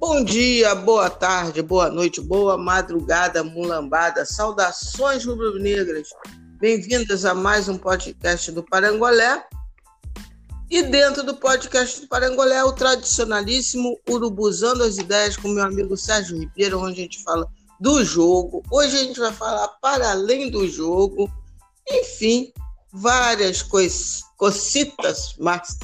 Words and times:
Bom 0.00 0.24
dia, 0.24 0.74
boa 0.74 1.10
tarde, 1.10 1.60
boa 1.60 1.90
noite, 1.90 2.22
boa 2.22 2.56
madrugada, 2.56 3.44
mulambada, 3.44 4.24
saudações 4.24 5.26
rubro-negras. 5.26 6.08
Bem-vindas 6.58 7.26
a 7.26 7.34
mais 7.34 7.68
um 7.68 7.76
podcast 7.76 8.50
do 8.50 8.62
Parangolé. 8.62 9.44
E 10.70 10.82
dentro 10.84 11.22
do 11.22 11.36
podcast 11.36 12.00
do 12.00 12.08
Parangolé, 12.08 12.64
o 12.64 12.72
tradicionalíssimo 12.72 14.00
Urubuzando 14.08 14.84
as 14.84 14.96
Ideias 14.96 15.36
com 15.36 15.48
meu 15.48 15.64
amigo 15.64 15.94
Sérgio 15.98 16.38
Ribeiro, 16.38 16.80
onde 16.80 16.92
a 16.98 17.02
gente 17.02 17.22
fala 17.22 17.46
do 17.78 18.02
jogo. 18.02 18.62
Hoje 18.70 18.96
a 18.96 19.04
gente 19.04 19.20
vai 19.20 19.34
falar 19.34 19.68
para 19.82 20.12
além 20.12 20.50
do 20.50 20.66
jogo. 20.66 21.30
Enfim, 21.86 22.50
várias 22.90 23.60
cois, 23.60 24.22
cocitas 24.38 25.34
mas, 25.38 25.76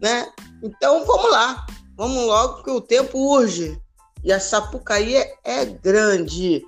né? 0.00 0.30
Então 0.62 1.04
vamos 1.04 1.28
lá. 1.32 1.66
Vamos 1.96 2.26
logo 2.26 2.62
que 2.62 2.70
o 2.70 2.80
tempo 2.80 3.18
urge. 3.18 3.80
E 4.22 4.30
a 4.30 4.38
Sapucaí 4.38 5.16
é, 5.16 5.34
é 5.44 5.64
grande. 5.64 6.62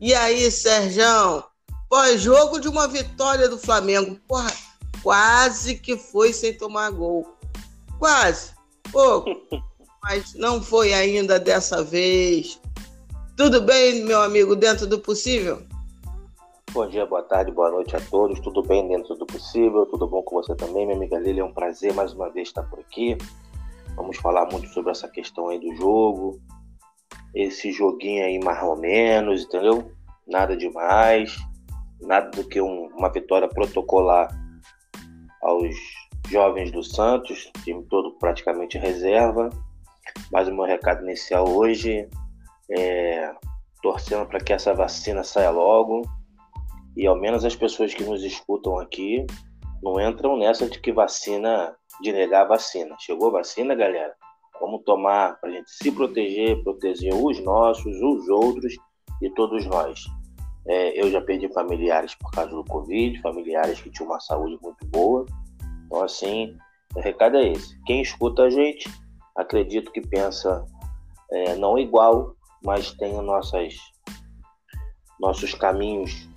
E 0.00 0.14
aí, 0.14 0.50
Serjão? 0.50 1.42
Pós-jogo 1.88 2.60
de 2.60 2.68
uma 2.68 2.86
vitória 2.86 3.48
do 3.48 3.58
Flamengo. 3.58 4.16
Porra, 4.28 4.52
quase 5.02 5.74
que 5.74 5.96
foi 5.96 6.32
sem 6.32 6.56
tomar 6.56 6.90
gol. 6.90 7.26
Quase. 7.98 8.52
Pouco. 8.92 9.30
Mas 10.04 10.34
não 10.34 10.62
foi 10.62 10.92
ainda 10.94 11.40
dessa 11.40 11.82
vez. 11.82 12.60
Tudo 13.36 13.60
bem, 13.60 14.04
meu 14.04 14.20
amigo, 14.20 14.54
dentro 14.54 14.86
do 14.86 14.98
possível? 15.00 15.62
Bom 16.72 16.86
dia, 16.88 17.04
boa 17.04 17.22
tarde, 17.22 17.50
boa 17.50 17.70
noite 17.70 17.96
a 17.96 18.00
todos. 18.00 18.38
Tudo 18.40 18.62
bem 18.62 18.86
dentro 18.86 19.16
do 19.16 19.26
possível? 19.26 19.86
Tudo 19.86 20.06
bom 20.06 20.22
com 20.22 20.36
você 20.36 20.54
também, 20.54 20.86
minha 20.86 20.96
amiga 20.96 21.18
Lili? 21.18 21.40
É 21.40 21.44
um 21.44 21.52
prazer 21.52 21.92
mais 21.94 22.12
uma 22.12 22.30
vez 22.30 22.48
estar 22.48 22.62
por 22.62 22.78
aqui. 22.78 23.18
Vamos 23.98 24.16
falar 24.18 24.46
muito 24.52 24.68
sobre 24.68 24.92
essa 24.92 25.08
questão 25.08 25.48
aí 25.48 25.58
do 25.58 25.74
jogo. 25.74 26.40
Esse 27.34 27.72
joguinho 27.72 28.24
aí 28.24 28.38
mais 28.38 28.62
ou 28.62 28.76
menos, 28.76 29.42
entendeu? 29.42 29.90
Nada 30.24 30.56
demais. 30.56 31.36
Nada 32.00 32.30
do 32.30 32.48
que 32.48 32.60
um, 32.60 32.86
uma 32.96 33.12
vitória 33.12 33.48
protocolar 33.48 34.28
aos 35.42 35.74
jovens 36.28 36.70
do 36.70 36.82
Santos, 36.82 37.50
time 37.64 37.82
todo 37.86 38.16
praticamente 38.18 38.78
reserva. 38.78 39.50
Mas 40.30 40.46
o 40.46 40.54
meu 40.54 40.64
recado 40.64 41.02
inicial 41.02 41.48
hoje 41.48 42.08
é 42.70 43.34
torcendo 43.82 44.26
para 44.26 44.38
que 44.38 44.52
essa 44.52 44.72
vacina 44.72 45.24
saia 45.24 45.50
logo 45.50 46.02
e 46.96 47.04
ao 47.04 47.16
menos 47.16 47.44
as 47.44 47.56
pessoas 47.56 47.92
que 47.92 48.04
nos 48.04 48.22
escutam 48.22 48.78
aqui 48.78 49.26
não 49.82 50.00
entram 50.00 50.36
nessa 50.36 50.68
de 50.68 50.80
que 50.80 50.92
vacina 50.92 51.74
de 52.00 52.12
negar 52.12 52.46
vacina. 52.46 52.96
Chegou 52.98 53.28
a 53.28 53.38
vacina, 53.38 53.74
galera? 53.74 54.14
Vamos 54.60 54.82
tomar 54.84 55.38
para 55.40 55.50
a 55.50 55.52
gente 55.52 55.70
se 55.70 55.90
proteger, 55.90 56.62
proteger 56.62 57.14
os 57.14 57.38
nossos, 57.40 57.96
os 58.00 58.28
outros 58.28 58.74
e 59.22 59.30
todos 59.30 59.64
nós. 59.66 60.04
É, 60.66 61.00
eu 61.00 61.10
já 61.10 61.20
perdi 61.20 61.48
familiares 61.48 62.14
por 62.14 62.30
causa 62.32 62.50
do 62.50 62.64
Covid, 62.64 63.20
familiares 63.20 63.80
que 63.80 63.90
tinham 63.90 64.10
uma 64.10 64.20
saúde 64.20 64.58
muito 64.60 64.84
boa. 64.86 65.24
Então, 65.86 66.02
assim, 66.02 66.56
o 66.94 67.00
recado 67.00 67.36
é 67.36 67.52
esse. 67.52 67.80
Quem 67.84 68.02
escuta 68.02 68.42
a 68.42 68.50
gente, 68.50 68.90
acredito 69.36 69.92
que 69.92 70.00
pensa 70.00 70.64
é, 71.30 71.54
não 71.56 71.78
igual, 71.78 72.34
mas 72.62 72.92
tem 72.92 73.14
nossas, 73.22 73.76
nossos 75.20 75.54
caminhos 75.54 76.28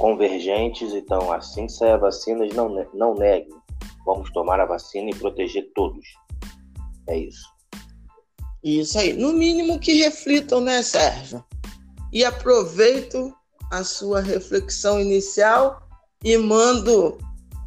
convergentes. 0.00 0.92
Então, 0.94 1.30
assim 1.30 1.68
sair 1.68 1.92
a 1.92 1.98
vacina, 1.98 2.44
não, 2.54 2.86
não 2.94 3.14
neguem 3.14 3.60
Vamos 4.04 4.32
tomar 4.32 4.58
a 4.58 4.66
vacina 4.66 5.10
e 5.10 5.14
proteger 5.14 5.70
todos. 5.74 6.04
É 7.06 7.18
isso. 7.18 7.46
Isso 8.64 8.98
aí. 8.98 9.12
No 9.12 9.32
mínimo 9.32 9.78
que 9.78 9.92
reflitam, 9.92 10.60
né, 10.60 10.82
Sérgio? 10.82 11.44
E 12.12 12.24
aproveito 12.24 13.32
a 13.70 13.84
sua 13.84 14.20
reflexão 14.20 15.00
inicial 15.00 15.82
e 16.24 16.36
mando 16.36 17.18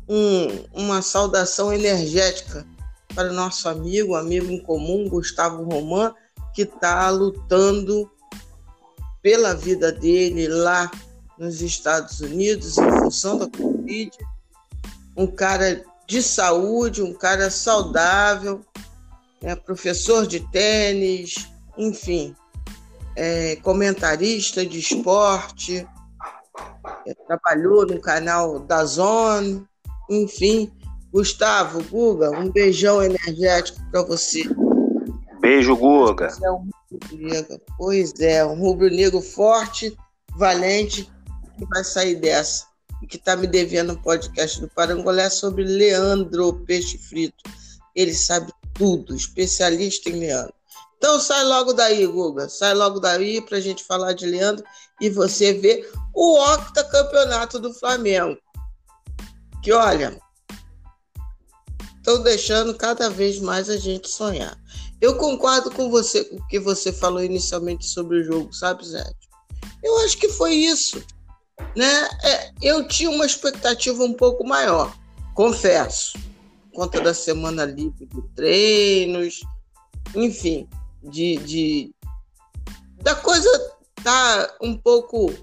um, 0.10 0.48
uma 0.74 1.02
saudação 1.02 1.72
energética 1.72 2.66
para 3.16 3.30
o 3.30 3.34
nosso 3.34 3.70
amigo, 3.70 4.16
amigo 4.16 4.52
em 4.52 4.60
comum, 4.60 5.08
Gustavo 5.08 5.64
Roman, 5.64 6.14
que 6.54 6.64
está 6.64 7.10
lutando 7.10 8.10
pela 9.22 9.54
vida 9.54 9.92
dele 9.92 10.48
lá 10.48 10.92
nos 11.38 11.62
Estados 11.62 12.20
Unidos 12.22 12.78
em 12.78 12.90
função 13.00 13.38
da 13.38 13.48
Covid. 13.48 14.12
Um 15.16 15.28
cara 15.28 15.84
de 16.08 16.22
saúde, 16.22 17.02
um 17.02 17.14
cara 17.14 17.50
saudável, 17.50 18.62
é 19.42 19.56
professor 19.56 20.26
de 20.26 20.40
tênis, 20.52 21.50
enfim, 21.78 22.36
é 23.16 23.56
comentarista 23.58 24.66
de 24.66 24.80
esporte, 24.80 25.88
é, 27.06 27.14
trabalhou 27.28 27.86
no 27.86 28.00
canal 28.00 28.60
da 28.60 28.84
Zone, 28.86 29.66
enfim. 30.10 30.72
Gustavo, 31.12 31.84
Guga, 31.84 32.32
um 32.32 32.50
beijão 32.50 33.04
energético 33.04 33.80
para 33.92 34.02
você. 34.02 34.44
Beijo, 35.40 35.76
Guga. 35.76 36.30
Pois 37.78 38.20
é, 38.20 38.44
um 38.44 38.60
rubro-negro 38.60 39.22
forte, 39.22 39.96
valente, 40.36 41.13
que 41.64 41.70
vai 41.70 41.84
sair 41.84 42.16
dessa 42.16 42.74
que 43.08 43.18
está 43.18 43.36
me 43.36 43.48
devendo 43.48 43.94
um 43.94 44.02
podcast 44.02 44.62
do 44.62 44.70
Parangolé 44.70 45.30
sobre 45.30 45.64
Leandro 45.64 46.54
Peixe 46.66 46.98
Frito. 46.98 47.44
Ele 47.96 48.14
sabe 48.14 48.52
tudo, 48.74 49.14
especialista 49.16 50.10
em 50.10 50.20
Leandro. 50.20 50.54
Então 50.98 51.20
sai 51.20 51.44
logo 51.44 51.74
daí, 51.74 52.06
Guga. 52.08 52.48
Sai 52.48 52.74
logo 52.74 53.00
daí 53.00 53.42
para 53.42 53.58
a 53.58 53.62
gente 53.62 53.84
falar 53.84 54.14
de 54.14 54.26
Leandro 54.26 54.64
e 55.02 55.10
você 55.10 55.54
ver 55.54 55.92
o 56.14 56.40
octacampeonato 56.54 57.60
do 57.60 57.74
Flamengo. 57.74 58.38
Que 59.62 59.74
olha, 59.74 60.18
estão 61.98 62.24
deixando 62.24 62.74
cada 62.74 63.10
vez 63.10 63.40
mais 63.40 63.70
a 63.70 63.78
gente 63.78 64.10
sonhar. 64.10 64.58
Eu 65.02 65.18
concordo 65.18 65.70
com 65.72 65.90
você 65.90 66.24
com 66.24 66.38
o 66.38 66.48
que 66.48 66.58
você 66.58 66.94
falou 66.94 67.22
inicialmente 67.22 67.86
sobre 67.86 68.22
o 68.22 68.24
jogo, 68.24 68.54
sabe, 68.54 68.86
Zé? 68.86 69.04
Eu 69.84 69.98
acho 70.06 70.18
que 70.18 70.30
foi 70.30 70.54
isso 70.54 71.04
né? 71.76 72.10
É, 72.24 72.52
eu 72.62 72.88
tinha 72.88 73.10
uma 73.10 73.26
expectativa 73.26 74.04
um 74.04 74.14
pouco 74.14 74.46
maior, 74.46 74.96
confesso, 75.34 76.18
conta 76.74 77.02
da 77.02 77.14
semana 77.14 77.66
livre 77.66 78.06
de 78.06 78.22
treinos, 78.36 79.42
enfim, 80.16 80.68
de, 81.04 81.38
de 81.38 81.96
da 83.02 83.16
coisa 83.16 83.50
tá 84.04 84.56
um 84.62 84.78
pouco 84.78 85.34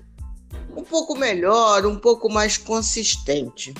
um 0.76 0.84
pouco 0.84 1.16
melhor, 1.16 1.84
um 1.86 1.98
pouco 1.98 2.28
mais 2.30 2.56
consistente. 2.56 3.74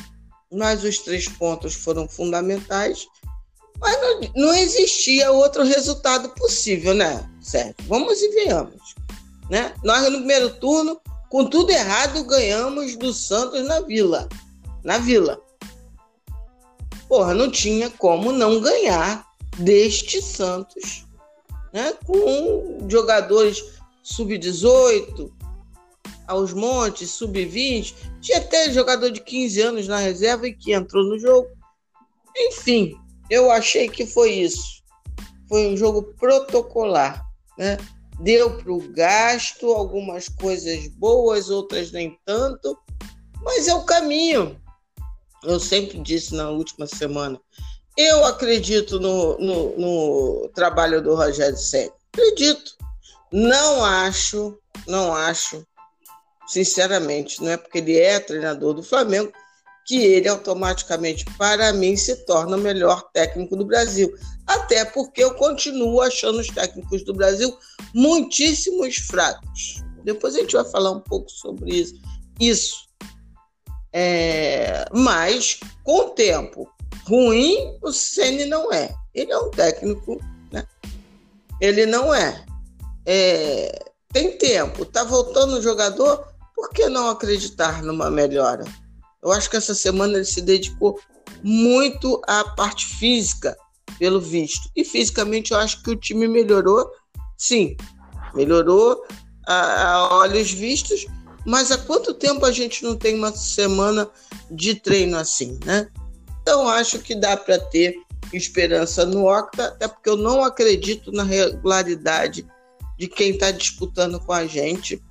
Mas 0.52 0.82
os 0.82 0.98
três 0.98 1.28
pontos 1.28 1.74
foram 1.74 2.08
fundamentais. 2.08 3.06
Mas 3.78 4.00
não, 4.02 4.20
não 4.36 4.54
existia 4.54 5.30
outro 5.30 5.62
resultado 5.62 6.30
possível, 6.30 6.92
né, 6.92 7.28
Certo? 7.41 7.82
Vamos 7.84 8.20
e 8.20 8.28
venhamos. 8.30 8.94
Né? 9.48 9.72
Nós, 9.82 10.02
no 10.10 10.18
primeiro 10.18 10.54
turno, 10.56 11.00
com 11.30 11.44
tudo 11.48 11.70
errado, 11.70 12.24
ganhamos 12.24 12.96
do 12.96 13.12
Santos 13.14 13.64
na 13.66 13.80
Vila. 13.80 14.28
Na 14.82 14.98
Vila. 14.98 15.41
Porra, 17.08 17.32
não 17.32 17.48
tinha 17.48 17.88
como 17.88 18.32
não 18.32 18.60
ganhar 18.60 19.24
deste 19.56 20.20
Santos, 20.20 21.06
né? 21.72 21.94
Com 22.04 22.86
jogadores 22.88 23.64
sub-18, 24.02 25.30
aos 26.26 26.52
montes, 26.52 27.10
sub-20. 27.10 27.94
Tinha 28.20 28.38
até 28.38 28.70
jogador 28.72 29.10
de 29.10 29.20
15 29.20 29.60
anos 29.60 29.88
na 29.88 29.98
reserva 29.98 30.48
e 30.48 30.54
que 30.54 30.72
entrou 30.72 31.04
no 31.04 31.18
jogo. 31.18 31.48
Enfim, 32.36 32.97
eu 33.30 33.53
achei 33.53 33.88
que 33.88 34.04
foi 34.04 34.33
isso. 34.33 34.83
Foi 35.48 35.68
um 35.68 35.76
jogo 35.76 36.03
protocolar, 36.18 37.24
né? 37.56 37.76
Deu 38.21 38.57
para 38.59 38.72
o 38.72 38.81
gasto, 38.93 39.72
algumas 39.72 40.28
coisas 40.28 40.87
boas, 40.89 41.51
outras 41.51 41.91
nem 41.93 42.19
tanto, 42.25 42.77
mas 43.43 43.69
é 43.69 43.75
o 43.75 43.84
caminho. 43.84 44.61
Eu 45.43 45.59
sempre 45.59 45.99
disse 45.99 46.34
na 46.34 46.51
última 46.51 46.87
semana. 46.87 47.41
Eu 47.97 48.25
acredito 48.25 49.01
no, 49.01 49.39
no, 49.39 49.78
no 49.78 50.51
trabalho 50.55 51.03
do 51.03 51.15
Rogério 51.15 51.57
Senna. 51.57 51.93
Acredito. 52.13 52.77
Não 53.33 53.84
acho, 53.84 54.59
não 54.87 55.15
acho, 55.15 55.65
sinceramente, 56.49 57.43
não 57.43 57.53
é 57.53 57.57
porque 57.57 57.78
ele 57.78 57.97
é 57.97 58.19
treinador 58.19 58.75
do 58.75 58.83
Flamengo, 58.83 59.33
que 59.87 60.05
ele 60.05 60.28
automaticamente, 60.28 61.25
para 61.39 61.72
mim, 61.72 61.97
se 61.97 62.25
torna 62.27 62.57
o 62.57 62.61
melhor 62.61 63.09
técnico 63.13 63.57
do 63.57 63.65
Brasil. 63.65 64.13
Até 64.50 64.84
porque 64.84 65.22
eu 65.22 65.32
continuo 65.34 66.00
achando 66.00 66.41
os 66.41 66.48
técnicos 66.48 67.04
do 67.04 67.14
Brasil 67.14 67.56
muitíssimos 67.94 68.97
fracos. 68.97 69.84
Depois 70.02 70.34
a 70.34 70.41
gente 70.41 70.56
vai 70.56 70.64
falar 70.64 70.91
um 70.91 70.98
pouco 70.98 71.30
sobre 71.30 71.72
isso. 71.72 71.94
isso. 72.41 72.88
É... 73.92 74.86
Mas, 74.92 75.60
com 75.84 75.98
o 75.98 76.10
tempo, 76.10 76.68
ruim 77.06 77.78
o 77.80 77.92
Ceni 77.92 78.44
não 78.44 78.72
é. 78.72 78.92
Ele 79.14 79.30
é 79.30 79.38
um 79.38 79.50
técnico 79.50 80.20
né, 80.50 80.66
Ele 81.60 81.86
não 81.86 82.12
é. 82.12 82.44
é 83.06 83.84
tem 84.12 84.36
tempo, 84.36 84.84
tá 84.84 85.04
voltando 85.04 85.58
o 85.58 85.62
jogador, 85.62 86.26
por 86.56 86.70
que 86.70 86.88
não 86.88 87.08
acreditar 87.08 87.84
numa 87.84 88.10
melhora? 88.10 88.64
Eu 89.22 89.30
acho 89.30 89.48
que 89.48 89.56
essa 89.56 89.76
semana 89.76 90.14
ele 90.14 90.24
se 90.24 90.41
dedicou 90.41 90.98
muito 91.41 92.20
à 92.26 92.42
parte 92.42 92.86
física, 92.97 93.56
pelo 94.00 94.18
visto. 94.18 94.70
E 94.74 94.82
fisicamente 94.82 95.52
eu 95.52 95.58
acho 95.58 95.82
que 95.82 95.91
o 95.91 95.97
time 95.97 96.26
melhorou, 96.26 96.91
sim, 97.36 97.76
melhorou 98.34 99.04
a, 99.47 99.92
a 99.92 100.18
olhos 100.20 100.50
vistos, 100.50 101.06
mas 101.47 101.70
há 101.70 101.76
quanto 101.76 102.14
tempo 102.14 102.47
a 102.47 102.50
gente 102.50 102.82
não 102.82 102.97
tem 102.97 103.14
uma 103.14 103.30
semana 103.30 104.08
de 104.50 104.74
treino 104.74 105.18
assim, 105.18 105.60
né? 105.66 105.86
Então 106.41 106.66
acho 106.66 106.98
que 107.00 107.14
dá 107.14 107.36
para 107.36 107.58
ter 107.58 107.94
esperança 108.32 109.04
no 109.04 109.26
Octa, 109.26 109.66
até 109.66 109.86
porque 109.86 110.08
eu 110.08 110.16
não 110.16 110.42
acredito 110.42 111.12
na 111.12 111.22
regularidade 111.22 112.47
de 112.98 113.06
quem 113.06 113.32
está 113.32 113.50
disputando 113.50 114.18
com 114.20 114.32
a 114.32 114.47
gente. 114.47 115.02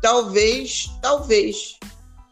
Talvez, 0.00 0.88
talvez, 1.02 1.78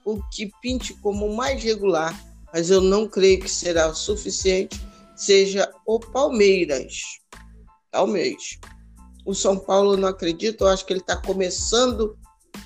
o 0.05 0.23
que 0.31 0.53
pinte 0.63 0.95
como 0.95 1.35
mais 1.35 1.63
regular, 1.63 2.15
mas 2.53 2.71
eu 2.71 2.81
não 2.81 3.09
creio 3.09 3.41
que 3.41 3.51
será 3.51 3.89
o 3.89 3.95
suficiente, 3.95 4.81
seja 5.17 5.71
o 5.87 5.99
Palmeiras. 5.99 7.03
Talvez. 7.91 8.59
O 9.25 9.35
São 9.35 9.59
Paulo 9.59 9.97
não 9.97 10.09
acredito, 10.09 10.65
eu 10.65 10.69
acho 10.69 10.85
que 10.85 10.93
ele 10.93 11.01
está 11.01 11.17
começando 11.17 12.19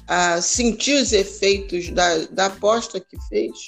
a 0.07 0.41
sentir 0.41 1.01
os 1.01 1.13
efeitos 1.13 1.91
da, 1.91 2.19
da 2.27 2.47
aposta 2.47 2.99
que 2.99 3.17
fez 3.29 3.67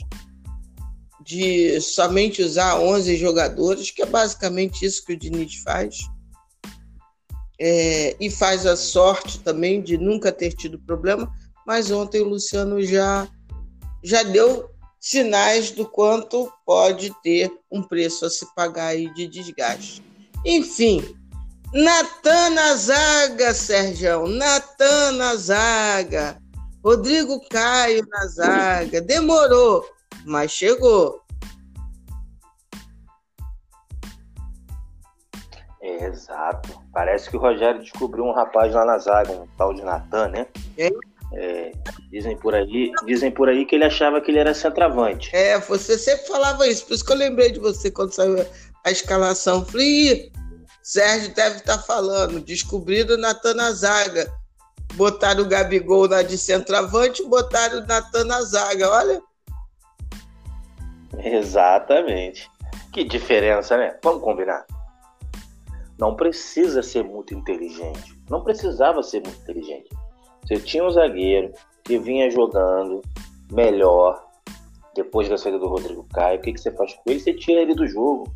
de 1.22 1.80
somente 1.80 2.42
usar 2.42 2.80
11 2.80 3.16
jogadores, 3.16 3.90
que 3.90 4.02
é 4.02 4.06
basicamente 4.06 4.84
isso 4.84 5.04
que 5.04 5.12
o 5.12 5.16
Diniz 5.16 5.56
faz. 5.56 5.98
É, 7.62 8.16
e 8.18 8.30
faz 8.30 8.64
a 8.64 8.74
sorte 8.74 9.38
também 9.40 9.82
de 9.82 9.98
nunca 9.98 10.32
ter 10.32 10.54
tido 10.54 10.78
problema, 10.78 11.30
mas 11.66 11.90
ontem 11.90 12.22
o 12.22 12.28
Luciano 12.28 12.82
já, 12.82 13.28
já 14.02 14.22
deu 14.22 14.70
sinais 15.00 15.70
do 15.70 15.88
quanto 15.88 16.52
pode 16.66 17.10
ter 17.22 17.50
um 17.72 17.82
preço 17.82 18.26
a 18.26 18.30
se 18.30 18.46
pagar 18.54 18.88
aí 18.88 19.12
de 19.14 19.26
desgaste. 19.26 20.04
Enfim, 20.44 21.02
Natan 21.72 22.50
na 22.50 22.74
zaga, 22.74 23.54
Sérgio. 23.54 24.26
Natan 24.26 25.12
na 25.12 25.34
zaga. 25.36 26.36
Rodrigo 26.84 27.40
Caio 27.48 28.04
na 28.08 28.26
zaga. 28.26 29.00
Demorou, 29.00 29.84
mas 30.26 30.50
chegou. 30.50 31.22
É, 35.80 36.06
exato. 36.06 36.80
Parece 36.92 37.30
que 37.30 37.36
o 37.36 37.40
Rogério 37.40 37.80
descobriu 37.80 38.24
um 38.24 38.32
rapaz 38.32 38.74
lá 38.74 38.84
na 38.84 38.98
zaga, 38.98 39.32
um 39.32 39.46
tal 39.56 39.72
de 39.72 39.82
Natan, 39.82 40.28
né? 40.28 40.46
É. 40.76 40.90
É, 41.32 41.70
dizem 42.10 42.36
por 42.36 42.54
aí, 42.54 42.90
dizem 43.04 43.30
por 43.30 43.48
aí 43.48 43.64
que 43.64 43.76
ele 43.76 43.84
achava 43.84 44.20
que 44.20 44.30
ele 44.30 44.38
era 44.38 44.52
centroavante. 44.52 45.34
É, 45.34 45.58
você 45.58 45.96
sempre 45.96 46.26
falava 46.26 46.66
isso, 46.66 46.86
por 46.86 46.94
isso 46.94 47.04
que 47.04 47.12
eu 47.12 47.16
lembrei 47.16 47.52
de 47.52 47.60
você 47.60 47.90
quando 47.90 48.12
saiu 48.12 48.44
a 48.84 48.90
escalação. 48.90 49.64
Falei, 49.64 50.32
Sérgio 50.82 51.34
deve 51.34 51.58
estar 51.58 51.78
tá 51.78 51.82
falando, 51.82 52.40
descobriram 52.40 53.14
o 53.14 53.18
Natan 53.18 53.54
na 53.54 53.70
zaga. 53.72 54.32
Botaram 54.94 55.44
o 55.44 55.48
Gabigol 55.48 56.08
na 56.08 56.22
de 56.22 56.36
centroavante, 56.36 57.24
botaram 57.24 57.78
o 57.78 57.86
Natan 57.86 58.24
na 58.24 58.42
zaga, 58.42 58.90
olha. 58.90 59.22
Exatamente. 61.22 62.50
Que 62.92 63.04
diferença, 63.04 63.76
né? 63.76 63.96
Vamos 64.02 64.22
combinar. 64.22 64.66
Não 65.96 66.16
precisa 66.16 66.82
ser 66.82 67.04
muito 67.04 67.34
inteligente. 67.34 68.18
Não 68.28 68.42
precisava 68.42 69.02
ser 69.02 69.20
muito 69.20 69.40
inteligente. 69.42 69.88
Você 70.42 70.58
tinha 70.58 70.84
um 70.84 70.90
zagueiro 70.90 71.52
que 71.84 71.98
vinha 71.98 72.30
jogando 72.30 73.00
melhor 73.50 74.24
depois 74.94 75.28
da 75.28 75.38
saída 75.38 75.58
do 75.58 75.68
Rodrigo 75.68 76.06
Caio. 76.12 76.38
O 76.38 76.42
que, 76.42 76.52
que 76.52 76.60
você 76.60 76.70
faz 76.72 76.94
com 76.94 77.10
ele? 77.10 77.20
Você 77.20 77.34
tira 77.34 77.60
ele 77.60 77.74
do 77.74 77.86
jogo. 77.86 78.32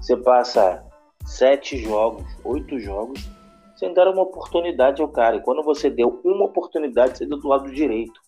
Você 0.00 0.16
passa 0.16 0.84
sete 1.24 1.76
jogos, 1.78 2.24
oito 2.44 2.78
jogos, 2.78 3.28
sem 3.76 3.92
dar 3.92 4.08
uma 4.08 4.22
oportunidade 4.22 5.02
ao 5.02 5.08
cara. 5.08 5.36
E 5.36 5.42
quando 5.42 5.62
você 5.62 5.90
deu 5.90 6.20
uma 6.24 6.44
oportunidade, 6.44 7.18
você 7.18 7.26
deu 7.26 7.38
do 7.38 7.48
lado 7.48 7.70
direito. 7.72 8.20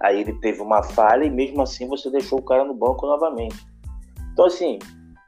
Aí 0.00 0.20
ele 0.20 0.32
teve 0.34 0.62
uma 0.62 0.82
falha 0.82 1.24
e 1.24 1.30
mesmo 1.30 1.60
assim 1.62 1.86
você 1.88 2.10
deixou 2.10 2.38
o 2.38 2.44
cara 2.44 2.64
no 2.64 2.74
banco 2.74 3.06
novamente. 3.06 3.56
Então, 4.32 4.46
assim, 4.46 4.78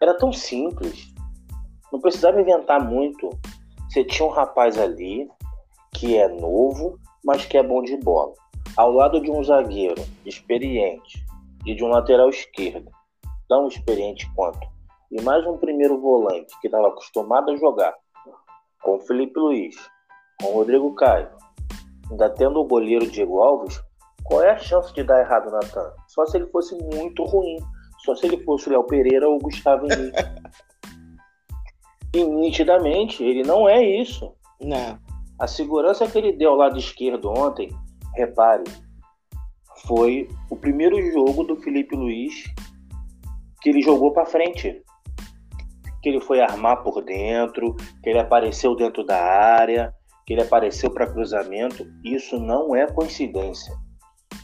era 0.00 0.14
tão 0.14 0.32
simples. 0.32 1.12
Não 1.92 2.00
precisava 2.00 2.40
inventar 2.40 2.82
muito. 2.82 3.28
Você 3.88 4.04
tinha 4.04 4.26
um 4.26 4.30
rapaz 4.30 4.78
ali 4.78 5.28
que 5.92 6.16
é 6.16 6.28
novo, 6.28 6.98
mas 7.24 7.44
que 7.44 7.56
é 7.56 7.62
bom 7.62 7.82
de 7.82 7.96
bola. 7.96 8.32
Ao 8.76 8.92
lado 8.92 9.20
de 9.20 9.30
um 9.30 9.42
zagueiro 9.42 10.02
experiente 10.24 11.24
e 11.66 11.74
de 11.74 11.84
um 11.84 11.88
lateral 11.88 12.28
esquerdo, 12.28 12.90
tão 13.48 13.66
experiente 13.66 14.30
quanto, 14.34 14.66
e 15.10 15.20
mais 15.22 15.44
um 15.46 15.58
primeiro 15.58 16.00
volante 16.00 16.58
que 16.60 16.68
estava 16.68 16.88
acostumado 16.88 17.50
a 17.50 17.56
jogar 17.56 17.94
com 18.82 18.96
o 18.96 19.00
Felipe 19.00 19.38
Luiz, 19.38 19.76
com 20.40 20.48
o 20.48 20.54
Rodrigo 20.54 20.94
Caio, 20.94 21.28
ainda 22.10 22.30
tendo 22.30 22.60
o 22.60 22.64
goleiro 22.64 23.10
Diego 23.10 23.40
Alves, 23.40 23.82
qual 24.24 24.42
é 24.42 24.50
a 24.50 24.58
chance 24.58 24.94
de 24.94 25.02
dar 25.02 25.20
errado, 25.20 25.50
Natan? 25.50 25.92
Só 26.06 26.24
se 26.26 26.36
ele 26.36 26.46
fosse 26.46 26.76
muito 26.94 27.24
ruim. 27.24 27.56
Só 28.04 28.14
se 28.14 28.26
ele 28.26 28.42
fosse 28.44 28.68
o 28.68 28.72
Léo 28.72 28.84
Pereira 28.84 29.28
ou 29.28 29.36
o 29.36 29.40
Gustavo 29.40 29.86
Henrique. 29.86 30.16
e 32.14 32.24
nitidamente, 32.24 33.22
ele 33.24 33.42
não 33.42 33.68
é 33.68 33.82
isso. 33.82 34.32
Não. 34.60 34.98
A 35.40 35.46
segurança 35.46 36.06
que 36.06 36.18
ele 36.18 36.32
deu 36.32 36.50
ao 36.50 36.56
lado 36.56 36.78
esquerdo 36.78 37.30
ontem, 37.30 37.70
repare, 38.14 38.64
foi 39.86 40.28
o 40.50 40.56
primeiro 40.56 41.00
jogo 41.10 41.44
do 41.44 41.56
Felipe 41.56 41.96
Luiz 41.96 42.44
que 43.60 43.70
ele 43.70 43.82
jogou 43.82 44.12
para 44.12 44.26
frente. 44.26 44.82
Que 46.02 46.10
ele 46.10 46.20
foi 46.20 46.40
armar 46.40 46.82
por 46.82 47.02
dentro, 47.02 47.74
que 48.02 48.10
ele 48.10 48.18
apareceu 48.18 48.74
dentro 48.74 49.04
da 49.04 49.18
área, 49.18 49.94
que 50.26 50.34
ele 50.34 50.42
apareceu 50.42 50.90
para 50.90 51.06
cruzamento. 51.06 51.86
Isso 52.04 52.38
não 52.38 52.76
é 52.76 52.86
coincidência. 52.86 53.74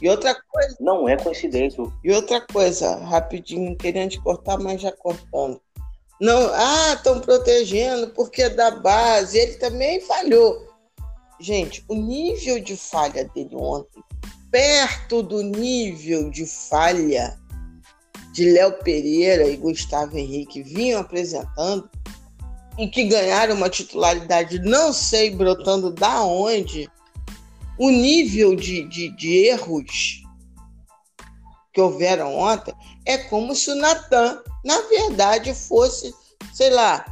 E 0.01 0.09
outra 0.09 0.35
coisa. 0.35 0.77
Não 0.79 1.07
é 1.07 1.15
coincidência. 1.15 1.83
E 2.03 2.11
outra 2.11 2.41
coisa, 2.41 2.97
rapidinho, 3.05 3.75
querendo 3.77 4.11
te 4.11 4.21
cortar, 4.21 4.57
mas 4.57 4.81
já 4.81 4.91
cortando. 4.91 5.59
Não, 6.19 6.51
ah, 6.53 6.93
estão 6.93 7.19
protegendo 7.19 8.09
porque 8.09 8.43
é 8.43 8.49
da 8.49 8.71
base. 8.71 9.37
Ele 9.37 9.53
também 9.57 10.01
falhou. 10.01 10.66
Gente, 11.39 11.83
o 11.87 11.95
nível 11.95 12.59
de 12.59 12.75
falha 12.75 13.25
dele 13.25 13.55
ontem, 13.55 14.03
perto 14.51 15.21
do 15.21 15.43
nível 15.43 16.29
de 16.29 16.45
falha 16.45 17.37
de 18.33 18.51
Léo 18.51 18.73
Pereira 18.83 19.47
e 19.47 19.55
Gustavo 19.55 20.17
Henrique 20.17 20.63
vinham 20.63 21.01
apresentando, 21.01 21.89
e 22.77 22.87
que 22.87 23.05
ganharam 23.05 23.55
uma 23.55 23.69
titularidade, 23.69 24.59
não 24.59 24.93
sei 24.93 25.31
brotando 25.31 25.91
da 25.91 26.23
onde, 26.23 26.89
o 27.77 27.89
nível 27.89 28.55
de, 28.55 28.83
de, 28.83 29.09
de 29.15 29.47
erros 29.47 30.23
que 31.73 31.81
houveram 31.81 32.35
ontem 32.35 32.73
é 33.05 33.17
como 33.17 33.55
se 33.55 33.71
o 33.71 33.75
Natan, 33.75 34.41
na 34.63 34.81
verdade, 34.81 35.53
fosse, 35.53 36.13
sei 36.53 36.69
lá, 36.71 37.05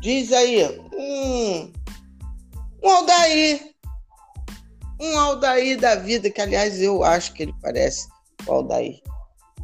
diz 0.00 0.32
aí, 0.32 0.64
um 0.94 1.72
um 2.82 2.90
Aldair. 2.90 3.72
Um 5.00 5.18
Aldair 5.18 5.78
da 5.78 5.94
vida, 5.96 6.30
que 6.30 6.40
aliás 6.40 6.80
eu 6.80 7.02
acho 7.02 7.32
que 7.32 7.44
ele 7.44 7.54
parece 7.60 8.06
o 8.46 8.52
Aldair. 8.52 9.00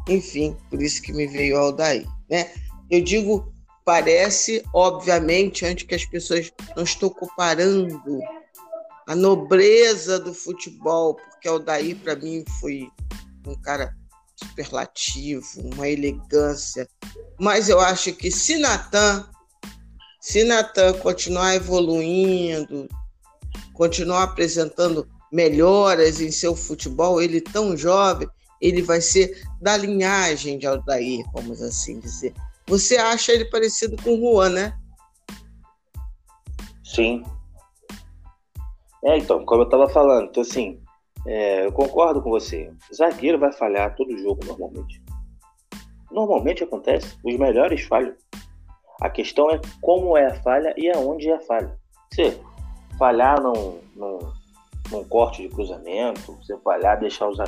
Enfim, 0.07 0.57
por 0.69 0.81
isso 0.81 1.01
que 1.01 1.13
me 1.13 1.27
veio 1.27 1.55
o 1.55 1.59
Aldair. 1.59 2.07
Né? 2.29 2.51
Eu 2.89 3.01
digo 3.01 3.53
parece, 3.85 4.63
obviamente, 4.73 5.65
antes 5.65 5.85
que 5.85 5.95
as 5.95 6.05
pessoas 6.05 6.51
não 6.75 6.83
estou 6.83 7.09
comparando 7.09 8.19
a 9.07 9.15
nobreza 9.15 10.19
do 10.19 10.33
futebol, 10.33 11.15
porque 11.15 11.49
o 11.49 11.53
Aldair 11.53 11.97
para 11.97 12.15
mim 12.15 12.43
foi 12.59 12.87
um 13.47 13.55
cara 13.61 13.95
superlativo, 14.35 15.43
uma 15.73 15.87
elegância. 15.89 16.87
Mas 17.39 17.69
eu 17.69 17.79
acho 17.79 18.13
que 18.13 18.31
se 18.31 18.57
Natan, 18.57 19.27
se 20.21 20.43
Natan 20.43 20.93
continuar 20.99 21.55
evoluindo, 21.55 22.87
continuar 23.73 24.23
apresentando 24.23 25.07
melhoras 25.31 26.19
em 26.19 26.31
seu 26.31 26.55
futebol, 26.55 27.21
ele 27.21 27.39
tão 27.39 27.77
jovem, 27.77 28.27
ele 28.61 28.81
vai 28.81 28.99
ser 28.99 29.41
da 29.61 29.77
linhagem 29.77 30.57
de 30.57 30.67
Aldair, 30.67 31.23
vamos 31.33 31.61
assim 31.61 31.99
dizer. 31.99 32.33
Você 32.67 32.97
acha 32.97 33.31
ele 33.31 33.45
parecido 33.45 33.95
com 34.03 34.11
o 34.11 34.19
Juan, 34.19 34.49
né? 34.49 34.79
Sim. 36.83 37.23
É, 39.03 39.17
então, 39.17 39.45
como 39.45 39.61
eu 39.61 39.65
estava 39.65 39.87
falando, 39.87 40.29
então 40.29 40.43
assim, 40.43 40.81
é, 41.25 41.65
eu 41.65 41.71
concordo 41.71 42.21
com 42.21 42.29
você. 42.29 42.71
Zagueiro 42.93 43.39
vai 43.39 43.51
falhar 43.51 43.95
todo 43.95 44.17
jogo 44.17 44.45
normalmente. 44.45 45.01
Normalmente 46.11 46.63
acontece. 46.63 47.17
Os 47.23 47.37
melhores 47.37 47.81
falham. 47.83 48.15
A 49.01 49.09
questão 49.09 49.49
é 49.49 49.61
como 49.81 50.17
é 50.17 50.27
a 50.27 50.41
falha 50.41 50.73
e 50.75 50.89
aonde 50.89 51.29
é 51.29 51.35
a 51.35 51.41
falha. 51.41 51.77
Se 52.13 52.37
falhar 52.99 53.41
num, 53.41 53.79
num, 53.95 54.19
num 54.91 55.03
corte 55.05 55.41
de 55.41 55.49
cruzamento, 55.49 56.33
você 56.33 56.55
falhar, 56.57 56.99
deixar 56.99 57.29
os, 57.29 57.39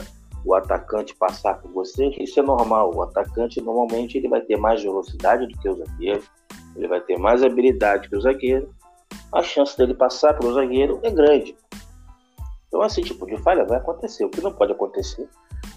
o 0.46 0.56
atacante 0.56 1.14
passar 1.14 1.62
por 1.62 1.70
você, 1.72 2.08
isso 2.18 2.40
é 2.40 2.44
normal. 2.44 2.96
O 2.96 3.04
atacante 3.04 3.62
normalmente 3.62 4.18
ele 4.18 4.30
vai 4.30 4.42
ter 4.42 4.58
mais 4.58 4.82
velocidade 4.82 5.46
do 5.46 5.60
que 5.60 5.70
o 5.70 5.76
zagueiro, 5.76 6.24
ele 6.76 6.88
vai 6.88 7.02
ter 7.02 7.20
mais 7.20 7.44
habilidade 7.44 8.10
que 8.10 8.16
o 8.16 8.22
zagueiro. 8.22 8.74
A 9.32 9.44
chance 9.44 9.78
dele 9.78 9.94
passar 9.94 10.34
pelo 10.38 10.54
zagueiro 10.54 11.00
é 11.04 11.12
grande. 11.12 11.56
Então, 12.68 12.84
esse 12.86 13.02
tipo 13.02 13.26
de 13.26 13.38
falha 13.38 13.66
vai 13.66 13.78
acontecer. 13.78 14.24
O 14.24 14.30
que 14.30 14.42
não 14.42 14.54
pode 14.54 14.72
acontecer 14.72 15.28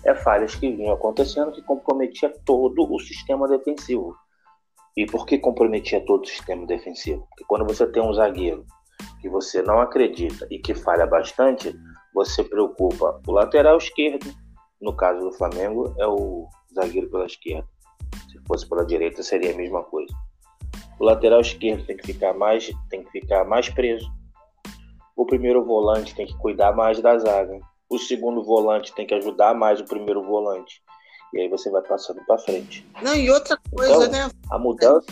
é 0.05 0.15
falhas 0.15 0.55
que 0.55 0.71
vinham 0.71 0.95
acontecendo 0.95 1.51
que 1.51 1.63
comprometia 1.63 2.33
todo 2.45 2.87
o 2.89 3.01
sistema 3.01 3.49
defensivo. 3.49 4.17
E 4.97 5.05
por 5.07 5.27
que 5.27 5.39
comprometia 5.39 6.01
todo 6.05 6.23
o 6.23 6.27
sistema 6.27 6.65
defensivo? 6.67 7.27
Porque 7.29 7.45
quando 7.49 7.65
você 7.65 7.87
tem 7.87 8.03
um 8.03 8.15
zagueiro 8.15 8.65
que 9.21 9.29
você 9.29 9.63
não 9.63 9.81
acredita 9.81 10.47
e 10.51 10.59
que 10.59 10.75
falha 10.75 11.07
bastante, 11.07 11.75
você 12.13 12.45
preocupa 12.45 13.21
o 13.27 13.33
lateral 13.33 13.79
esquerdo, 13.79 14.33
no 14.81 14.95
caso 14.95 15.21
do 15.21 15.33
Flamengo, 15.33 15.95
é 15.99 16.07
o 16.07 16.49
zagueiro 16.75 17.11
pela 17.11 17.27
esquerda. 17.27 17.67
Se 18.31 18.39
fosse 18.47 18.69
pela 18.69 18.85
direita, 18.85 19.23
seria 19.23 19.53
a 19.53 19.57
mesma 19.57 19.83
coisa. 19.85 20.15
O 20.99 21.05
lateral 21.05 21.41
esquerdo 21.41 21.85
tem 21.87 21.97
que 21.97 22.07
ficar 22.07 22.35
mais, 22.35 22.71
tem 22.91 23.03
que 23.03 23.11
ficar 23.11 23.45
mais 23.45 23.69
preso 23.69 24.09
o 25.17 25.25
primeiro 25.25 25.65
volante 25.65 26.15
tem 26.15 26.27
que 26.27 26.37
cuidar 26.39 26.73
mais 26.73 27.01
da 27.01 27.17
zaga. 27.19 27.59
O 27.89 27.99
segundo 27.99 28.43
volante 28.43 28.93
tem 28.95 29.07
que 29.07 29.15
ajudar 29.15 29.55
mais 29.55 29.81
o 29.81 29.85
primeiro 29.85 30.23
volante. 30.25 30.83
E 31.33 31.41
aí 31.41 31.49
você 31.49 31.71
vai 31.71 31.83
passando 31.83 32.25
para 32.27 32.39
frente. 32.39 32.87
Não, 33.03 33.15
e 33.15 33.31
outra 33.31 33.59
coisa, 33.71 34.07
então, 34.07 34.11
né? 34.11 34.31
A 34.51 34.59
mudança. 34.59 35.07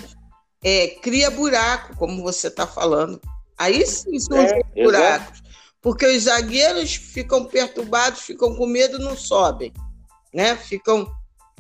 É, 0.65 0.89
cria 0.89 1.31
buraco, 1.31 1.97
como 1.97 2.23
você 2.23 2.49
está 2.49 2.67
falando. 2.67 3.21
Aí 3.63 3.87
sim 3.87 4.19
surgem 4.19 4.61
é, 4.75 4.83
buracos. 4.83 5.39
Exato. 5.39 5.43
Porque 5.81 6.05
os 6.05 6.25
zagueiros 6.25 6.97
ficam 6.97 7.45
perturbados, 7.45 8.23
ficam 8.23 8.57
com 8.57 8.67
medo, 8.67 8.99
não 8.99 9.17
sobem. 9.17 9.73
Né? 10.35 10.57
Ficam. 10.57 11.09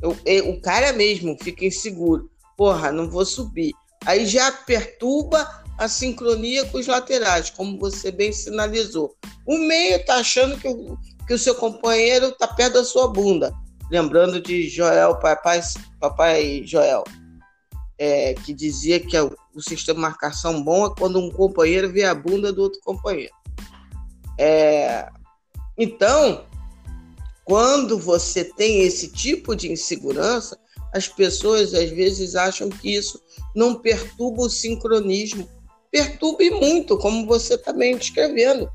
O, 0.02 0.50
o 0.50 0.60
cara 0.60 0.92
mesmo 0.92 1.36
fica 1.40 1.64
inseguro. 1.64 2.28
Porra, 2.56 2.90
não 2.90 3.08
vou 3.08 3.24
subir. 3.24 3.72
Aí 4.04 4.26
já 4.26 4.50
perturba 4.50 5.62
a 5.78 5.86
sincronia 5.86 6.64
com 6.66 6.78
os 6.78 6.88
laterais, 6.88 7.50
como 7.50 7.78
você 7.78 8.10
bem 8.10 8.32
sinalizou. 8.32 9.14
O 9.46 9.58
meio 9.58 9.96
está 9.96 10.16
achando 10.16 10.58
que 10.58 10.66
o, 10.66 10.98
que 11.24 11.34
o 11.34 11.38
seu 11.38 11.54
companheiro 11.54 12.30
está 12.30 12.48
perto 12.48 12.74
da 12.74 12.84
sua 12.84 13.06
bunda. 13.06 13.54
Lembrando 13.92 14.40
de 14.40 14.68
Joel, 14.68 15.16
papai, 15.20 15.60
papai 16.00 16.62
Joel, 16.64 17.04
é, 17.98 18.34
que 18.34 18.52
dizia 18.52 18.98
que 19.00 19.18
o, 19.18 19.36
o 19.54 19.60
sistema 19.62 19.96
de 19.96 20.02
marcação 20.02 20.62
bom 20.62 20.86
é 20.86 20.94
quando 20.96 21.18
um 21.18 21.30
companheiro 21.30 21.90
vê 21.90 22.04
a 22.04 22.14
bunda 22.14 22.52
do 22.52 22.62
outro 22.62 22.80
companheiro. 22.82 23.34
É, 24.38 25.08
então, 25.76 26.44
quando 27.44 27.98
você 27.98 28.44
tem 28.44 28.82
esse 28.82 29.08
tipo 29.08 29.54
de 29.54 29.70
insegurança, 29.70 30.58
as 30.92 31.08
pessoas 31.08 31.74
às 31.74 31.90
vezes 31.90 32.34
acham 32.34 32.68
que 32.68 32.94
isso 32.94 33.20
não 33.54 33.74
perturba 33.74 34.42
o 34.42 34.50
sincronismo 34.50 35.48
perturbe 35.92 36.50
muito, 36.50 36.96
como 36.96 37.26
você 37.26 37.58
também 37.58 37.96
descrevendo. 37.96 38.68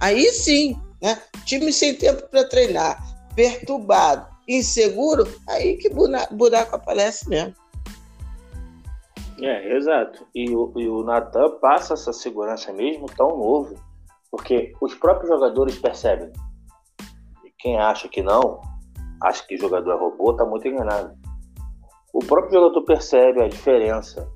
Aí 0.00 0.32
sim, 0.32 0.74
né? 1.00 1.20
Time 1.44 1.70
sem 1.70 1.94
tempo 1.94 2.26
para 2.28 2.48
treinar, 2.48 2.98
perturbado, 3.36 4.26
inseguro, 4.48 5.28
aí 5.46 5.76
que 5.76 5.90
buraco 5.90 6.74
aparece 6.74 7.28
mesmo. 7.28 7.54
É, 9.42 9.76
exato. 9.76 10.26
E 10.34 10.54
o, 10.54 10.72
e 10.76 10.88
o 10.88 11.02
Natan 11.02 11.58
passa 11.58 11.94
essa 11.94 12.12
segurança 12.12 12.72
mesmo 12.72 13.06
tão 13.06 13.36
novo, 13.36 13.74
porque 14.30 14.72
os 14.80 14.94
próprios 14.94 15.28
jogadores 15.28 15.78
percebem. 15.78 16.32
E 17.44 17.50
quem 17.58 17.78
acha 17.78 18.08
que 18.08 18.22
não, 18.22 18.60
acha 19.20 19.46
que 19.46 19.56
o 19.56 19.60
jogador 19.60 19.92
é 19.92 19.98
robô, 19.98 20.34
tá 20.34 20.44
muito 20.44 20.66
enganado. 20.68 21.16
O 22.12 22.20
próprio 22.20 22.52
jogador 22.52 22.82
percebe 22.82 23.42
a 23.42 23.48
diferença 23.48 24.30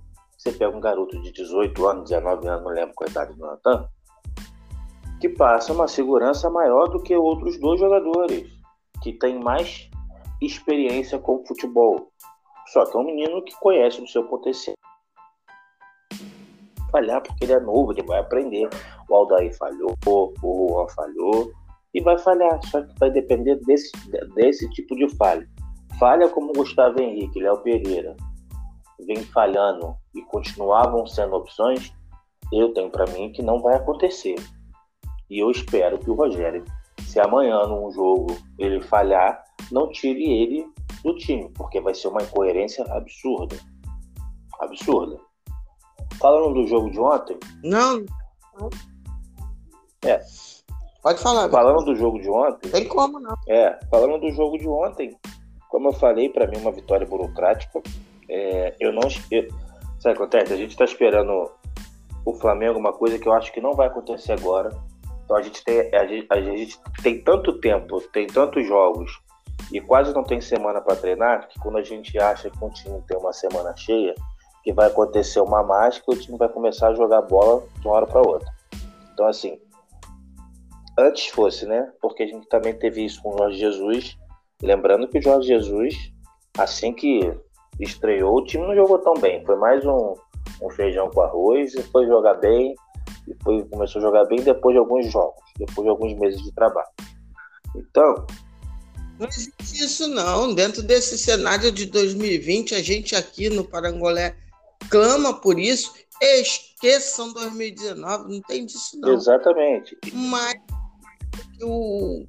você 0.46 0.52
pega 0.52 0.76
um 0.76 0.80
garoto 0.80 1.20
de 1.20 1.32
18 1.32 1.86
anos, 1.88 2.10
19 2.10 2.46
anos, 2.46 2.64
não 2.64 2.70
lembro 2.70 2.94
qual 2.94 3.08
a 3.08 3.10
idade 3.10 3.34
do 3.34 3.44
Natan, 3.44 3.88
que 5.20 5.28
passa 5.28 5.72
uma 5.72 5.88
segurança 5.88 6.48
maior 6.48 6.88
do 6.88 7.02
que 7.02 7.16
outros 7.16 7.58
dois 7.58 7.80
jogadores, 7.80 8.48
que 9.02 9.12
tem 9.12 9.40
mais 9.40 9.90
experiência 10.40 11.18
com 11.18 11.44
futebol. 11.44 12.12
Só 12.68 12.84
que 12.84 12.96
é 12.96 13.00
um 13.00 13.04
menino 13.04 13.42
que 13.42 13.58
conhece 13.58 14.00
o 14.00 14.06
seu 14.06 14.24
potencial. 14.24 14.76
Falhar 16.96 17.22
porque 17.22 17.44
ele 17.44 17.52
é 17.52 17.60
novo, 17.60 17.92
ele 17.92 18.02
vai 18.04 18.20
aprender. 18.20 18.68
O 19.08 19.14
Aldair 19.14 19.54
falhou, 19.58 19.94
o 20.06 20.32
Juan 20.40 20.88
falhou, 20.88 21.52
e 21.92 22.00
vai 22.00 22.16
falhar. 22.16 22.58
Só 22.64 22.80
que 22.80 22.98
vai 22.98 23.10
depender 23.10 23.56
desse, 23.66 23.92
desse 24.34 24.68
tipo 24.70 24.96
de 24.96 25.08
falha. 25.16 25.46
Falha 25.98 26.28
como 26.30 26.54
Gustavo 26.54 27.00
Henrique, 27.00 27.40
Léo 27.40 27.58
Pereira, 27.58 28.16
vem 29.06 29.22
falhando 29.24 29.94
e 30.14 30.22
continuavam 30.22 31.06
sendo 31.06 31.36
opções, 31.36 31.92
eu 32.50 32.72
tenho 32.72 32.90
para 32.90 33.06
mim 33.12 33.30
que 33.32 33.42
não 33.42 33.60
vai 33.60 33.76
acontecer. 33.76 34.36
E 35.28 35.38
eu 35.42 35.50
espero 35.50 35.98
que 35.98 36.10
o 36.10 36.14
Rogério, 36.14 36.64
se 37.00 37.20
amanhã 37.20 37.66
num 37.66 37.90
jogo 37.90 38.36
ele 38.58 38.80
falhar, 38.80 39.42
não 39.70 39.90
tire 39.90 40.24
ele 40.24 40.66
do 41.02 41.14
time, 41.16 41.50
porque 41.54 41.80
vai 41.80 41.94
ser 41.94 42.08
uma 42.08 42.22
incoerência 42.22 42.84
absurda. 42.90 43.56
Absurda. 44.60 45.18
Falando 46.18 46.54
do 46.54 46.66
jogo 46.66 46.90
de 46.90 46.98
ontem. 46.98 47.38
Não. 47.62 48.04
É. 50.04 50.20
Pode 51.02 51.20
falar. 51.20 51.48
Falando 51.48 51.84
do 51.84 51.96
jogo 51.96 52.20
de 52.20 52.28
ontem. 52.28 52.70
Tem 52.70 52.88
como 52.88 53.20
não. 53.20 53.34
É. 53.48 53.78
Falando 53.90 54.20
do 54.20 54.30
jogo 54.30 54.58
de 54.58 54.68
ontem, 54.68 55.16
como 55.68 55.88
eu 55.88 55.92
falei, 55.92 56.28
para 56.28 56.46
mim 56.46 56.58
uma 56.58 56.72
vitória 56.72 57.06
burocrática. 57.06 57.82
É, 58.28 58.74
eu 58.80 58.92
não. 58.92 59.02
Eu, 59.30 59.48
sabe 60.00 60.14
o 60.14 60.16
que 60.16 60.22
acontece? 60.22 60.52
A 60.52 60.56
gente 60.56 60.70
está 60.70 60.84
esperando 60.84 61.50
o 62.24 62.34
Flamengo, 62.34 62.78
uma 62.78 62.92
coisa 62.92 63.18
que 63.18 63.28
eu 63.28 63.32
acho 63.32 63.52
que 63.52 63.60
não 63.60 63.72
vai 63.72 63.86
acontecer 63.86 64.32
agora. 64.32 64.70
Então 65.24 65.36
a 65.36 65.42
gente 65.42 65.62
tem, 65.64 65.94
a 65.94 66.06
gente, 66.06 66.26
a 66.30 66.40
gente 66.40 66.80
tem 67.02 67.22
tanto 67.22 67.58
tempo, 67.60 68.00
tem 68.12 68.26
tantos 68.26 68.66
jogos 68.66 69.20
e 69.72 69.80
quase 69.80 70.14
não 70.14 70.22
tem 70.22 70.40
semana 70.40 70.80
para 70.80 70.96
treinar 70.96 71.48
que 71.48 71.58
quando 71.58 71.78
a 71.78 71.82
gente 71.82 72.16
acha 72.18 72.50
que 72.50 72.64
um 72.64 72.70
time 72.70 73.00
tem 73.08 73.16
uma 73.16 73.32
semana 73.32 73.74
cheia, 73.76 74.14
que 74.66 74.72
vai 74.72 74.88
acontecer 74.88 75.38
uma 75.38 75.62
mágica, 75.62 76.10
o 76.10 76.16
time 76.16 76.36
vai 76.36 76.48
começar 76.48 76.88
a 76.88 76.94
jogar 76.94 77.22
bola 77.22 77.64
de 77.78 77.86
uma 77.86 77.94
hora 77.94 78.06
para 78.06 78.20
outra. 78.20 78.52
Então 79.12 79.24
assim, 79.28 79.60
antes 80.98 81.28
fosse, 81.28 81.64
né? 81.64 81.88
Porque 82.02 82.24
a 82.24 82.26
gente 82.26 82.48
também 82.48 82.74
teve 82.74 83.04
isso 83.04 83.22
com 83.22 83.32
o 83.32 83.38
Jorge 83.38 83.58
Jesus. 83.58 84.18
Lembrando 84.60 85.06
que 85.06 85.20
o 85.20 85.22
Jorge 85.22 85.46
Jesus, 85.46 85.94
assim 86.58 86.92
que 86.92 87.32
estreou, 87.78 88.38
o 88.38 88.44
time 88.44 88.66
não 88.66 88.74
jogou 88.74 88.98
tão 88.98 89.14
bem. 89.14 89.44
Foi 89.46 89.54
mais 89.54 89.86
um, 89.86 90.14
um 90.60 90.68
feijão 90.70 91.08
com 91.10 91.20
arroz 91.20 91.72
e 91.74 91.82
foi 91.84 92.04
jogar 92.08 92.34
bem. 92.34 92.74
E 93.28 93.36
foi, 93.44 93.64
começou 93.66 94.00
a 94.00 94.04
jogar 94.04 94.24
bem 94.24 94.42
depois 94.42 94.74
de 94.74 94.80
alguns 94.80 95.12
jogos, 95.12 95.44
depois 95.56 95.84
de 95.84 95.90
alguns 95.90 96.12
meses 96.18 96.42
de 96.42 96.52
trabalho. 96.52 96.90
Então. 97.76 98.26
Não 99.16 99.28
existe 99.28 99.84
isso, 99.84 100.08
não. 100.08 100.52
Dentro 100.52 100.82
desse 100.82 101.16
cenário 101.16 101.70
de 101.70 101.86
2020, 101.86 102.74
a 102.74 102.82
gente 102.82 103.14
aqui 103.14 103.48
no 103.48 103.62
Parangolé 103.62 104.34
clama 104.90 105.34
por 105.40 105.58
isso. 105.58 105.94
Esqueçam 106.20 107.32
2019, 107.32 108.34
não 108.34 108.40
tem 108.42 108.64
disso, 108.64 108.98
não. 109.00 109.12
Exatamente. 109.12 109.96
Mas 110.12 110.56
eu, 111.60 112.26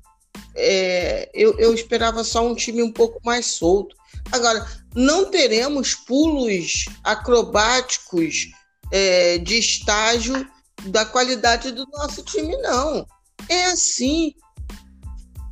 é, 0.56 1.30
eu, 1.34 1.58
eu 1.58 1.74
esperava 1.74 2.24
só 2.24 2.46
um 2.46 2.56
time 2.56 2.84
um 2.84 2.92
pouco 2.92 3.20
mais 3.24 3.46
solto. 3.46 3.96
Agora, 4.32 4.66
não 4.94 5.26
teremos 5.26 5.94
pulos 5.94 6.86
acrobáticos 7.04 8.50
é, 8.92 9.38
de 9.38 9.58
estágio 9.58 10.48
da 10.86 11.06
qualidade 11.06 11.72
do 11.72 11.86
nosso 11.94 12.24
time, 12.24 12.56
não. 12.58 13.06
É 13.48 13.66
assim. 13.66 14.34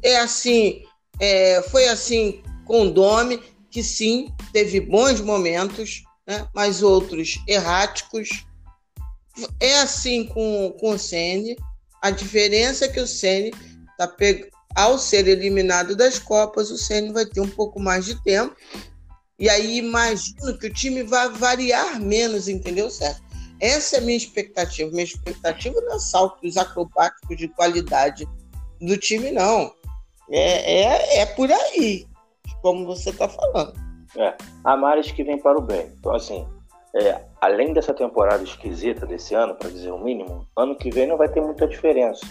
É 0.03 0.17
assim. 0.17 0.83
É, 1.19 1.61
foi 1.69 1.87
assim 1.87 2.43
com 2.65 2.87
o 2.87 2.91
Dome, 2.91 3.41
que 3.69 3.83
sim, 3.83 4.33
teve 4.51 4.79
bons 4.79 5.21
momentos, 5.21 6.03
né, 6.27 6.47
mas 6.53 6.81
outros 6.81 7.39
erráticos. 7.47 8.45
É 9.59 9.79
assim 9.79 10.25
com, 10.27 10.73
com 10.79 10.91
o 10.91 10.99
Sene. 10.99 11.57
A 12.01 12.09
diferença 12.09 12.85
é 12.85 12.87
que 12.87 12.99
o 12.99 13.07
Sene 13.07 13.53
está 13.91 14.07
pegando 14.07 14.55
ao 14.75 14.99
ser 14.99 15.27
eliminado 15.27 15.95
das 15.95 16.19
Copas, 16.19 16.69
o 16.69 16.77
Ceni 16.77 17.13
vai 17.13 17.25
ter 17.25 17.39
um 17.39 17.49
pouco 17.49 17.79
mais 17.79 18.05
de 18.05 18.21
tempo. 18.23 18.53
E 19.39 19.49
aí 19.49 19.77
imagino 19.77 20.57
que 20.57 20.67
o 20.67 20.73
time 20.73 21.01
vai 21.01 21.29
variar 21.29 21.99
menos, 21.99 22.49
entendeu, 22.49 22.89
certo? 22.89 23.23
Essa 23.59 23.95
é 23.95 23.99
a 23.99 24.01
minha 24.01 24.17
expectativa. 24.17 24.91
Minha 24.91 25.05
expectativa 25.05 25.79
não 25.81 25.95
é 25.95 25.99
saltos 25.99 26.57
acrobáticos 26.57 27.37
de 27.37 27.47
qualidade 27.47 28.27
do 28.81 28.97
time, 28.97 29.31
não. 29.31 29.73
É, 30.29 30.81
é, 30.81 31.19
é 31.19 31.25
por 31.25 31.49
aí, 31.51 32.05
como 32.61 32.85
você 32.85 33.11
está 33.11 33.29
falando. 33.29 33.84
É, 34.17 34.35
há 34.63 34.77
males 34.77 35.11
que 35.11 35.23
vem 35.23 35.37
para 35.37 35.57
o 35.57 35.61
bem. 35.61 35.91
Então, 35.99 36.13
assim, 36.13 36.47
é, 36.95 37.21
além 37.41 37.73
dessa 37.73 37.93
temporada 37.93 38.43
esquisita 38.43 39.05
desse 39.05 39.35
ano, 39.35 39.55
para 39.55 39.69
dizer 39.69 39.91
o 39.91 40.01
mínimo, 40.01 40.47
ano 40.57 40.75
que 40.75 40.89
vem 40.89 41.07
não 41.07 41.17
vai 41.17 41.27
ter 41.27 41.41
muita 41.41 41.67
diferença. 41.67 42.25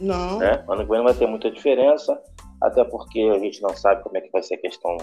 Não. 0.00 0.38
Né? 0.38 0.64
Ano 0.66 0.82
que 0.82 0.88
vem 0.88 0.98
não 0.98 1.04
vai 1.04 1.14
ter 1.14 1.26
muita 1.26 1.50
diferença, 1.50 2.18
até 2.62 2.82
porque 2.84 3.20
a 3.20 3.38
gente 3.38 3.60
não 3.60 3.76
sabe 3.76 4.02
como 4.02 4.16
é 4.16 4.20
que 4.22 4.30
vai 4.30 4.42
ser 4.42 4.54
a 4.54 4.60
questão 4.60 4.96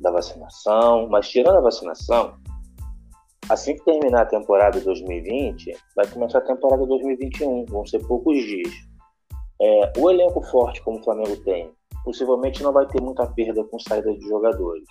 da 0.00 0.10
vacinação. 0.10 1.08
Mas 1.08 1.28
tirando 1.28 1.56
a 1.56 1.62
vacinação, 1.62 2.34
assim 3.48 3.74
que 3.76 3.84
terminar 3.84 4.22
a 4.22 4.26
temporada 4.26 4.78
2020, 4.80 5.74
vai 5.96 6.06
começar 6.08 6.38
a 6.38 6.42
temporada 6.42 6.84
2021. 6.86 7.64
Vão 7.66 7.86
ser 7.86 8.00
poucos 8.06 8.36
dias. 8.36 8.72
É, 9.60 9.92
o 9.98 10.10
elenco 10.10 10.42
forte 10.42 10.82
como 10.82 10.98
o 10.98 11.04
Flamengo 11.04 11.36
tem, 11.44 11.70
possivelmente 12.04 12.62
não 12.62 12.72
vai 12.72 12.86
ter 12.86 13.00
muita 13.00 13.26
perda 13.26 13.64
com 13.64 13.78
saída 13.78 14.12
de 14.12 14.26
jogadores. 14.26 14.84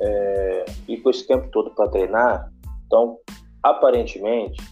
É, 0.00 0.64
e 0.88 0.96
com 0.96 1.10
esse 1.10 1.26
tempo 1.26 1.48
todo 1.50 1.70
para 1.74 1.88
treinar, 1.88 2.50
então, 2.86 3.18
aparentemente, 3.62 4.62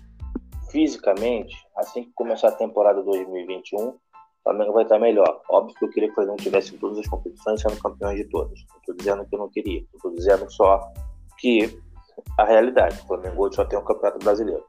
fisicamente, 0.71 1.57
assim 1.76 2.04
que 2.04 2.12
começar 2.14 2.49
a 2.49 2.52
temporada 2.52 3.02
2021, 3.02 3.88
o 3.88 3.99
Flamengo 4.42 4.73
vai 4.73 4.85
estar 4.85 4.99
melhor. 4.99 5.40
Óbvio 5.50 5.75
que 5.76 5.85
eu 5.85 5.90
queria 5.90 6.09
que 6.09 6.12
o 6.12 6.14
Flamengo 6.16 6.42
tivesse 6.42 6.75
em 6.75 6.78
todas 6.78 6.99
as 6.99 7.07
competições 7.07 7.61
sendo 7.61 7.80
campeão 7.80 8.14
de 8.14 8.25
todas. 8.25 8.59
Não 8.69 8.78
estou 8.78 8.97
dizendo 8.97 9.26
que 9.26 9.35
eu 9.35 9.38
não 9.38 9.50
queria, 9.50 9.85
estou 9.95 10.14
dizendo 10.14 10.50
só 10.50 10.80
que 11.38 11.78
a 12.38 12.45
realidade, 12.45 13.00
o 13.00 13.07
Flamengo 13.07 13.45
hoje 13.45 13.57
só 13.57 13.64
tem 13.64 13.78
um 13.78 13.85
campeonato 13.85 14.19
brasileiro. 14.19 14.64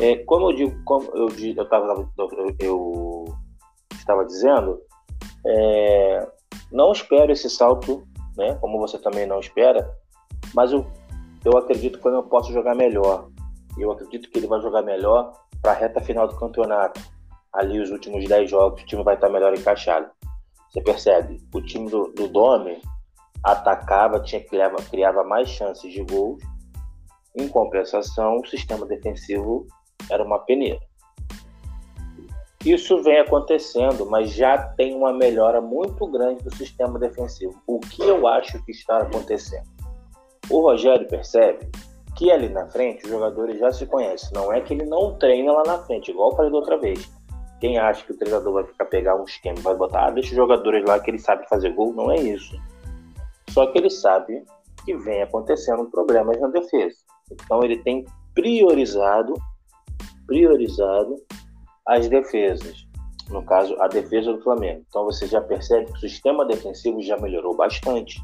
É, 0.00 0.16
como 0.24 0.50
eu 0.50 0.56
digo, 0.56 0.84
como 0.84 1.08
eu, 1.14 1.28
eu, 1.28 1.66
eu, 2.28 2.56
eu 2.60 3.24
estava 3.92 4.24
dizendo, 4.24 4.80
é, 5.46 6.28
não 6.70 6.92
espero 6.92 7.32
esse 7.32 7.48
salto, 7.48 8.06
né, 8.36 8.54
como 8.60 8.78
você 8.78 8.98
também 8.98 9.26
não 9.26 9.40
espera, 9.40 9.96
mas 10.54 10.72
eu, 10.72 10.86
eu 11.44 11.56
acredito 11.56 11.94
que 11.94 11.98
o 11.98 12.02
Flamengo 12.02 12.28
possa 12.28 12.52
jogar 12.52 12.74
melhor. 12.74 13.28
Eu 13.78 13.90
acredito 13.92 14.30
que 14.30 14.38
ele 14.38 14.46
vai 14.46 14.60
jogar 14.60 14.82
melhor 14.82 15.32
para 15.62 15.72
a 15.72 15.74
reta 15.74 16.00
final 16.00 16.26
do 16.26 16.36
campeonato. 16.36 17.00
Ali, 17.52 17.80
os 17.80 17.90
últimos 17.90 18.26
10 18.26 18.50
jogos, 18.50 18.82
o 18.82 18.86
time 18.86 19.02
vai 19.02 19.14
estar 19.14 19.28
melhor 19.28 19.54
encaixado. 19.54 20.08
Você 20.70 20.82
percebe? 20.82 21.40
O 21.54 21.62
time 21.62 21.88
do, 21.88 22.12
do 22.12 22.28
Dome 22.28 22.80
atacava, 23.42 24.20
tinha, 24.20 24.44
criava, 24.44 24.76
criava 24.90 25.24
mais 25.24 25.48
chances 25.48 25.92
de 25.92 26.02
gols. 26.04 26.42
Em 27.36 27.48
compensação, 27.48 28.38
o 28.38 28.46
sistema 28.46 28.84
defensivo 28.84 29.66
era 30.10 30.22
uma 30.22 30.40
peneira. 30.40 30.80
Isso 32.64 33.00
vem 33.02 33.20
acontecendo, 33.20 34.04
mas 34.06 34.32
já 34.32 34.58
tem 34.58 34.94
uma 34.94 35.12
melhora 35.12 35.60
muito 35.60 36.06
grande 36.08 36.42
do 36.42 36.54
sistema 36.54 36.98
defensivo. 36.98 37.54
O 37.66 37.78
que 37.78 38.02
eu 38.02 38.26
acho 38.26 38.62
que 38.64 38.72
está 38.72 38.98
acontecendo? 38.98 39.66
O 40.50 40.60
Rogério 40.60 41.06
percebe 41.06 41.70
que 42.16 42.32
ali 42.32 42.48
na 42.48 42.66
frente 42.66 43.04
os 43.04 43.10
jogadores 43.10 43.60
já 43.60 43.72
se 43.72 43.86
conhecem. 43.86 44.30
Não 44.34 44.52
é 44.52 44.60
que 44.60 44.74
ele 44.74 44.84
não 44.84 45.16
treina 45.16 45.52
lá 45.52 45.62
na 45.64 45.78
frente, 45.78 46.10
igual 46.10 46.30
eu 46.30 46.36
falei 46.36 46.50
da 46.50 46.58
outra 46.58 46.76
vez. 46.76 47.08
Quem 47.60 47.78
acha 47.78 48.04
que 48.04 48.12
o 48.12 48.16
treinador 48.16 48.52
vai 48.52 48.64
ficar 48.64 48.84
pegar 48.86 49.14
um 49.14 49.24
esquema 49.24 49.58
e 49.58 49.62
vai 49.62 49.76
botar, 49.76 50.06
ah, 50.06 50.10
deixa 50.10 50.30
os 50.30 50.36
jogadores 50.36 50.84
lá 50.84 50.98
que 50.98 51.12
ele 51.12 51.18
sabe 51.18 51.48
fazer 51.48 51.72
gol, 51.74 51.92
não 51.92 52.10
é 52.10 52.16
isso. 52.16 52.56
Só 53.50 53.66
que 53.66 53.78
ele 53.78 53.90
sabe 53.90 54.44
que 54.84 54.96
vem 54.96 55.22
acontecendo 55.22 55.84
problemas 55.90 56.40
na 56.40 56.48
defesa. 56.48 56.96
Então 57.30 57.62
ele 57.62 57.78
tem 57.78 58.04
priorizado, 58.34 59.34
priorizado 60.26 61.16
as 61.88 62.08
defesas. 62.08 62.86
No 63.30 63.42
caso, 63.42 63.76
a 63.80 63.88
defesa 63.88 64.32
do 64.32 64.42
Flamengo. 64.42 64.84
Então 64.88 65.04
você 65.04 65.26
já 65.26 65.40
percebe 65.40 65.86
que 65.86 65.92
o 65.92 66.00
sistema 66.00 66.46
defensivo 66.46 67.02
já 67.02 67.16
melhorou 67.18 67.56
bastante. 67.56 68.22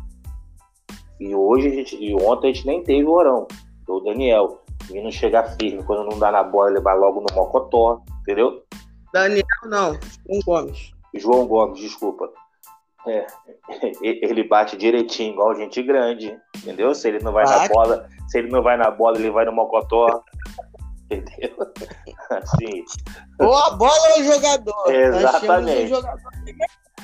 E 1.21 1.35
hoje 1.35 1.69
a 1.69 1.71
gente, 1.71 1.97
e 1.97 2.15
ontem 2.15 2.51
a 2.51 2.53
gente 2.53 2.67
nem 2.67 2.83
teve 2.83 3.05
o 3.05 3.13
Orão, 3.13 3.47
o 3.87 4.01
Daniel, 4.01 4.63
vindo 4.87 5.11
chegar 5.13 5.57
firme 5.57 5.83
quando 5.83 6.09
não 6.11 6.19
dá 6.19 6.31
na 6.31 6.43
bola, 6.43 6.71
levar 6.71 6.95
logo 6.95 7.21
no 7.21 7.35
mocotó, 7.35 8.03
entendeu? 8.23 8.63
Daniel 9.13 9.45
não, 9.65 9.99
João 10.27 10.41
Gomes. 10.45 10.93
João 11.15 11.47
Gomes, 11.47 11.81
desculpa. 11.81 12.31
É, 13.07 13.27
ele 14.03 14.45
bate 14.45 14.77
direitinho, 14.77 15.35
igual 15.35 15.55
gente 15.55 15.83
grande, 15.83 16.37
entendeu? 16.57 16.95
Se 16.95 17.09
ele 17.09 17.23
não 17.23 17.33
vai 17.33 17.45
bate. 17.45 17.69
na 17.69 17.75
bola, 17.75 18.09
se 18.29 18.39
ele 18.39 18.49
não 18.51 18.63
vai 18.63 18.77
na 18.77 18.91
bola, 18.91 19.19
ele 19.19 19.31
vai 19.31 19.45
no 19.45 19.53
mocotó. 19.53 20.25
Entendeu? 21.11 21.57
Assim. 22.31 22.85
Ou 23.41 23.55
a 23.55 23.71
bola 23.71 24.15
ou 24.17 24.21
o 24.21 24.25
jogador. 24.25 24.93
Exatamente. 24.93 25.85
Um 25.85 25.89
jogador, 25.89 26.31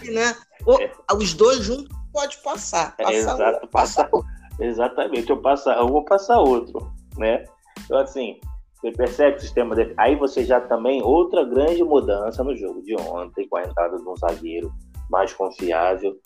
né? 0.05 0.37
Ou, 0.67 0.81
é. 0.81 0.93
Os 1.15 1.35
dois 1.35 1.59
juntos 1.59 1.89
pode 2.13 2.39
passar. 2.39 2.97
Passa 2.97 3.13
Exato, 3.13 3.69
passa, 3.69 4.05
passa 4.05 4.27
exatamente. 4.59 5.31
Eu, 5.31 5.41
passo, 5.41 5.71
eu 5.71 5.89
vou 5.89 6.05
passar 6.05 6.39
outro, 6.39 6.93
né? 7.17 7.45
Então, 7.85 7.99
assim, 7.99 8.39
você 8.81 8.93
percebe 8.93 9.37
o 9.37 9.41
sistema 9.41 9.75
de... 9.75 9.93
Aí 9.97 10.17
você 10.17 10.45
já 10.45 10.61
também, 10.61 11.03
outra 11.03 11.45
grande 11.45 11.83
mudança 11.85 12.43
no 12.43 12.57
jogo 12.57 12.83
de 12.83 12.97
ontem, 12.97 13.49
com 13.49 13.57
a 13.57 13.63
entrada 13.63 13.97
de 13.97 14.09
um 14.09 14.17
zagueiro 14.17 14.73
mais 15.11 15.33
confiável, 15.33 16.17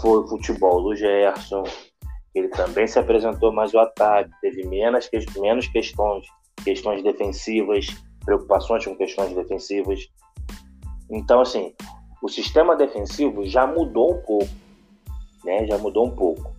foi 0.00 0.18
o 0.18 0.28
futebol 0.28 0.82
do 0.82 0.94
Gerson. 0.94 1.64
Ele 2.34 2.48
também 2.48 2.86
se 2.86 2.98
apresentou 2.98 3.52
mais 3.52 3.72
o 3.72 3.78
ataque, 3.78 4.30
teve 4.42 4.66
menos, 4.66 5.08
menos 5.38 5.68
questões, 5.68 6.26
questões 6.64 7.02
defensivas, 7.02 7.86
preocupações 8.24 8.84
com 8.84 8.96
questões 8.96 9.34
defensivas. 9.34 10.08
Então, 11.10 11.40
assim, 11.40 11.74
o 12.22 12.28
sistema 12.28 12.74
defensivo 12.74 13.46
já 13.46 13.66
mudou 13.66 14.14
um 14.14 14.22
pouco 14.22 14.48
né? 15.46 15.64
Já 15.66 15.78
mudou 15.78 16.06
um 16.06 16.10
pouco. 16.10 16.54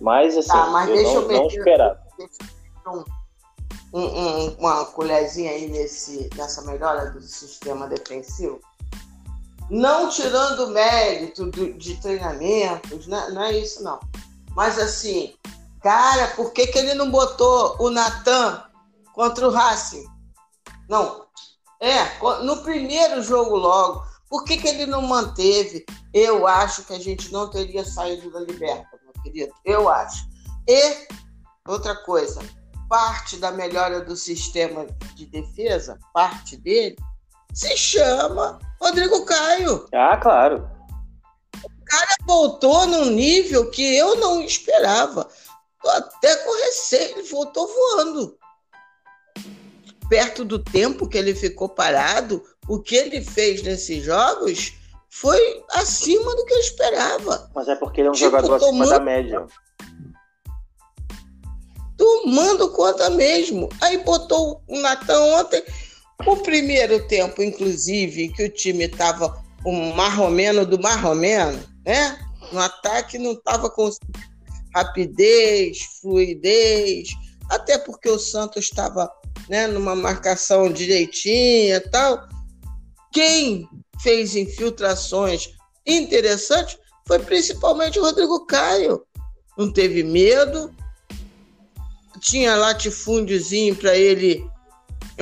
Mas 0.00 0.36
assim, 0.36 0.48
tá, 0.48 0.66
mas 0.68 0.88
eu, 0.88 1.02
não, 1.02 1.12
eu 1.12 1.28
não 1.28 1.46
esperava. 1.46 2.02
Um, 3.92 4.00
um, 4.00 4.48
uma 4.58 4.86
colherzinha 4.86 5.52
aí 5.52 5.68
nesse, 5.68 6.28
nessa 6.34 6.62
melhora 6.62 7.10
do 7.10 7.20
sistema 7.20 7.86
defensivo. 7.86 8.58
Não 9.70 10.08
tirando 10.08 10.64
o 10.64 10.70
mérito 10.70 11.46
do, 11.46 11.72
de 11.74 11.96
treinamentos, 12.00 13.06
né? 13.06 13.28
não 13.30 13.42
é 13.42 13.52
isso 13.52 13.84
não. 13.84 14.00
Mas 14.56 14.78
assim, 14.78 15.34
cara, 15.82 16.28
por 16.28 16.52
que, 16.52 16.66
que 16.66 16.78
ele 16.78 16.94
não 16.94 17.10
botou 17.10 17.76
o 17.78 17.90
Natan 17.90 18.62
contra 19.14 19.48
o 19.48 19.50
Racing? 19.50 20.04
Não. 20.88 21.24
É, 21.80 22.18
no 22.42 22.62
primeiro 22.62 23.22
jogo 23.22 23.56
logo. 23.56 24.04
Por 24.28 24.44
que, 24.44 24.56
que 24.56 24.68
ele 24.68 24.86
não 24.86 25.02
manteve? 25.02 25.84
Eu 26.12 26.46
acho 26.46 26.82
que 26.84 26.92
a 26.92 26.98
gente 26.98 27.32
não 27.32 27.48
teria 27.48 27.84
saído 27.84 28.30
da 28.30 28.40
liberta, 28.40 28.98
meu 29.04 29.22
querido. 29.22 29.52
Eu 29.64 29.88
acho. 29.88 30.26
E 30.66 31.06
outra 31.68 31.94
coisa, 31.94 32.40
parte 32.88 33.36
da 33.36 33.52
melhora 33.52 34.00
do 34.00 34.16
sistema 34.16 34.86
de 35.14 35.26
defesa, 35.26 35.98
parte 36.12 36.56
dele, 36.56 36.96
se 37.52 37.76
chama 37.76 38.58
Rodrigo 38.80 39.24
Caio. 39.24 39.86
Ah, 39.94 40.16
claro. 40.16 40.68
O 41.62 41.84
cara 41.84 42.16
voltou 42.26 42.86
num 42.86 43.10
nível 43.10 43.70
que 43.70 43.96
eu 43.96 44.16
não 44.16 44.42
esperava. 44.42 45.28
Tô 45.80 45.90
até 45.90 46.34
com 46.38 46.64
receio, 46.64 47.18
ele 47.18 47.28
voltou 47.28 47.68
voando. 47.68 48.36
Perto 50.14 50.44
do 50.44 50.60
tempo 50.60 51.08
que 51.08 51.18
ele 51.18 51.34
ficou 51.34 51.68
parado, 51.68 52.40
o 52.68 52.78
que 52.78 52.94
ele 52.94 53.20
fez 53.20 53.64
nesses 53.64 54.04
jogos 54.04 54.72
foi 55.10 55.64
acima 55.72 56.36
do 56.36 56.44
que 56.44 56.54
eu 56.54 56.60
esperava. 56.60 57.50
Mas 57.52 57.66
é 57.66 57.74
porque 57.74 58.00
ele 58.00 58.06
é 58.06 58.10
um 58.12 58.14
tipo, 58.14 58.26
jogador 58.26 58.54
acima 58.54 58.70
tomando... 58.70 58.90
da 58.90 59.00
média. 59.00 59.44
Tomando 61.98 62.70
conta 62.70 63.10
mesmo. 63.10 63.68
Aí 63.80 64.04
botou 64.04 64.62
o 64.68 64.78
Natan 64.78 65.18
ontem, 65.40 65.64
o 66.24 66.36
primeiro 66.36 67.08
tempo, 67.08 67.42
inclusive, 67.42 68.28
que 68.34 68.44
o 68.44 68.48
time 68.48 68.84
estava 68.84 69.42
um 69.66 69.94
marromeno 69.94 70.64
do 70.64 70.80
marromeno, 70.80 71.60
né? 71.84 72.20
No 72.52 72.60
ataque 72.60 73.18
não 73.18 73.32
estava 73.32 73.68
com 73.68 73.90
rapidez, 74.72 75.82
fluidez, 76.00 77.08
até 77.50 77.78
porque 77.78 78.08
o 78.08 78.18
Santos 78.20 78.66
estava 78.66 79.10
né, 79.48 79.66
numa 79.66 79.94
marcação 79.94 80.72
direitinha 80.72 81.80
tal. 81.90 82.28
Quem 83.12 83.68
fez 84.02 84.34
infiltrações 84.34 85.50
interessantes 85.86 86.78
foi 87.06 87.18
principalmente 87.18 87.98
o 87.98 88.02
Rodrigo 88.02 88.44
Caio. 88.46 89.02
Não 89.56 89.72
teve 89.72 90.02
medo, 90.02 90.74
tinha 92.20 92.56
latifúndiozinho 92.56 93.76
para 93.76 93.96
ele 93.96 94.44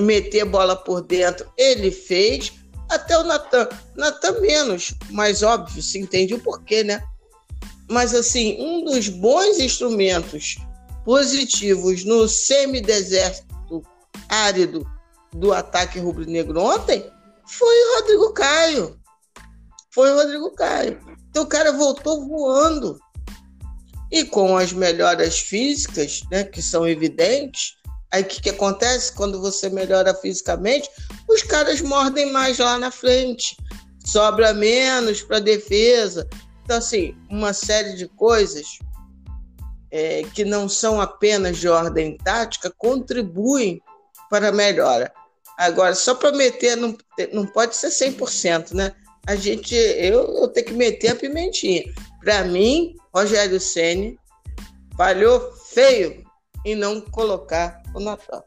meter 0.01 0.45
bola 0.45 0.77
por 0.77 1.03
dentro, 1.03 1.51
ele 1.57 1.91
fez. 1.91 2.53
Até 2.89 3.17
o 3.19 3.25
Natan, 3.25 3.69
Natan 3.97 4.41
menos, 4.41 4.95
mas 5.11 5.43
óbvio, 5.43 5.83
se 5.83 5.99
entende 5.99 6.35
o 6.35 6.39
porquê, 6.39 6.85
né? 6.85 7.03
Mas 7.89 8.15
assim, 8.15 8.57
um 8.61 8.85
dos 8.85 9.09
bons 9.09 9.59
instrumentos 9.59 10.57
positivos 11.05 12.05
no 12.05 12.29
semideserto 12.29 13.52
árido 14.33 14.87
do 15.35 15.53
ataque 15.53 15.99
rubro-negro 15.99 16.59
ontem 16.59 17.11
foi 17.47 17.75
o 17.75 17.97
Rodrigo 17.97 18.33
Caio. 18.33 18.99
Foi 19.91 20.11
o 20.11 20.17
Rodrigo 20.17 20.51
Caio. 20.53 20.99
Então 21.29 21.43
o 21.43 21.47
cara 21.47 21.73
voltou 21.73 22.27
voando. 22.27 22.99
E 24.11 24.25
com 24.25 24.57
as 24.57 24.73
melhoras 24.73 25.39
físicas, 25.39 26.23
né, 26.31 26.45
que 26.45 26.63
são 26.63 26.89
evidentes, 26.89 27.75
aí 28.11 28.23
o 28.23 28.27
que, 28.27 28.43
que 28.43 28.51
acontece? 28.51 29.13
Quando 29.13 29.41
você 29.41 29.69
melhora 29.69 30.15
fisicamente, 30.15 30.89
os 31.29 31.43
caras 31.43 31.81
mordem 31.81 32.31
mais 32.31 32.59
lá 32.59 32.79
na 32.79 32.91
frente, 32.91 33.57
sobra 34.05 34.53
menos 34.55 35.23
para 35.23 35.41
defesa. 35.41 36.29
Então, 36.65 36.79
assim, 36.79 37.17
uma 37.31 37.53
série 37.53 37.97
de 37.97 38.07
coisas 38.09 38.67
é, 39.91 40.23
que 40.35 40.45
não 40.45 40.69
são 40.69 41.01
apenas 41.01 41.59
de 41.59 41.69
ordem 41.69 42.17
tática 42.19 42.71
contribuem 42.71 43.81
para 44.33 44.51
melhora. 44.51 45.13
Agora, 45.59 45.95
só 45.95 46.15
para 46.15 46.33
meter, 46.33 46.75
não, 46.75 46.97
não 47.35 47.45
pode 47.45 47.77
ser 47.77 47.89
100%, 47.89 48.73
né? 48.73 48.95
A 49.27 49.37
gente, 49.37 49.75
eu, 49.75 50.23
eu 50.39 50.49
tenho 50.49 50.69
que 50.69 50.73
meter 50.73 51.09
a 51.11 51.15
pimentinha. 51.15 51.85
Para 52.25 52.43
mim, 52.45 52.97
Rogério 53.15 53.61
Ceni 53.61 54.19
falhou 54.97 55.53
feio 55.75 56.25
em 56.65 56.75
não 56.75 56.99
colocar 57.03 57.83
o 57.95 58.01
Natal. 58.01 58.43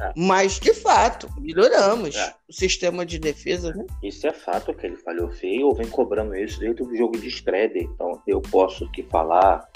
É. 0.00 0.12
Mas, 0.16 0.58
de 0.58 0.74
fato, 0.74 1.28
melhoramos 1.38 2.16
é. 2.16 2.34
o 2.48 2.52
sistema 2.52 3.06
de 3.06 3.20
defesa. 3.20 3.72
Né? 3.72 3.86
Isso 4.02 4.26
é 4.26 4.32
fato 4.32 4.74
que 4.74 4.84
ele 4.84 4.96
falhou 4.96 5.30
feio 5.30 5.68
ou 5.68 5.76
vem 5.76 5.88
cobrando 5.88 6.34
isso 6.34 6.58
desde 6.58 6.82
o 6.82 6.96
jogo 6.96 7.16
de 7.16 7.28
estreia. 7.28 7.70
Então, 7.76 8.20
eu 8.26 8.40
posso 8.42 8.90
que 8.90 9.04
falar 9.04 9.70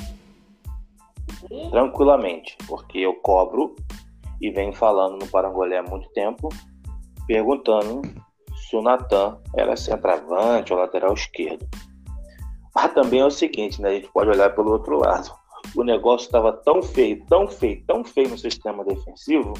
tranquilamente, 1.70 2.56
porque 2.66 2.98
eu 2.98 3.14
cobro 3.14 3.76
e 4.40 4.50
venho 4.50 4.72
falando 4.72 5.18
no 5.18 5.26
Parangolé 5.28 5.78
há 5.78 5.82
muito 5.82 6.08
tempo, 6.10 6.48
perguntando 7.26 8.02
se 8.54 8.76
o 8.76 8.82
Natan 8.82 9.38
era 9.56 9.76
centroavante 9.76 10.72
ou 10.72 10.78
lateral 10.78 11.14
esquerdo. 11.14 11.66
Mas 12.74 12.92
também 12.92 13.20
é 13.20 13.24
o 13.24 13.30
seguinte, 13.30 13.80
né? 13.80 13.88
A 13.88 13.92
gente 13.94 14.08
pode 14.12 14.30
olhar 14.30 14.54
pelo 14.54 14.72
outro 14.72 14.98
lado. 14.98 15.32
O 15.76 15.82
negócio 15.82 16.26
estava 16.26 16.52
tão 16.52 16.82
feio, 16.82 17.24
tão 17.26 17.48
feio, 17.48 17.82
tão 17.86 18.04
feio 18.04 18.30
no 18.30 18.38
sistema 18.38 18.84
defensivo 18.84 19.54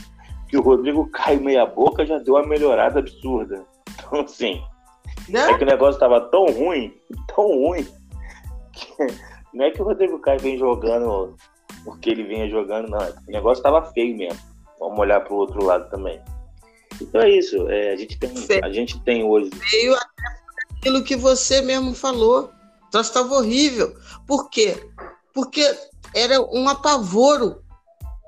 que 0.48 0.56
o 0.56 0.62
Rodrigo 0.62 1.08
cai 1.10 1.36
meia 1.36 1.66
boca 1.66 2.06
já 2.06 2.18
deu 2.18 2.34
uma 2.34 2.46
melhorada 2.46 2.98
absurda. 3.00 3.64
Então, 3.90 4.20
assim, 4.20 4.62
não. 5.28 5.40
é 5.40 5.58
que 5.58 5.64
o 5.64 5.66
negócio 5.66 5.94
estava 5.94 6.20
tão 6.30 6.46
ruim, 6.46 6.94
tão 7.34 7.46
ruim, 7.46 7.86
que 8.72 8.88
não 9.52 9.66
é 9.66 9.70
que 9.70 9.82
o 9.82 9.84
Rodrigo 9.84 10.18
Caio 10.20 10.40
vem 10.40 10.58
jogando 10.58 11.36
porque 11.84 12.10
ele 12.10 12.24
vinha 12.24 12.48
jogando, 12.48 12.88
não. 12.88 12.98
O 12.98 13.30
negócio 13.30 13.60
estava 13.60 13.82
feio 13.92 14.16
mesmo. 14.16 14.38
Vamos 14.78 14.98
olhar 14.98 15.20
para 15.20 15.32
o 15.32 15.36
outro 15.36 15.64
lado 15.64 15.90
também. 15.90 16.20
Então 17.00 17.20
é 17.20 17.30
isso. 17.30 17.68
É, 17.68 17.92
a, 17.92 17.96
gente 17.96 18.18
tem, 18.18 18.30
a 18.62 18.72
gente 18.72 19.00
tem 19.00 19.24
hoje. 19.24 19.50
Veio 19.70 19.96
aquilo 20.76 21.02
que 21.02 21.16
você 21.16 21.60
mesmo 21.60 21.94
falou. 21.94 22.50
Então 22.88 23.00
estava 23.00 23.34
horrível. 23.34 23.96
Por 24.26 24.48
quê? 24.50 24.76
Porque 25.34 25.62
era 26.14 26.40
um 26.40 26.68
apavoro. 26.68 27.62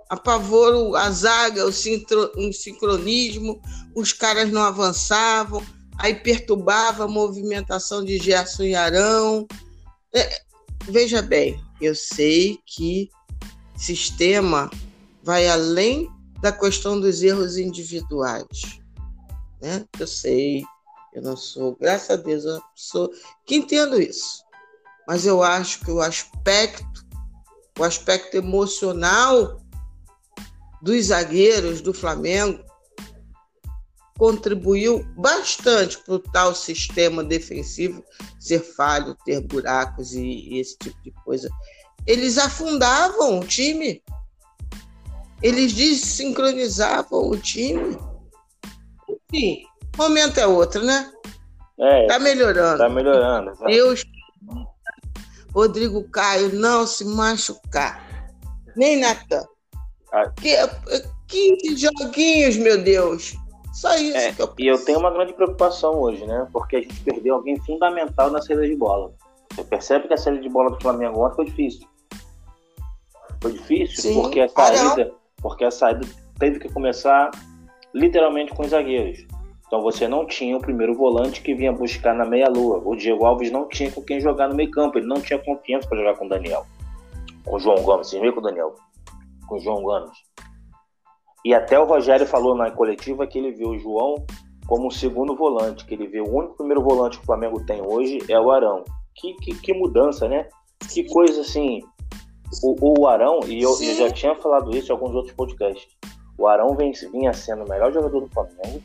Apavoro 0.09 0.97
a 0.97 1.09
zaga, 1.11 1.65
o, 1.65 1.73
sincronismo, 1.73 3.63
os 3.95 4.13
caras 4.13 4.51
não 4.51 4.61
avançavam, 4.61 5.65
aí 5.97 6.17
perturbava 6.17 7.05
a 7.05 7.09
movimentação 7.09 8.05
de 8.05 8.19
Gerson 8.19 8.65
e 8.65 8.75
Arão. 8.75 9.47
É, 10.13 10.43
veja 10.83 11.23
bem, 11.23 11.63
eu 11.81 11.95
sei 11.95 12.59
que 12.67 13.09
sistema 13.77 14.69
vai 15.23 15.49
além 15.49 16.11
da 16.41 16.53
questão 16.53 16.99
dos 16.99 17.23
erros 17.23 17.57
individuais. 17.57 18.81
Né? 19.61 19.85
Eu 19.99 20.07
sei, 20.07 20.65
eu 21.13 21.23
não 21.23 21.37
sou, 21.37 21.77
graças 21.77 22.11
a 22.11 22.17
Deus, 22.17 22.45
eu 22.45 22.61
sou 22.75 23.11
que 23.45 23.57
entendo 23.57 24.01
isso. 24.01 24.43
Mas 25.07 25.27
eu 25.27 25.43
acho 25.43 25.81
que 25.81 25.91
o 25.91 26.01
aspecto, 26.01 27.07
o 27.79 27.85
aspecto 27.85 28.37
emocional 28.37 29.61
dos 30.81 31.07
zagueiros 31.07 31.81
do 31.81 31.93
Flamengo 31.93 32.65
contribuiu 34.17 35.03
bastante 35.17 35.99
para 35.99 36.15
o 36.15 36.19
tal 36.19 36.55
sistema 36.55 37.25
defensivo 37.25 38.05
ser 38.39 38.61
falho, 38.61 39.17
ter 39.25 39.41
buracos 39.41 40.13
e, 40.13 40.21
e 40.21 40.61
esse 40.61 40.77
tipo 40.79 41.03
de 41.03 41.11
coisa. 41.25 41.51
Eles 42.07 42.39
afundavam 42.39 43.41
o 43.41 43.47
time 43.47 44.03
eles 45.43 45.73
desincronizavam 45.73 47.29
o 47.29 47.37
time. 47.37 47.97
Enfim, 49.09 49.63
o 49.95 50.03
momento 50.03 50.39
é 50.39 50.47
outro, 50.47 50.85
né? 50.85 51.11
É, 51.79 52.07
tá 52.07 52.19
melhorando. 52.19 52.79
Tá 52.79 52.89
melhorando. 52.89 53.53
Deus, 53.67 54.05
Rodrigo 55.55 56.05
Caio 56.11 56.55
não 56.55 56.87
se 56.87 57.05
machucar. 57.05 58.29
Nem 58.77 59.01
Natan. 59.01 59.45
Ah. 60.13 60.31
Que, 60.31 60.57
15 61.29 61.77
joguinhos, 61.77 62.57
meu 62.57 62.83
Deus. 62.83 63.35
Só 63.73 63.95
isso 63.95 64.17
é, 64.17 64.33
que 64.33 64.43
eu 64.43 64.53
E 64.59 64.67
eu 64.67 64.85
tenho 64.85 64.99
uma 64.99 65.11
grande 65.11 65.33
preocupação 65.33 65.95
hoje, 65.95 66.27
né? 66.27 66.47
Porque 66.53 66.77
a 66.77 66.81
gente 66.81 67.01
perdeu 67.01 67.37
alguém 67.37 67.59
fundamental 67.61 68.31
na 68.31 68.43
saída 68.43 68.67
de 68.67 68.75
bola. 68.75 69.13
Você 69.55 69.65
percebe 69.65 70.09
que 70.09 70.15
a 70.15 70.19
saída 70.19 70.41
de 70.41 70.49
bola 70.49 70.71
do 70.71 70.81
Flamengo 70.81 71.25
ontem 71.25 71.37
foi 71.37 71.45
difícil. 71.47 71.89
Foi 73.41 73.53
difícil, 73.53 74.03
Sim. 74.03 74.15
porque 74.21 74.41
a 74.41 74.49
saída, 74.49 75.13
porque 75.41 75.65
a 75.65 75.71
saída 75.71 76.07
teve 76.39 76.59
que 76.59 76.73
começar 76.73 77.31
literalmente 77.95 78.53
com 78.53 78.63
os 78.63 78.71
zagueiros. 78.71 79.27
Então 79.67 79.83
você 79.83 80.09
não 80.09 80.27
tinha 80.27 80.57
o 80.57 80.61
primeiro 80.61 80.95
volante 80.95 81.41
que 81.43 81.55
vinha 81.55 81.73
buscar 81.73 82.15
na 82.15 82.25
meia-lua. 82.25 82.83
O 82.85 82.97
Diego 82.97 83.25
Alves 83.25 83.53
não 83.53 83.69
tinha 83.69 83.91
com 83.91 84.03
quem 84.03 84.21
jogar 84.21 84.49
no 84.49 84.55
meio-campo, 84.55 84.99
ele 84.99 85.07
não 85.07 85.21
tinha 85.21 85.39
confiança 85.39 85.89
para 85.89 85.99
jogar 85.99 86.17
com 86.17 86.27
o 86.27 86.29
Daniel. 86.29 86.67
Com 87.45 87.57
o 87.57 87.61
João 87.61 87.83
Gomes, 87.83 88.11
viram 88.11 88.33
com 88.33 88.41
o 88.41 88.43
Daniel? 88.43 88.75
Com 89.47 89.57
o 89.57 89.61
João 89.61 89.83
Gomes. 89.83 90.11
E 91.45 91.55
até 91.55 91.79
o 91.79 91.85
Rogério 91.85 92.27
falou 92.27 92.57
na 92.57 92.71
coletiva 92.71 93.27
que 93.27 93.39
ele 93.39 93.53
viu 93.53 93.69
o 93.69 93.79
João 93.79 94.17
como 94.67 94.89
um 94.89 94.91
segundo 94.91 95.35
volante, 95.35 95.85
que 95.85 95.95
ele 95.95 96.07
vê 96.07 96.21
o 96.21 96.29
único 96.29 96.57
primeiro 96.57 96.83
volante 96.83 97.17
que 97.17 97.23
o 97.23 97.27
Flamengo 97.27 97.65
tem 97.65 97.81
hoje 97.81 98.19
é 98.29 98.39
o 98.39 98.51
Arão. 98.51 98.85
Que, 99.15 99.35
que, 99.35 99.55
que 99.55 99.73
mudança, 99.73 100.29
né? 100.29 100.49
Que 100.93 101.05
coisa 101.05 101.41
assim 101.43 101.81
o, 102.63 103.01
o 103.01 103.07
Arão, 103.07 103.41
e 103.47 103.63
eu, 103.63 103.71
eu, 103.71 103.95
já 103.95 104.11
tinha 104.11 104.35
falado 104.35 104.77
isso 104.77 104.91
em 104.91 104.95
alguns 104.95 105.15
outros 105.15 105.35
podcasts, 105.35 105.97
o 106.37 106.47
Arão 106.47 106.75
vem, 106.75 106.93
vinha 107.13 107.33
sendo 107.33 107.65
o 107.65 107.69
melhor 107.69 107.93
jogador 107.93 108.21
do 108.21 108.29
Flamengo 108.29 108.83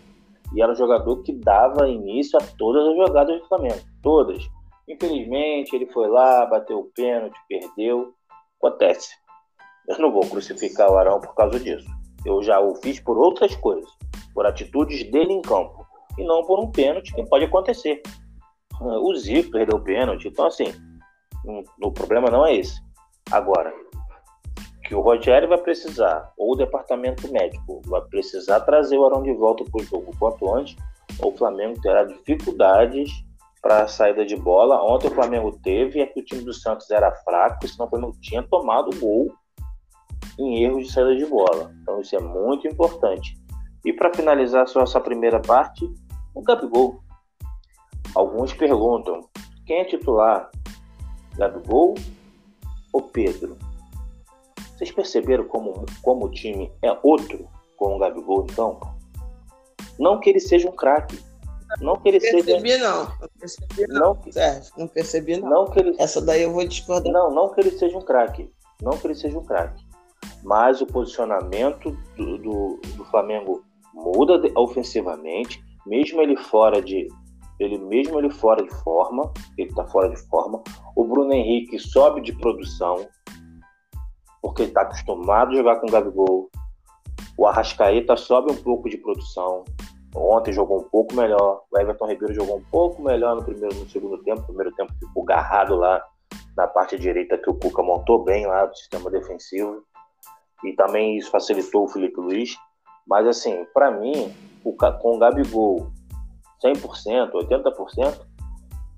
e 0.53 0.61
era 0.61 0.71
o 0.71 0.75
jogador 0.75 1.23
que 1.23 1.33
dava 1.33 1.87
início 1.87 2.37
a 2.37 2.43
todas 2.57 2.87
as 2.87 2.95
jogadas 2.95 3.39
do 3.39 3.47
Flamengo. 3.47 3.79
Todas. 4.01 4.47
Infelizmente, 4.87 5.75
ele 5.75 5.87
foi 5.87 6.07
lá, 6.09 6.45
bateu 6.45 6.79
o 6.79 6.91
pênalti, 6.95 7.37
perdeu. 7.49 8.13
Acontece. 8.57 9.09
Eu 9.87 9.97
não 9.99 10.11
vou 10.11 10.21
crucificar 10.21 10.91
o 10.91 10.97
Arão 10.97 11.19
por 11.19 11.33
causa 11.35 11.59
disso. 11.59 11.87
Eu 12.25 12.41
já 12.41 12.59
o 12.59 12.75
fiz 12.75 12.99
por 12.99 13.17
outras 13.17 13.55
coisas, 13.55 13.89
por 14.33 14.45
atitudes 14.45 15.09
dele 15.11 15.33
em 15.33 15.41
campo, 15.41 15.85
e 16.17 16.23
não 16.23 16.43
por 16.43 16.59
um 16.59 16.71
pênalti 16.71 17.13
que 17.13 17.23
pode 17.25 17.45
acontecer. 17.45 18.01
O 18.79 19.15
Zico 19.15 19.51
perdeu 19.51 19.77
o 19.77 19.83
pênalti, 19.83 20.27
então 20.27 20.47
assim, 20.47 20.73
o 21.81 21.91
problema 21.91 22.29
não 22.29 22.45
é 22.45 22.55
esse. 22.55 22.84
Agora, 23.31 23.73
que 24.83 24.93
o 24.93 25.01
Rogério 25.01 25.49
vai 25.49 25.57
precisar, 25.57 26.31
ou 26.37 26.53
o 26.53 26.55
departamento 26.55 27.31
médico 27.31 27.81
vai 27.85 28.01
precisar 28.01 28.59
trazer 28.61 28.97
o 28.97 29.05
Arão 29.05 29.23
de 29.23 29.33
volta 29.33 29.63
para 29.63 29.81
o 29.81 29.85
jogo 29.85 30.11
quanto 30.19 30.53
antes, 30.53 30.75
ou 31.19 31.33
o 31.33 31.37
Flamengo 31.37 31.81
terá 31.81 32.03
dificuldades 32.03 33.11
para 33.61 33.83
a 33.83 33.87
saída 33.87 34.23
de 34.23 34.35
bola. 34.35 34.83
Ontem 34.83 35.07
o 35.07 35.15
Flamengo 35.15 35.57
teve, 35.63 35.99
é 35.99 36.05
que 36.05 36.19
o 36.19 36.23
time 36.23 36.43
do 36.43 36.53
Santos 36.53 36.91
era 36.91 37.11
fraco, 37.23 37.67
senão 37.67 37.87
o 37.87 37.89
Flamengo 37.89 38.15
tinha 38.21 38.43
tomado 38.43 38.95
gol 38.99 39.33
em 40.37 40.63
erros 40.63 40.85
de 40.85 40.93
saída 40.93 41.15
de 41.15 41.25
bola. 41.25 41.71
Então 41.81 41.99
isso 41.99 42.15
é 42.15 42.19
muito 42.19 42.67
importante. 42.67 43.35
E 43.83 43.91
para 43.91 44.13
finalizar 44.13 44.67
só 44.67 44.81
essa 44.81 44.99
primeira 44.99 45.39
parte, 45.39 45.89
o 46.35 46.43
Gabigol. 46.43 46.99
Alguns 48.13 48.53
perguntam: 48.53 49.21
quem 49.65 49.79
é 49.79 49.85
titular? 49.85 50.51
Gabigol 51.37 51.95
Ô 52.95 53.01
Pedro, 53.01 53.57
vocês 54.73 54.89
perceberam 54.89 55.43
como, 55.49 55.85
como 56.01 56.27
o 56.27 56.31
time 56.31 56.71
é 56.81 56.97
outro 57.03 57.45
com 57.75 57.93
o 57.93 57.99
Gabigol 57.99 58.45
em 58.45 58.53
campo? 58.55 58.87
Não 59.99 60.17
que 60.17 60.29
ele 60.29 60.39
seja 60.39 60.69
um 60.69 60.71
craque. 60.71 61.19
Não 61.81 61.97
que 61.97 62.07
ele 62.07 62.21
percebi, 62.21 62.71
seja. 62.71 62.77
Não. 62.77 63.03
não 63.03 63.29
percebi, 63.37 63.87
não. 63.89 63.99
Não, 63.99 64.31
Sérgio, 64.31 64.73
não 64.77 64.87
percebi, 64.87 65.37
não. 65.41 65.49
não 65.49 65.65
que 65.65 65.79
ele... 65.79 65.95
Essa 65.99 66.21
daí 66.21 66.43
eu 66.43 66.53
vou 66.53 66.65
discordar. 66.65 67.11
Não, 67.11 67.29
não 67.29 67.49
que 67.49 67.59
ele 67.59 67.71
seja 67.71 67.97
um 67.97 68.01
craque. 68.01 68.49
Não 68.81 68.97
que 68.97 69.07
ele 69.07 69.15
seja 69.15 69.37
um 69.37 69.43
craque. 69.43 69.85
Mas 70.41 70.79
o 70.79 70.87
posicionamento 70.87 71.91
do, 72.15 72.37
do, 72.37 72.79
do 72.95 73.03
Flamengo 73.11 73.61
muda 73.93 74.41
ofensivamente, 74.55 75.61
mesmo 75.85 76.21
ele 76.21 76.37
fora 76.37 76.81
de, 76.81 77.09
ele 77.59 77.77
mesmo 77.77 78.19
ele 78.19 78.29
fora 78.29 78.63
de 78.63 78.73
forma, 78.83 79.31
ele 79.57 79.69
está 79.69 79.85
fora 79.85 80.09
de 80.09 80.17
forma. 80.27 80.61
O 80.95 81.05
Bruno 81.05 81.33
Henrique 81.33 81.79
sobe 81.79 82.21
de 82.21 82.33
produção, 82.33 83.07
porque 84.41 84.63
ele 84.63 84.69
está 84.69 84.81
acostumado 84.81 85.51
a 85.51 85.55
jogar 85.55 85.77
com 85.77 85.87
o 85.87 85.91
Gabigol. 85.91 86.49
O 87.37 87.47
Arrascaeta 87.47 88.15
sobe 88.15 88.51
um 88.51 88.55
pouco 88.55 88.89
de 88.89 88.97
produção. 88.97 89.63
Ontem 90.15 90.53
jogou 90.53 90.79
um 90.79 90.89
pouco 90.89 91.13
melhor. 91.13 91.63
O 91.71 91.77
Everton 91.77 92.07
Ribeiro 92.07 92.33
jogou 92.33 92.57
um 92.57 92.63
pouco 92.71 93.01
melhor 93.01 93.35
no 93.35 93.43
primeiro 93.43 93.75
no 93.75 93.89
segundo 93.89 94.17
tempo. 94.23 94.39
No 94.41 94.47
primeiro 94.47 94.73
tempo 94.73 94.93
ficou 94.93 95.23
garrado 95.23 95.75
lá 95.75 96.01
na 96.55 96.67
parte 96.67 96.97
direita 96.97 97.37
que 97.37 97.49
o 97.49 97.53
Cuca 97.53 97.83
montou 97.83 98.23
bem 98.23 98.45
lá 98.45 98.65
do 98.65 98.75
sistema 98.77 99.09
defensivo. 99.09 99.83
E 100.63 100.71
também 100.73 101.17
isso 101.17 101.29
facilitou 101.29 101.83
o 101.83 101.87
Felipe 101.89 102.19
Luiz. 102.19 102.57
Mas 103.05 103.27
assim, 103.27 103.65
para 103.73 103.91
mim, 103.91 104.33
o, 104.63 104.73
com 104.73 105.15
o 105.15 105.19
Gabigol 105.19 105.91
100%, 106.73 107.31
80%, 107.31 108.25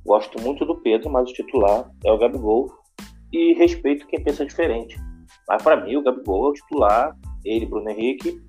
gosto 0.06 0.42
muito 0.42 0.66
do 0.66 0.76
Pedro, 0.82 1.10
mas 1.10 1.30
o 1.30 1.34
titular 1.34 1.92
é 2.06 2.12
o 2.12 2.18
Gabigol. 2.18 2.72
E 3.32 3.54
respeito 3.56 4.08
quem 4.08 4.24
pensa 4.24 4.46
diferente. 4.46 4.98
Mas 5.48 5.62
para 5.62 5.76
mim, 5.84 5.98
o 5.98 6.04
Gabigol 6.04 6.48
é 6.48 6.50
o 6.50 6.54
titular, 6.54 7.16
ele, 7.44 7.66
Bruno 7.66 7.90
Henrique. 7.90 8.42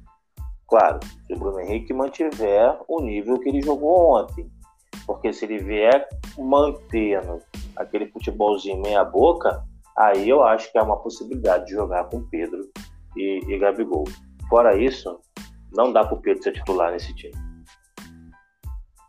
Claro, 0.69 1.01
se 1.27 1.35
o 1.35 1.39
Bruno 1.39 1.61
Henrique 1.61 1.93
mantiver 1.93 2.79
o 2.87 3.01
nível 3.01 3.39
que 3.41 3.49
ele 3.49 3.63
jogou 3.63 4.17
ontem. 4.17 4.49
Porque 5.05 5.33
se 5.33 5.47
ele 5.47 5.59
vier 5.59 6.07
mantendo 6.39 7.41
aquele 7.75 8.07
futebolzinho 8.09 8.81
meia-boca, 8.81 9.65
aí 9.97 10.29
eu 10.29 10.45
acho 10.45 10.71
que 10.71 10.79
é 10.79 10.83
uma 10.83 10.99
possibilidade 10.99 11.67
de 11.67 11.73
jogar 11.73 12.05
com 12.05 12.29
Pedro 12.29 12.61
e, 13.17 13.41
e 13.49 13.59
Gabigol. 13.59 14.05
Fora 14.49 14.77
isso, 14.77 15.19
não 15.73 15.93
dá 15.93 16.05
para 16.05 16.15
o 16.15 16.21
Pedro 16.21 16.43
ser 16.43 16.53
titular 16.53 16.93
nesse 16.93 17.15
time. 17.15 17.48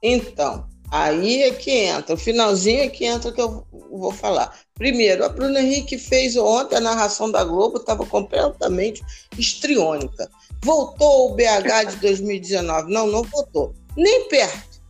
Então, 0.02 0.68
aí 0.92 1.44
é 1.44 1.52
que 1.52 1.72
entra, 1.72 2.16
o 2.16 2.18
finalzinho 2.18 2.84
é 2.84 2.90
que 2.90 3.06
entra 3.06 3.32
que 3.32 3.42
eu 3.42 3.66
vou 3.92 4.12
falar. 4.12 4.58
Primeiro, 4.76 5.26
a 5.26 5.30
Bruno 5.30 5.58
Henrique 5.58 5.98
fez 5.98 6.38
ontem 6.38 6.78
a 6.78 6.82
narração 6.82 7.30
da 7.30 7.44
Globo, 7.44 7.78
estava 7.78 8.06
completamente 8.06 9.04
estriônica. 9.38 10.30
Voltou 10.64 11.32
o 11.32 11.36
BH 11.36 11.92
de 11.92 11.96
2019? 12.02 12.92
Não, 12.92 13.08
não 13.08 13.24
voltou. 13.24 13.74
Nem 13.96 14.28
perto. 14.30 14.82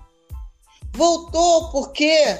Voltou 0.93 1.71
porque. 1.71 2.37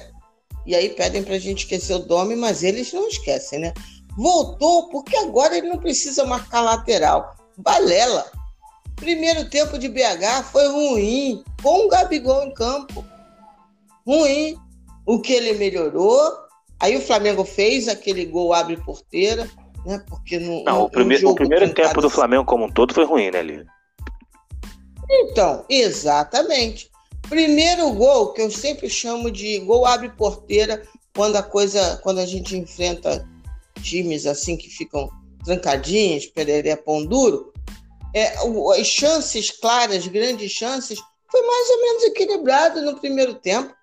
E 0.65 0.75
aí 0.75 0.89
pedem 0.89 1.23
para 1.23 1.36
a 1.36 1.39
gente 1.39 1.63
esquecer 1.63 1.95
o 1.95 1.99
Domi, 1.99 2.36
mas 2.36 2.63
eles 2.63 2.93
não 2.93 3.08
esquecem, 3.08 3.60
né? 3.60 3.73
Voltou 4.17 4.89
porque 4.89 5.15
agora 5.15 5.58
ele 5.58 5.69
não 5.69 5.79
precisa 5.79 6.25
marcar 6.25 6.62
lateral. 6.62 7.36
Balela. 7.58 8.29
Primeiro 8.99 9.49
tempo 9.49 9.79
de 9.79 9.88
BH 9.88 10.43
foi 10.51 10.67
ruim, 10.67 11.43
com 11.63 11.85
o 11.85 11.89
Gabigol 11.89 12.43
em 12.43 12.53
campo. 12.53 13.05
Ruim. 14.05 14.57
O 15.05 15.19
que 15.19 15.33
ele 15.33 15.53
melhorou. 15.53 16.31
Aí 16.79 16.95
o 16.95 17.01
Flamengo 17.01 17.43
fez 17.43 17.88
aquele 17.88 18.25
gol 18.25 18.53
abre 18.53 18.77
porteira, 18.77 19.49
né? 19.85 20.03
Porque 20.07 20.38
no, 20.38 20.63
não, 20.63 20.83
o, 20.83 20.89
prime 20.89 21.15
o 21.25 21.35
primeiro 21.35 21.73
tempo 21.73 22.01
do 22.01 22.09
Flamengo 22.09 22.45
como 22.45 22.65
um 22.65 22.71
todo 22.71 22.93
foi 22.93 23.05
ruim, 23.05 23.31
né, 23.31 23.41
Lívia? 23.41 23.65
Então, 25.09 25.65
exatamente. 25.69 26.89
Primeiro 27.27 27.91
gol, 27.93 28.33
que 28.33 28.41
eu 28.41 28.51
sempre 28.51 28.89
chamo 28.89 29.31
de 29.31 29.59
gol 29.59 29.85
abre 29.85 30.09
porteira, 30.09 30.83
quando 31.13 31.35
a 31.35 31.43
coisa, 31.43 31.99
quando 32.03 32.19
a 32.19 32.25
gente 32.25 32.55
enfrenta 32.55 33.27
times 33.81 34.25
assim 34.25 34.55
que 34.55 34.69
ficam 34.69 35.09
trancadinhos, 35.43 36.27
pereré 36.27 36.75
pão 36.75 37.05
duro, 37.05 37.51
é, 38.13 38.35
as 38.79 38.87
chances 38.87 39.51
claras, 39.51 40.07
grandes 40.07 40.51
chances, 40.51 40.99
foi 41.31 41.41
mais 41.45 41.69
ou 41.69 41.81
menos 41.81 42.03
equilibrado 42.05 42.81
no 42.81 42.99
primeiro 42.99 43.35
tempo. 43.35 43.73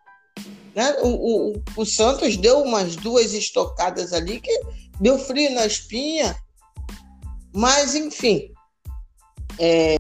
Né? 0.75 0.97
O, 1.01 1.53
o, 1.53 1.63
o 1.77 1.87
Santos 1.87 2.37
deu 2.37 2.61
umas 2.61 2.97
duas 2.97 3.33
estocadas 3.33 4.13
ali 4.13 4.41
que 4.41 4.61
deu 5.01 5.19
frio 5.19 5.51
na 5.53 5.67
espinha, 5.67 6.37
mas 7.55 7.95
enfim. 7.95 8.53
É... 9.59 9.97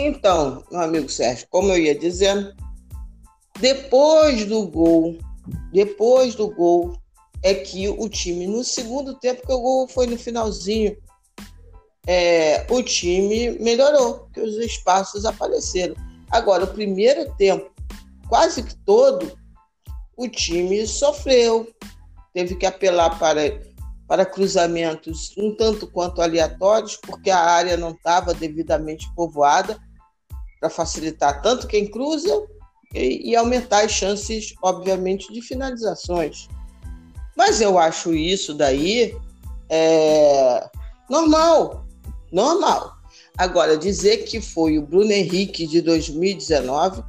Então, 0.00 0.62
meu 0.70 0.80
amigo 0.80 1.08
Sérgio, 1.08 1.48
como 1.50 1.72
eu 1.72 1.76
ia 1.76 1.92
dizendo, 1.92 2.54
depois 3.58 4.44
do 4.44 4.64
gol, 4.64 5.18
depois 5.72 6.36
do 6.36 6.48
gol, 6.54 6.96
é 7.42 7.52
que 7.52 7.88
o 7.88 8.08
time, 8.08 8.46
no 8.46 8.62
segundo 8.62 9.18
tempo, 9.18 9.44
que 9.44 9.52
o 9.52 9.60
gol 9.60 9.88
foi 9.88 10.06
no 10.06 10.16
finalzinho, 10.16 10.96
é, 12.06 12.64
o 12.70 12.80
time 12.80 13.58
melhorou, 13.58 14.28
que 14.32 14.40
os 14.40 14.56
espaços 14.58 15.24
apareceram. 15.24 15.96
Agora, 16.30 16.62
o 16.62 16.72
primeiro 16.72 17.34
tempo, 17.34 17.68
quase 18.28 18.62
que 18.62 18.76
todo, 18.76 19.36
o 20.16 20.28
time 20.28 20.86
sofreu, 20.86 21.68
teve 22.32 22.54
que 22.54 22.66
apelar 22.66 23.18
para 23.18 23.66
para 24.06 24.24
cruzamentos 24.24 25.34
um 25.36 25.54
tanto 25.54 25.86
quanto 25.86 26.22
aleatórios, 26.22 26.96
porque 26.96 27.28
a 27.28 27.38
área 27.38 27.76
não 27.76 27.90
estava 27.90 28.32
devidamente 28.32 29.06
povoada 29.14 29.78
para 30.60 30.70
facilitar 30.70 31.40
tanto 31.42 31.66
quem 31.66 31.86
cruza 31.90 32.46
e, 32.94 33.30
e, 33.30 33.36
aumentar 33.36 33.84
as 33.84 33.92
chances, 33.92 34.54
obviamente, 34.62 35.32
de 35.32 35.42
finalizações. 35.42 36.48
Mas 37.36 37.60
eu 37.60 37.78
acho 37.78 38.14
isso 38.14 38.54
daí 38.54 39.14
é, 39.68 40.68
normal, 41.08 41.86
normal. 42.32 42.96
Agora, 43.36 43.76
dizer 43.76 44.24
que 44.24 44.40
foi 44.40 44.78
o 44.78 44.82
Bruno 44.82 45.12
Henrique 45.12 45.66
de 45.66 45.80
2019 45.80 47.04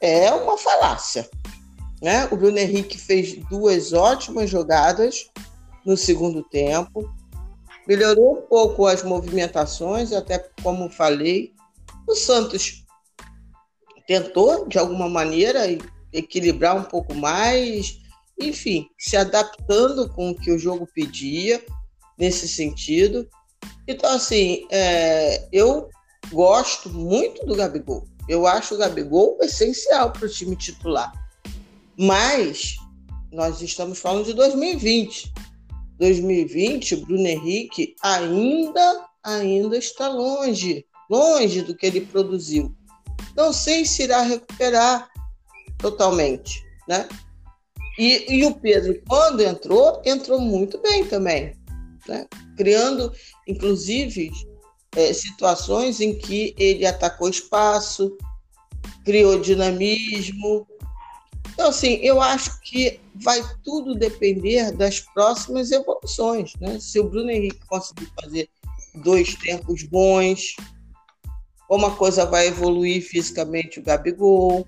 é 0.00 0.32
uma 0.32 0.58
falácia. 0.58 1.28
Né? 2.02 2.26
O 2.32 2.36
Bruno 2.36 2.58
Henrique 2.58 2.98
fez 2.98 3.34
duas 3.48 3.92
ótimas 3.92 4.50
jogadas 4.50 5.30
no 5.86 5.96
segundo 5.96 6.42
tempo, 6.42 7.08
melhorou 7.86 8.38
um 8.38 8.42
pouco 8.42 8.86
as 8.86 9.04
movimentações, 9.04 10.12
até 10.12 10.38
como 10.62 10.90
falei, 10.90 11.52
o 12.06 12.14
Santos 12.14 12.84
tentou, 14.06 14.68
de 14.68 14.78
alguma 14.78 15.08
maneira, 15.08 15.60
equilibrar 16.12 16.76
um 16.76 16.84
pouco 16.84 17.14
mais, 17.14 17.98
enfim, 18.40 18.88
se 18.98 19.16
adaptando 19.16 20.08
com 20.10 20.30
o 20.30 20.34
que 20.34 20.50
o 20.50 20.58
jogo 20.58 20.86
pedia 20.94 21.64
nesse 22.18 22.48
sentido. 22.48 23.28
Então, 23.86 24.10
assim, 24.10 24.66
é, 24.70 25.48
eu 25.52 25.88
gosto 26.30 26.90
muito 26.90 27.44
do 27.46 27.54
Gabigol. 27.54 28.06
Eu 28.28 28.46
acho 28.46 28.74
o 28.74 28.78
Gabigol 28.78 29.38
essencial 29.40 30.12
para 30.12 30.26
o 30.26 30.28
time 30.28 30.54
titular. 30.56 31.12
Mas 31.98 32.76
nós 33.32 33.60
estamos 33.60 33.98
falando 33.98 34.26
de 34.26 34.34
2020. 34.34 35.32
2020, 35.98 36.96
Bruno 36.96 37.26
Henrique 37.26 37.94
ainda, 38.02 39.06
ainda 39.22 39.76
está 39.76 40.08
longe 40.08 40.84
longe 41.12 41.60
do 41.60 41.74
que 41.76 41.84
ele 41.84 42.00
produziu. 42.00 42.74
Não 43.36 43.52
sei 43.52 43.84
se 43.84 44.04
irá 44.04 44.22
recuperar 44.22 45.10
totalmente, 45.76 46.64
né? 46.88 47.06
E, 47.98 48.38
e 48.38 48.44
o 48.46 48.54
Pedro, 48.54 48.98
quando 49.06 49.42
entrou, 49.42 50.00
entrou 50.06 50.40
muito 50.40 50.80
bem 50.80 51.04
também, 51.04 51.54
né? 52.08 52.26
Criando, 52.56 53.12
inclusive, 53.46 54.32
é, 54.96 55.12
situações 55.12 56.00
em 56.00 56.16
que 56.16 56.54
ele 56.56 56.86
atacou 56.86 57.28
espaço, 57.28 58.16
criou 59.04 59.38
dinamismo. 59.38 60.66
Então, 61.52 61.68
assim, 61.68 61.96
eu 61.96 62.22
acho 62.22 62.58
que 62.62 62.98
vai 63.16 63.42
tudo 63.62 63.94
depender 63.94 64.72
das 64.72 65.00
próximas 65.00 65.70
evoluções, 65.70 66.54
né? 66.58 66.80
Se 66.80 66.98
o 66.98 67.04
Bruno 67.04 67.30
Henrique 67.30 67.60
conseguir 67.66 68.10
fazer 68.18 68.48
dois 68.94 69.34
tempos 69.34 69.82
bons, 69.82 70.56
como 71.72 71.86
a 71.86 71.96
coisa 71.96 72.26
vai 72.26 72.48
evoluir 72.48 73.02
fisicamente 73.02 73.80
o 73.80 73.82
Gabigol. 73.82 74.66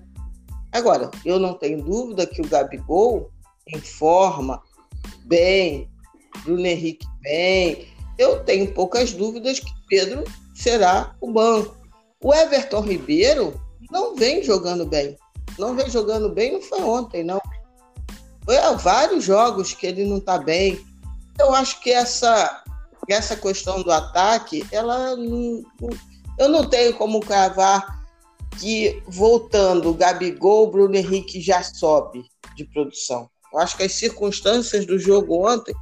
Agora, 0.71 1.11
eu 1.23 1.37
não 1.37 1.53
tenho 1.53 1.83
dúvida 1.83 2.25
que 2.25 2.41
o 2.41 2.47
Gabigol 2.47 3.29
informa 3.67 4.59
bem, 5.23 5.87
Bruno 6.43 6.65
Henrique 6.65 7.05
bem. 7.21 7.89
Eu 8.17 8.43
tenho 8.43 8.73
poucas 8.73 9.13
dúvidas 9.13 9.59
que 9.59 9.71
Pedro 9.87 10.23
será 10.55 11.15
o 11.21 11.31
banco. 11.31 11.77
O 12.23 12.33
Everton 12.33 12.81
Ribeiro 12.81 13.53
não 13.91 14.15
vem 14.15 14.41
jogando 14.41 14.83
bem. 14.83 15.15
Não 15.59 15.75
vem 15.75 15.87
jogando 15.87 16.29
bem, 16.29 16.53
não 16.53 16.61
foi 16.63 16.81
ontem, 16.81 17.23
não. 17.23 17.39
Foi 18.45 18.57
há 18.57 18.71
vários 18.71 19.23
jogos 19.23 19.75
que 19.75 19.85
ele 19.85 20.05
não 20.05 20.17
está 20.17 20.39
bem. 20.39 20.83
Eu 21.37 21.53
acho 21.53 21.79
que 21.81 21.91
essa, 21.91 22.63
essa 23.07 23.35
questão 23.35 23.83
do 23.83 23.91
ataque, 23.91 24.65
ela 24.71 25.15
não, 25.15 25.63
eu 26.37 26.49
não 26.49 26.65
tenho 26.65 26.93
como 26.95 27.19
cravar 27.19 28.03
que, 28.59 29.01
voltando, 29.07 29.93
Gabigol, 29.93 30.71
Bruno 30.71 30.95
Henrique 30.95 31.41
já 31.41 31.61
sobe 31.61 32.23
de 32.55 32.65
produção. 32.65 33.29
Eu 33.53 33.59
acho 33.59 33.77
que 33.77 33.83
as 33.83 33.93
circunstâncias 33.93 34.85
do 34.85 34.97
jogo 34.97 35.47
ontem 35.47 35.73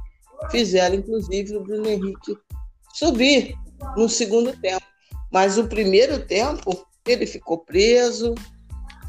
fizeram, 0.50 0.96
inclusive, 0.96 1.56
o 1.56 1.62
Bruno 1.62 1.88
Henrique 1.88 2.36
subir 2.92 3.54
no 3.96 4.08
segundo 4.08 4.56
tempo. 4.60 4.84
Mas 5.32 5.58
o 5.58 5.66
primeiro 5.66 6.24
tempo, 6.26 6.86
ele 7.06 7.26
ficou 7.26 7.58
preso, 7.58 8.34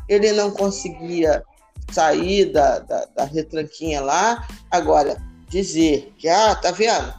ele 0.10 0.32
não 0.32 0.52
conseguia 0.52 1.44
sair 1.92 2.52
da, 2.52 2.80
da, 2.80 3.06
da 3.06 3.26
retranquinha 3.26 4.02
lá. 4.02 4.48
Agora, 4.72 5.18
dizer 5.50 6.12
que, 6.18 6.28
ah, 6.28 6.56
tá 6.56 6.72
vendo? 6.72 7.14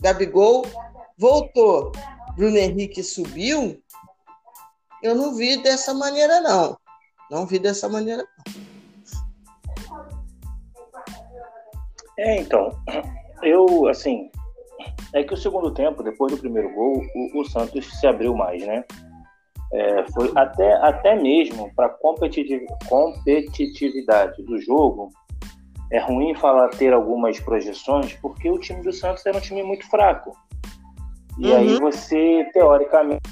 Gabigol 0.00 0.66
voltou, 1.18 1.92
Bruno 2.38 2.56
Henrique 2.56 3.02
subiu, 3.02 3.82
eu 5.02 5.12
não 5.12 5.34
vi 5.34 5.60
dessa 5.60 5.92
maneira, 5.92 6.40
não. 6.40 6.78
Não 7.28 7.44
vi 7.44 7.58
dessa 7.58 7.88
maneira, 7.88 8.24
não. 8.46 8.54
É, 12.16 12.40
então, 12.40 12.70
eu, 13.42 13.88
assim, 13.88 14.30
é 15.14 15.24
que 15.24 15.34
o 15.34 15.36
segundo 15.36 15.74
tempo, 15.74 16.00
depois 16.04 16.32
do 16.32 16.38
primeiro 16.38 16.72
gol, 16.72 17.02
o, 17.12 17.40
o 17.40 17.44
Santos 17.44 17.84
se 17.98 18.06
abriu 18.06 18.32
mais, 18.36 18.64
né? 18.64 18.84
É, 19.72 20.04
foi 20.12 20.30
até, 20.36 20.74
até 20.74 21.16
mesmo 21.16 21.74
para 21.74 21.88
competitiv, 21.88 22.62
competitividade 22.88 24.40
do 24.44 24.60
jogo. 24.60 25.10
É 25.90 25.98
ruim 25.98 26.36
falar 26.36 26.68
ter 26.68 26.92
algumas 26.92 27.40
projeções, 27.40 28.14
porque 28.22 28.48
o 28.48 28.60
time 28.60 28.80
do 28.80 28.92
Santos 28.92 29.26
era 29.26 29.36
um 29.36 29.40
time 29.40 29.64
muito 29.64 29.90
fraco. 29.90 30.36
E 31.38 31.46
uhum. 31.46 31.56
aí 31.56 31.78
você, 31.78 32.48
teoricamente, 32.52 33.22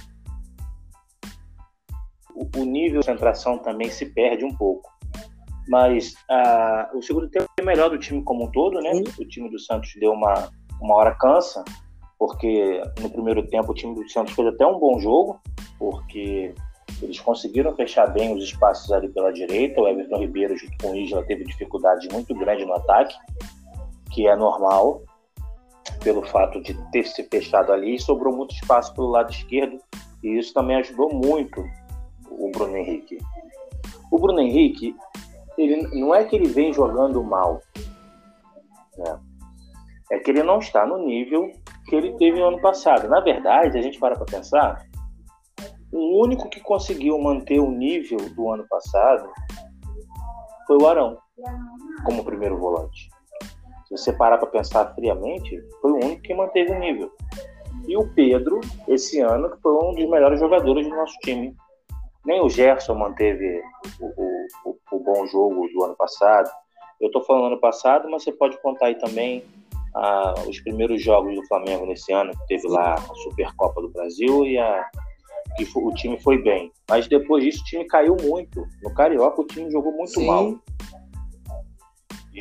o, 2.34 2.60
o 2.60 2.64
nível 2.64 3.00
de 3.00 3.06
concentração 3.06 3.58
também 3.58 3.90
se 3.90 4.06
perde 4.06 4.44
um 4.44 4.54
pouco. 4.54 4.90
Mas 5.68 6.14
ah, 6.30 6.90
o 6.94 7.02
segundo 7.02 7.28
tempo 7.28 7.46
é 7.58 7.62
melhor 7.62 7.90
do 7.90 7.98
time 7.98 8.22
como 8.22 8.44
um 8.44 8.50
todo, 8.50 8.80
né? 8.80 8.92
Uhum. 8.92 9.04
O 9.18 9.24
time 9.26 9.50
do 9.50 9.58
Santos 9.58 9.92
deu 9.98 10.12
uma, 10.12 10.48
uma 10.80 10.94
hora 10.94 11.14
cansa, 11.14 11.64
porque 12.18 12.80
no 13.00 13.10
primeiro 13.10 13.46
tempo 13.48 13.72
o 13.72 13.74
time 13.74 13.94
do 13.94 14.08
Santos 14.08 14.34
fez 14.34 14.46
até 14.48 14.64
um 14.64 14.78
bom 14.78 15.00
jogo, 15.00 15.40
porque 15.78 16.54
eles 17.02 17.20
conseguiram 17.20 17.74
fechar 17.74 18.06
bem 18.06 18.32
os 18.34 18.44
espaços 18.44 18.90
ali 18.92 19.08
pela 19.08 19.32
direita. 19.32 19.80
O 19.80 19.88
Everton 19.88 20.18
Ribeiro, 20.18 20.56
junto 20.56 20.76
com 20.80 20.92
o 20.92 20.96
Isla, 20.96 21.24
teve 21.24 21.44
dificuldade 21.44 22.08
muito 22.12 22.34
grande 22.34 22.64
no 22.64 22.74
ataque, 22.74 23.14
que 24.12 24.28
é 24.28 24.36
normal, 24.36 25.02
pelo 26.06 26.22
fato 26.22 26.62
de 26.62 26.72
ter 26.92 27.04
se 27.04 27.24
fechado 27.24 27.72
ali, 27.72 27.96
e 27.96 28.00
sobrou 28.00 28.32
muito 28.32 28.54
espaço 28.54 28.94
pelo 28.94 29.08
lado 29.08 29.32
esquerdo, 29.32 29.80
e 30.22 30.38
isso 30.38 30.54
também 30.54 30.76
ajudou 30.76 31.12
muito 31.12 31.60
o 32.30 32.48
Bruno 32.52 32.76
Henrique. 32.76 33.18
O 34.12 34.16
Bruno 34.16 34.38
Henrique, 34.38 34.94
ele, 35.58 35.82
não 35.98 36.14
é 36.14 36.24
que 36.24 36.36
ele 36.36 36.46
vem 36.46 36.72
jogando 36.72 37.24
mal, 37.24 37.60
né? 38.96 39.18
é 40.12 40.18
que 40.20 40.30
ele 40.30 40.44
não 40.44 40.60
está 40.60 40.86
no 40.86 40.96
nível 41.04 41.50
que 41.86 41.96
ele 41.96 42.12
teve 42.12 42.38
no 42.38 42.46
ano 42.46 42.60
passado. 42.60 43.08
Na 43.08 43.18
verdade, 43.18 43.76
a 43.76 43.82
gente 43.82 43.98
para 43.98 44.14
para 44.14 44.26
pensar, 44.26 44.86
o 45.90 46.22
único 46.22 46.48
que 46.48 46.60
conseguiu 46.60 47.18
manter 47.18 47.58
o 47.58 47.68
nível 47.68 48.18
do 48.30 48.52
ano 48.52 48.64
passado 48.68 49.28
foi 50.68 50.78
o 50.80 50.86
Arão, 50.86 51.18
como 52.04 52.24
primeiro 52.24 52.56
volante. 52.56 53.08
Se 53.88 53.96
você 53.96 54.12
parar 54.12 54.38
para 54.38 54.48
pensar 54.48 54.94
friamente, 54.94 55.62
foi 55.80 55.92
o 55.92 55.96
único 55.96 56.22
que 56.22 56.34
manteve 56.34 56.72
o 56.72 56.78
nível. 56.78 57.12
E 57.86 57.96
o 57.96 58.08
Pedro, 58.14 58.60
esse 58.88 59.20
ano, 59.20 59.50
que 59.50 59.62
foi 59.62 59.72
um 59.72 59.94
dos 59.94 60.08
melhores 60.08 60.40
jogadores 60.40 60.88
do 60.88 60.94
nosso 60.94 61.16
time. 61.20 61.54
Nem 62.24 62.40
o 62.40 62.48
Gerson 62.48 62.94
manteve 62.94 63.62
o, 64.00 64.06
o, 64.64 64.76
o 64.90 64.98
bom 64.98 65.24
jogo 65.26 65.68
do 65.68 65.84
ano 65.84 65.94
passado. 65.94 66.50
Eu 67.00 67.06
estou 67.06 67.22
falando 67.22 67.46
ano 67.46 67.60
passado, 67.60 68.10
mas 68.10 68.24
você 68.24 68.32
pode 68.32 68.60
contar 68.60 68.86
aí 68.86 68.96
também 68.96 69.44
ah, 69.94 70.34
os 70.48 70.58
primeiros 70.60 71.00
jogos 71.02 71.34
do 71.36 71.46
Flamengo 71.46 71.86
nesse 71.86 72.12
ano, 72.12 72.32
que 72.32 72.46
teve 72.48 72.66
lá 72.66 72.94
a 72.94 73.14
Supercopa 73.22 73.80
do 73.80 73.90
Brasil 73.90 74.44
e 74.44 74.58
a 74.58 74.84
que 75.56 75.66
o 75.74 75.94
time 75.94 76.20
foi 76.20 76.42
bem. 76.42 76.70
Mas 76.88 77.08
depois 77.08 77.42
disso 77.42 77.62
o 77.62 77.64
time 77.64 77.84
caiu 77.84 78.16
muito. 78.22 78.66
No 78.82 78.92
Carioca 78.92 79.40
o 79.40 79.46
time 79.46 79.70
jogou 79.70 79.92
muito 79.92 80.12
Sim. 80.12 80.26
mal. 80.26 80.54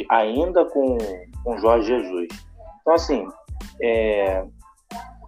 Ainda 0.09 0.65
com 0.65 0.97
o 1.45 1.57
Jorge 1.57 1.87
Jesus. 1.87 2.27
Então, 2.81 2.93
assim, 2.93 3.27
é... 3.81 4.45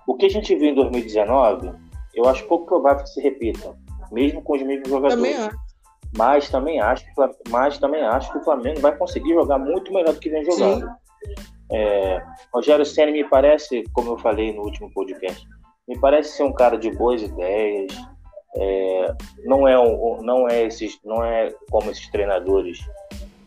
o 0.05 0.15
que 0.15 0.25
a 0.25 0.29
gente 0.29 0.55
viu 0.55 0.69
em 0.69 0.75
2019, 0.75 1.71
eu 2.13 2.27
acho 2.27 2.47
pouco 2.47 2.65
provável 2.65 3.03
que 3.03 3.09
se 3.09 3.21
repita, 3.21 3.75
mesmo 4.11 4.41
com 4.41 4.55
os 4.55 4.63
mesmos 4.63 4.89
jogadores. 4.89 5.15
Também 5.15 5.35
acho. 5.35 5.67
Mas 6.17 6.49
também 6.49 6.79
acho, 6.79 7.05
mas 7.49 7.77
também 7.77 8.01
acho 8.01 8.31
que 8.31 8.37
o 8.37 8.43
Flamengo 8.43 8.79
vai 8.79 8.95
conseguir 8.95 9.33
jogar 9.33 9.59
muito 9.59 9.93
melhor 9.93 10.13
do 10.13 10.19
que 10.19 10.29
vem 10.29 10.45
jogando. 10.45 10.89
É... 11.71 12.23
Rogério 12.53 12.85
Senna 12.85 13.11
me 13.11 13.23
parece, 13.23 13.83
como 13.93 14.11
eu 14.11 14.17
falei 14.17 14.53
no 14.53 14.61
último 14.63 14.91
podcast, 14.93 15.45
me 15.87 15.97
parece 15.99 16.35
ser 16.35 16.43
um 16.43 16.53
cara 16.53 16.77
de 16.77 16.91
boas 16.91 17.21
ideias. 17.21 17.91
É, 18.59 19.13
não 19.45 19.67
é 19.67 19.77
um, 19.79 20.21
não 20.23 20.49
é 20.49 20.63
esses, 20.63 20.99
não 21.03 21.23
é 21.23 21.53
como 21.69 21.91
esses 21.91 22.09
treinadores 22.09 22.79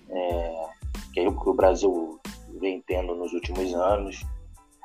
é, 0.08 0.64
que, 1.12 1.20
o 1.26 1.54
Brasil 1.54 2.20
vem 2.60 2.82
tendo 2.86 3.14
nos 3.14 3.32
últimos 3.32 3.74
anos. 3.74 4.24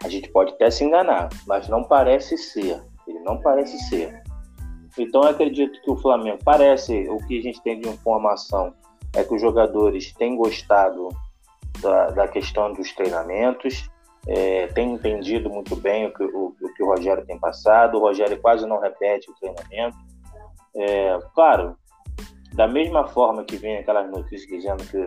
A 0.03 0.09
gente 0.09 0.29
pode 0.29 0.53
até 0.53 0.69
se 0.69 0.83
enganar, 0.83 1.29
mas 1.47 1.67
não 1.67 1.83
parece 1.83 2.37
ser. 2.37 2.81
Ele 3.07 3.19
não 3.19 3.39
parece 3.41 3.77
ser. 3.89 4.21
Então 4.97 5.23
eu 5.23 5.29
acredito 5.29 5.81
que 5.81 5.91
o 5.91 5.97
Flamengo 5.97 6.39
parece 6.43 7.07
o 7.09 7.17
que 7.27 7.39
a 7.39 7.41
gente 7.41 7.61
tem 7.61 7.79
de 7.79 7.89
informação 7.89 8.73
é 9.13 9.23
que 9.23 9.33
os 9.33 9.41
jogadores 9.41 10.13
têm 10.13 10.35
gostado 10.35 11.09
da, 11.81 12.11
da 12.11 12.27
questão 12.27 12.73
dos 12.73 12.91
treinamentos 12.93 13.89
é, 14.27 14.67
entendido 14.81 15.49
muito 15.49 15.75
bem 15.75 16.07
o 16.07 16.13
que 16.13 16.23
o, 16.23 16.55
o 16.59 16.73
que 16.73 16.83
o, 16.83 16.87
Rogério 16.87 17.25
tem 17.25 17.39
passado. 17.39 17.97
O 17.97 18.01
Rogério 18.01 18.39
quase 18.41 18.65
não 18.65 18.79
repete 18.79 19.29
o 19.29 19.35
treinamento. 19.35 19.97
É, 20.75 21.19
claro, 21.33 21.77
da 22.53 22.67
mesma 22.67 23.07
forma 23.07 23.43
que 23.43 23.55
vem 23.57 23.77
aquelas 23.77 24.09
notícias 24.09 24.49
dizendo 24.49 24.83
que 24.85 24.97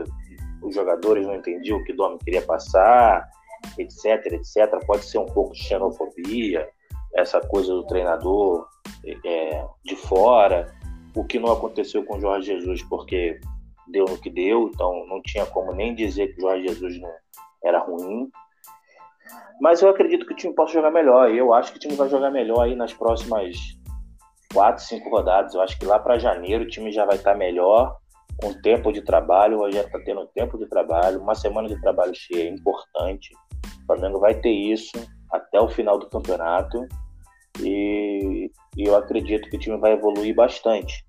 os 0.63 0.75
jogadores 0.75 1.27
não 1.27 1.35
entendiam 1.35 1.79
o 1.79 1.85
que 1.85 1.93
o 1.93 1.97
Domi 1.97 2.19
queria 2.19 2.43
passar, 2.43 3.29
etc, 3.79 4.33
etc. 4.33 4.85
Pode 4.87 5.05
ser 5.05 5.19
um 5.19 5.27
pouco 5.27 5.55
de 5.55 5.63
xenofobia, 5.63 6.69
essa 7.15 7.41
coisa 7.41 7.73
do 7.73 7.87
treinador 7.87 8.67
é, 9.25 9.65
de 9.85 9.97
fora, 9.97 10.75
o 11.15 11.25
que 11.25 11.39
não 11.39 11.53
aconteceu 11.53 12.05
com 12.05 12.17
o 12.17 12.21
Jorge 12.21 12.55
Jesus, 12.55 12.83
porque 12.83 13.41
deu 13.89 14.05
no 14.05 14.19
que 14.19 14.31
deu, 14.31 14.71
então 14.73 15.07
não 15.07 15.23
tinha 15.23 15.47
como 15.47 15.73
nem 15.73 15.95
dizer 15.95 16.29
que 16.29 16.39
o 16.39 16.43
Jorge 16.43 16.69
Jesus 16.69 17.01
não 17.01 17.11
era 17.65 17.79
ruim. 17.79 18.31
Mas 19.61 19.83
eu 19.83 19.89
acredito 19.89 20.27
que 20.27 20.33
o 20.33 20.37
time 20.37 20.55
possa 20.55 20.75
jogar 20.75 20.91
melhor. 20.91 21.31
E 21.31 21.39
eu 21.39 21.53
acho 21.53 21.73
que 21.73 21.79
o 21.79 21.81
time 21.81 21.95
vai 21.95 22.09
jogar 22.09 22.31
melhor 22.31 22.63
aí 22.63 22.75
nas 22.75 22.93
próximas 22.93 23.57
quatro, 24.53 24.83
cinco 24.83 25.11
rodadas. 25.11 25.55
Eu 25.55 25.61
acho 25.61 25.79
que 25.79 25.85
lá 25.85 25.99
para 25.99 26.19
janeiro 26.19 26.65
o 26.65 26.69
time 26.69 26.93
já 26.93 27.05
vai 27.05 27.17
estar 27.17 27.33
tá 27.33 27.39
melhor, 27.39 27.97
com 28.41 28.53
tempo 28.61 28.93
de 28.93 29.03
trabalho. 29.03 29.57
O 29.57 29.61
Rogério 29.61 29.87
está 29.87 29.99
tendo 30.01 30.27
tempo 30.29 30.59
de 30.59 30.67
trabalho, 30.67 31.21
uma 31.21 31.35
semana 31.35 31.69
de 31.69 31.81
trabalho 31.81 32.13
cheia 32.15 32.45
é 32.45 32.49
importante. 32.49 33.35
O 33.83 33.87
Flamengo 33.87 34.21
vai 34.21 34.35
ter 34.35 34.51
isso 34.51 34.93
até 35.31 35.61
o 35.61 35.69
final 35.69 35.99
do 35.99 36.09
campeonato. 36.09 36.87
E, 37.61 38.51
e 38.77 38.85
eu 38.85 38.97
acredito 38.97 39.49
que 39.51 39.57
o 39.57 39.61
time 39.61 39.79
vai 39.79 39.93
evoluir 39.93 40.35
bastante. 40.35 41.05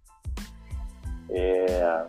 É, 1.29 2.07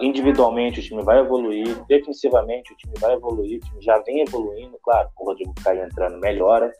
individualmente 0.00 0.80
o 0.80 0.82
time 0.82 1.02
vai 1.02 1.20
evoluir, 1.20 1.84
defensivamente 1.86 2.72
o 2.72 2.76
time 2.76 2.94
vai 2.98 3.14
evoluir, 3.14 3.58
o 3.58 3.60
time 3.60 3.82
já 3.82 3.98
vem 3.98 4.22
evoluindo, 4.22 4.76
claro, 4.82 5.08
o 5.16 5.26
Rodrigo 5.26 5.54
Caio 5.62 5.84
entrando 5.84 6.18
melhora, 6.18 6.72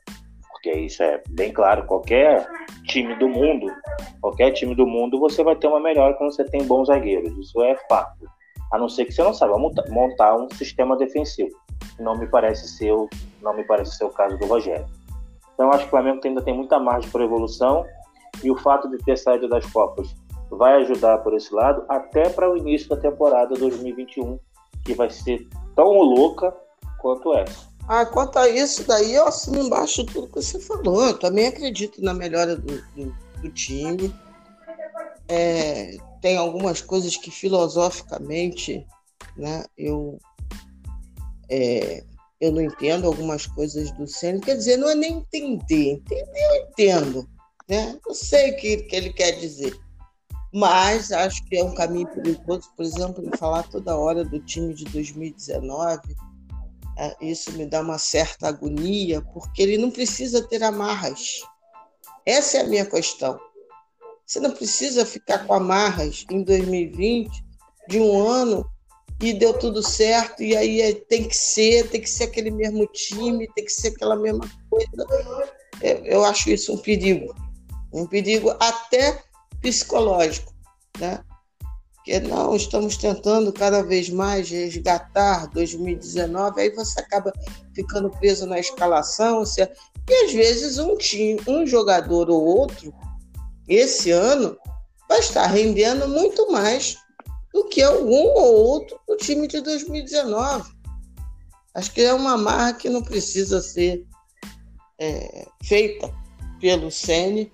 porque 0.67 0.81
isso 0.81 1.01
é 1.01 1.23
bem 1.29 1.53
claro, 1.53 1.87
qualquer 1.87 2.45
time 2.87 3.15
do 3.15 3.29
mundo, 3.29 3.73
qualquer 4.21 4.51
time 4.51 4.75
do 4.75 4.85
mundo, 4.85 5.21
você 5.21 5.45
vai 5.45 5.55
ter 5.55 5.69
uma 5.69 5.79
melhora 5.79 6.15
quando 6.15 6.35
você 6.35 6.43
tem 6.43 6.65
bons 6.65 6.89
zagueiros, 6.89 7.39
isso 7.39 7.63
é 7.63 7.77
fato. 7.89 8.29
A 8.73 8.79
não 8.79 8.89
ser 8.89 9.05
que 9.05 9.13
você 9.13 9.23
não 9.23 9.33
saiba 9.33 9.57
montar 9.57 10.37
um 10.37 10.49
sistema 10.51 10.97
defensivo. 10.97 11.57
Não 12.01 12.19
me 12.19 12.27
parece 12.27 12.67
ser, 12.67 12.93
não 13.41 13.55
me 13.55 13.63
parece 13.63 13.97
ser 13.97 14.05
o 14.07 14.11
caso 14.11 14.37
do 14.39 14.47
Rogério. 14.47 14.87
Então 15.55 15.71
acho 15.71 15.83
que 15.83 15.87
o 15.87 15.91
Flamengo 15.91 16.21
ainda 16.25 16.43
tem 16.43 16.55
muita 16.55 16.81
margem 16.81 17.09
para 17.11 17.23
evolução 17.23 17.87
e 18.43 18.51
o 18.51 18.57
fato 18.57 18.91
de 18.91 18.99
ter 18.99 19.17
saído 19.17 19.49
das 19.49 19.65
Copas 19.67 20.17
vai 20.51 20.83
ajudar 20.83 21.19
por 21.19 21.33
esse 21.35 21.55
lado, 21.55 21.85
até 21.89 22.29
para 22.29 22.51
o 22.51 22.57
início 22.57 22.89
da 22.89 22.97
temporada 22.97 23.55
2021, 23.55 24.37
que 24.85 24.95
vai 24.95 25.11
ser 25.11 25.47
tão 25.77 25.93
louca 25.93 26.53
quanto 26.99 27.33
essa. 27.35 27.76
Ah, 27.89 28.05
quanto 28.05 28.39
a 28.39 28.49
isso 28.49 28.85
daí, 28.85 29.15
eu 29.15 29.27
assino 29.27 29.61
embaixo 29.61 30.05
tudo 30.05 30.29
que 30.29 30.43
você 30.43 30.59
falou. 30.59 31.05
Eu 31.05 31.19
também 31.19 31.47
acredito 31.47 32.03
na 32.03 32.13
melhora 32.13 32.57
do, 32.57 32.83
do, 32.95 33.17
do 33.41 33.51
time. 33.51 34.13
É, 35.29 35.97
tem 36.21 36.37
algumas 36.37 36.81
coisas 36.81 37.17
que 37.17 37.31
filosoficamente 37.31 38.85
né, 39.37 39.65
eu, 39.77 40.19
é, 41.49 42.05
eu 42.41 42.53
não 42.53 42.61
entendo 42.61 43.07
algumas 43.07 43.47
coisas 43.47 43.91
do 43.93 44.07
Senna. 44.07 44.41
Quer 44.41 44.57
dizer, 44.57 44.77
não 44.77 44.91
é 44.91 44.95
nem 44.95 45.19
entender. 45.19 45.93
Entender 45.93 46.47
eu 46.51 46.69
entendo. 46.69 47.29
Né? 47.69 47.99
Eu 48.07 48.15
sei 48.15 48.53
o 48.53 48.57
que, 48.57 48.79
que 48.79 48.97
ele 48.97 49.13
quer 49.13 49.33
dizer 49.33 49.77
mas 50.59 51.13
acho 51.13 51.45
que 51.45 51.59
é 51.59 51.63
um 51.63 51.75
caminho 51.75 52.07
perigoso, 52.09 52.71
por 52.75 52.83
exemplo, 52.83 53.23
em 53.23 53.37
falar 53.37 53.65
toda 53.65 53.95
hora 53.95 54.25
do 54.25 54.41
time 54.41 54.73
de 54.73 54.87
2019. 54.87 56.01
É, 56.99 57.15
isso 57.21 57.53
me 57.53 57.67
dá 57.67 57.81
uma 57.81 57.99
certa 57.99 58.49
agonia, 58.49 59.21
porque 59.21 59.61
ele 59.61 59.77
não 59.77 59.91
precisa 59.91 60.47
ter 60.47 60.63
amarras. 60.63 61.43
Essa 62.25 62.59
é 62.59 62.61
a 62.63 62.67
minha 62.67 62.87
questão. 62.87 63.39
Você 64.25 64.41
não 64.41 64.51
precisa 64.51 65.05
ficar 65.07 65.47
com 65.47 65.55
amarras 65.55 66.25
em 66.31 66.43
2020 66.43 67.45
de 67.89 68.01
um 68.01 68.27
ano 68.27 68.69
e 69.21 69.33
deu 69.33 69.55
tudo 69.55 69.83
certo, 69.83 70.43
e 70.43 70.55
aí 70.57 70.81
é, 70.81 70.95
tem 70.95 71.27
que 71.27 71.37
ser, 71.37 71.89
tem 71.89 72.01
que 72.01 72.11
ser 72.11 72.25
aquele 72.25 72.51
mesmo 72.51 72.87
time, 72.89 73.49
tem 73.55 73.65
que 73.65 73.73
ser 73.73 73.89
aquela 73.89 74.17
mesma 74.17 74.49
coisa. 74.69 75.07
eu 76.05 76.25
acho 76.25 76.51
isso 76.51 76.75
um 76.75 76.79
perigo, 76.79 77.35
um 77.93 78.07
perigo 78.07 78.51
até 78.61 79.23
psicológico, 79.63 80.53
né? 80.99 81.25
Que 82.07 82.21
não, 82.21 82.55
estamos 82.55 82.97
tentando 82.97 83.53
cada 83.53 83.83
vez 83.83 84.09
mais 84.09 84.49
resgatar 84.49 85.49
2019, 85.49 86.61
aí 86.61 86.71
você 86.71 87.01
acaba 87.01 87.33
ficando 87.75 88.09
preso 88.11 88.47
na 88.47 88.61
escalação, 88.61 89.43
e 90.09 90.25
às 90.25 90.33
vezes 90.33 90.79
um 90.79 90.97
time, 90.97 91.41
um 91.49 91.67
jogador 91.67 92.31
ou 92.31 92.45
outro, 92.45 92.95
esse 93.67 94.13
ano, 94.13 94.57
vai 95.09 95.19
estar 95.19 95.49
rendendo 95.49 96.09
muito 96.09 96.49
mais 96.53 96.97
do 97.53 97.65
que 97.65 97.83
algum 97.83 98.29
ou 98.39 98.55
outro 98.55 98.97
do 99.09 99.17
time 99.17 99.49
de 99.49 99.61
2019. 99.61 100.71
Acho 101.75 101.93
que 101.93 102.03
é 102.03 102.15
uma 102.15 102.37
marra 102.37 102.73
que 102.75 102.89
não 102.89 103.03
precisa 103.03 103.61
ser 103.61 104.07
é, 105.01 105.49
feita 105.65 106.15
pelo 106.61 106.89
Sene, 106.89 107.53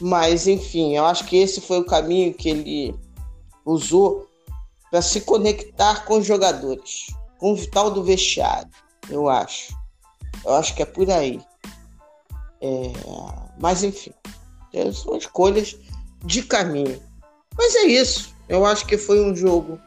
mas 0.00 0.48
enfim, 0.48 0.96
eu 0.96 1.06
acho 1.06 1.24
que 1.26 1.36
esse 1.36 1.60
foi 1.60 1.78
o 1.78 1.86
caminho 1.86 2.34
que 2.34 2.48
ele 2.48 2.94
usou 3.64 4.28
para 4.90 5.00
se 5.00 5.22
conectar 5.22 6.04
com 6.04 6.18
os 6.18 6.26
jogadores, 6.26 7.06
com 7.38 7.54
o 7.54 7.66
tal 7.66 7.90
do 7.90 8.04
vestiário, 8.04 8.70
eu 9.08 9.28
acho. 9.28 9.74
Eu 10.44 10.52
acho 10.54 10.74
que 10.74 10.82
é 10.82 10.86
por 10.86 11.10
aí. 11.10 11.40
É, 12.60 12.92
mas 13.58 13.82
enfim, 13.82 14.12
são 14.92 15.16
escolhas 15.16 15.76
de 16.24 16.42
caminho. 16.42 17.02
Mas 17.56 17.74
é 17.74 17.84
isso. 17.84 18.34
Eu 18.48 18.66
acho 18.66 18.86
que 18.86 18.98
foi 18.98 19.24
um 19.24 19.34
jogo 19.34 19.80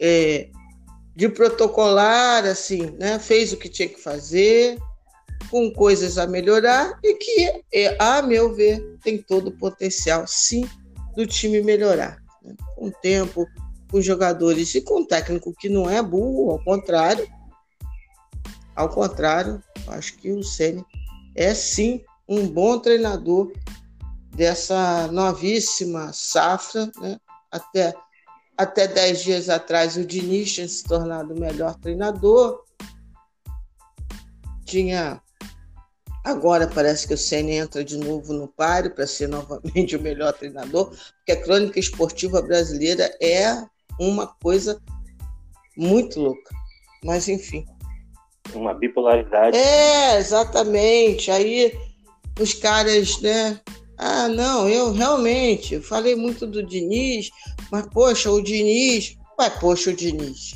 é, 0.00 0.48
de 1.14 1.28
protocolar, 1.28 2.44
assim, 2.44 2.90
né? 2.98 3.18
Fez 3.18 3.52
o 3.52 3.56
que 3.56 3.68
tinha 3.68 3.88
que 3.88 4.00
fazer, 4.00 4.78
com 5.48 5.70
coisas 5.72 6.18
a 6.18 6.26
melhorar 6.26 6.98
e 7.02 7.14
que, 7.14 7.62
é, 7.72 7.96
a 8.00 8.20
meu 8.20 8.52
ver, 8.54 8.98
tem 9.02 9.18
todo 9.18 9.48
o 9.48 9.58
potencial, 9.58 10.26
sim, 10.26 10.68
do 11.14 11.24
time 11.24 11.62
melhorar 11.62 12.23
com 12.84 12.90
tempo, 12.90 13.48
com 13.90 14.00
jogadores 14.00 14.74
e 14.74 14.82
com 14.82 15.00
um 15.00 15.06
técnico 15.06 15.54
que 15.58 15.68
não 15.68 15.88
é 15.88 16.02
burro, 16.02 16.50
ao 16.50 16.62
contrário. 16.62 17.26
Ao 18.76 18.88
contrário, 18.88 19.62
acho 19.88 20.16
que 20.16 20.30
o 20.30 20.42
Ceni 20.42 20.84
é 21.34 21.54
sim 21.54 22.04
um 22.28 22.46
bom 22.46 22.78
treinador 22.78 23.52
dessa 24.34 25.08
novíssima 25.08 26.12
safra, 26.12 26.90
né? 27.00 27.18
Até 27.50 27.94
até 28.56 28.86
dez 28.86 29.22
dias 29.22 29.48
atrás 29.48 29.96
o 29.96 30.04
Diniz 30.04 30.52
tinha 30.52 30.68
se 30.68 30.84
tornado 30.84 31.34
o 31.34 31.40
melhor 31.40 31.74
treinador. 31.76 32.62
Tinha 34.64 35.20
Agora 36.24 36.66
parece 36.66 37.06
que 37.06 37.12
o 37.12 37.18
Senna 37.18 37.50
entra 37.50 37.84
de 37.84 37.98
novo 37.98 38.32
no 38.32 38.48
páreo 38.48 38.94
para 38.94 39.06
ser 39.06 39.28
novamente 39.28 39.94
o 39.94 40.00
melhor 40.00 40.32
treinador, 40.32 40.88
porque 41.18 41.32
a 41.32 41.42
crônica 41.42 41.78
esportiva 41.78 42.40
brasileira 42.40 43.14
é 43.20 43.62
uma 44.00 44.26
coisa 44.26 44.80
muito 45.76 46.18
louca. 46.18 46.54
Mas 47.04 47.28
enfim. 47.28 47.66
Uma 48.54 48.72
bipolaridade. 48.72 49.56
É, 49.56 50.16
exatamente. 50.16 51.30
Aí 51.30 51.76
os 52.40 52.54
caras, 52.54 53.20
né? 53.20 53.60
Ah, 53.98 54.26
não, 54.26 54.68
eu 54.68 54.92
realmente 54.92 55.78
falei 55.80 56.16
muito 56.16 56.46
do 56.46 56.62
Diniz, 56.62 57.30
mas 57.70 57.86
poxa, 57.88 58.30
o 58.30 58.42
Diniz. 58.42 59.16
Ué, 59.38 59.50
poxa, 59.50 59.90
o 59.90 59.92
Diniz. 59.94 60.52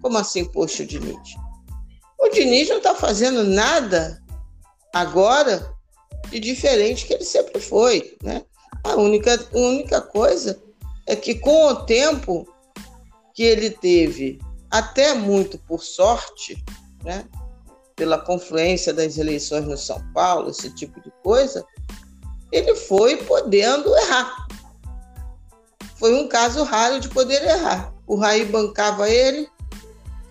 Como 0.00 0.16
assim, 0.16 0.44
poxa, 0.44 0.84
o 0.84 0.86
Diniz? 0.86 1.34
O 2.18 2.28
Diniz 2.28 2.68
não 2.68 2.78
está 2.78 2.94
fazendo 2.94 3.44
nada 3.44 4.22
agora 5.00 5.74
de 6.30 6.40
diferente 6.40 7.06
que 7.06 7.14
ele 7.14 7.24
sempre 7.24 7.60
foi, 7.60 8.16
né? 8.22 8.42
A 8.82 8.96
única, 8.96 9.34
a 9.34 9.58
única 9.58 10.00
coisa 10.00 10.60
é 11.06 11.14
que 11.14 11.34
com 11.34 11.66
o 11.66 11.84
tempo 11.84 12.46
que 13.34 13.42
ele 13.42 13.70
teve, 13.70 14.40
até 14.70 15.14
muito 15.14 15.58
por 15.58 15.82
sorte, 15.82 16.64
né? 17.04 17.24
Pela 17.94 18.18
confluência 18.18 18.92
das 18.92 19.18
eleições 19.18 19.66
no 19.66 19.76
São 19.76 20.02
Paulo, 20.12 20.50
esse 20.50 20.70
tipo 20.74 21.00
de 21.00 21.10
coisa, 21.22 21.64
ele 22.50 22.74
foi 22.74 23.16
podendo 23.24 23.94
errar. 23.96 24.46
Foi 25.96 26.14
um 26.14 26.28
caso 26.28 26.62
raro 26.62 27.00
de 27.00 27.08
poder 27.08 27.42
errar. 27.42 27.92
O 28.06 28.16
Raí 28.16 28.44
bancava 28.44 29.08
ele, 29.08 29.48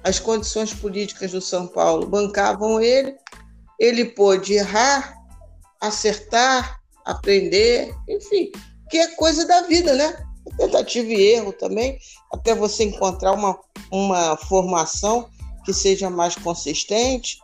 as 0.03 0.19
condições 0.19 0.73
políticas 0.73 1.31
do 1.31 1.41
São 1.41 1.65
Paulo 1.65 2.05
bancavam 2.05 2.79
ele, 2.79 3.15
ele 3.79 4.05
pôde 4.05 4.53
errar, 4.53 5.15
acertar, 5.81 6.79
aprender, 7.05 7.93
enfim, 8.07 8.51
que 8.89 8.97
é 8.97 9.07
coisa 9.15 9.45
da 9.47 9.61
vida, 9.61 9.93
né? 9.93 10.25
Tentativa 10.57 11.07
e 11.07 11.21
erro 11.33 11.53
também, 11.53 11.97
até 12.31 12.53
você 12.53 12.83
encontrar 12.83 13.33
uma, 13.33 13.59
uma 13.91 14.37
formação 14.37 15.29
que 15.65 15.73
seja 15.73 16.09
mais 16.09 16.35
consistente. 16.35 17.39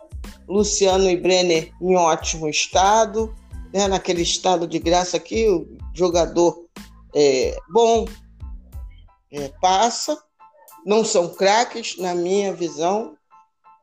Luciano 0.48 1.10
e 1.10 1.16
Brenner 1.16 1.72
em 1.80 1.96
ótimo 1.96 2.48
estado, 2.48 3.34
né? 3.72 3.88
naquele 3.88 4.22
estado 4.22 4.66
de 4.66 4.78
graça 4.78 5.18
que 5.18 5.48
o 5.48 5.66
jogador 5.94 6.66
é, 7.14 7.56
bom 7.70 8.06
é, 9.32 9.48
passa. 9.60 10.16
Não 10.84 11.04
são 11.04 11.28
craques, 11.28 11.96
na 11.96 12.14
minha 12.14 12.52
visão, 12.52 13.16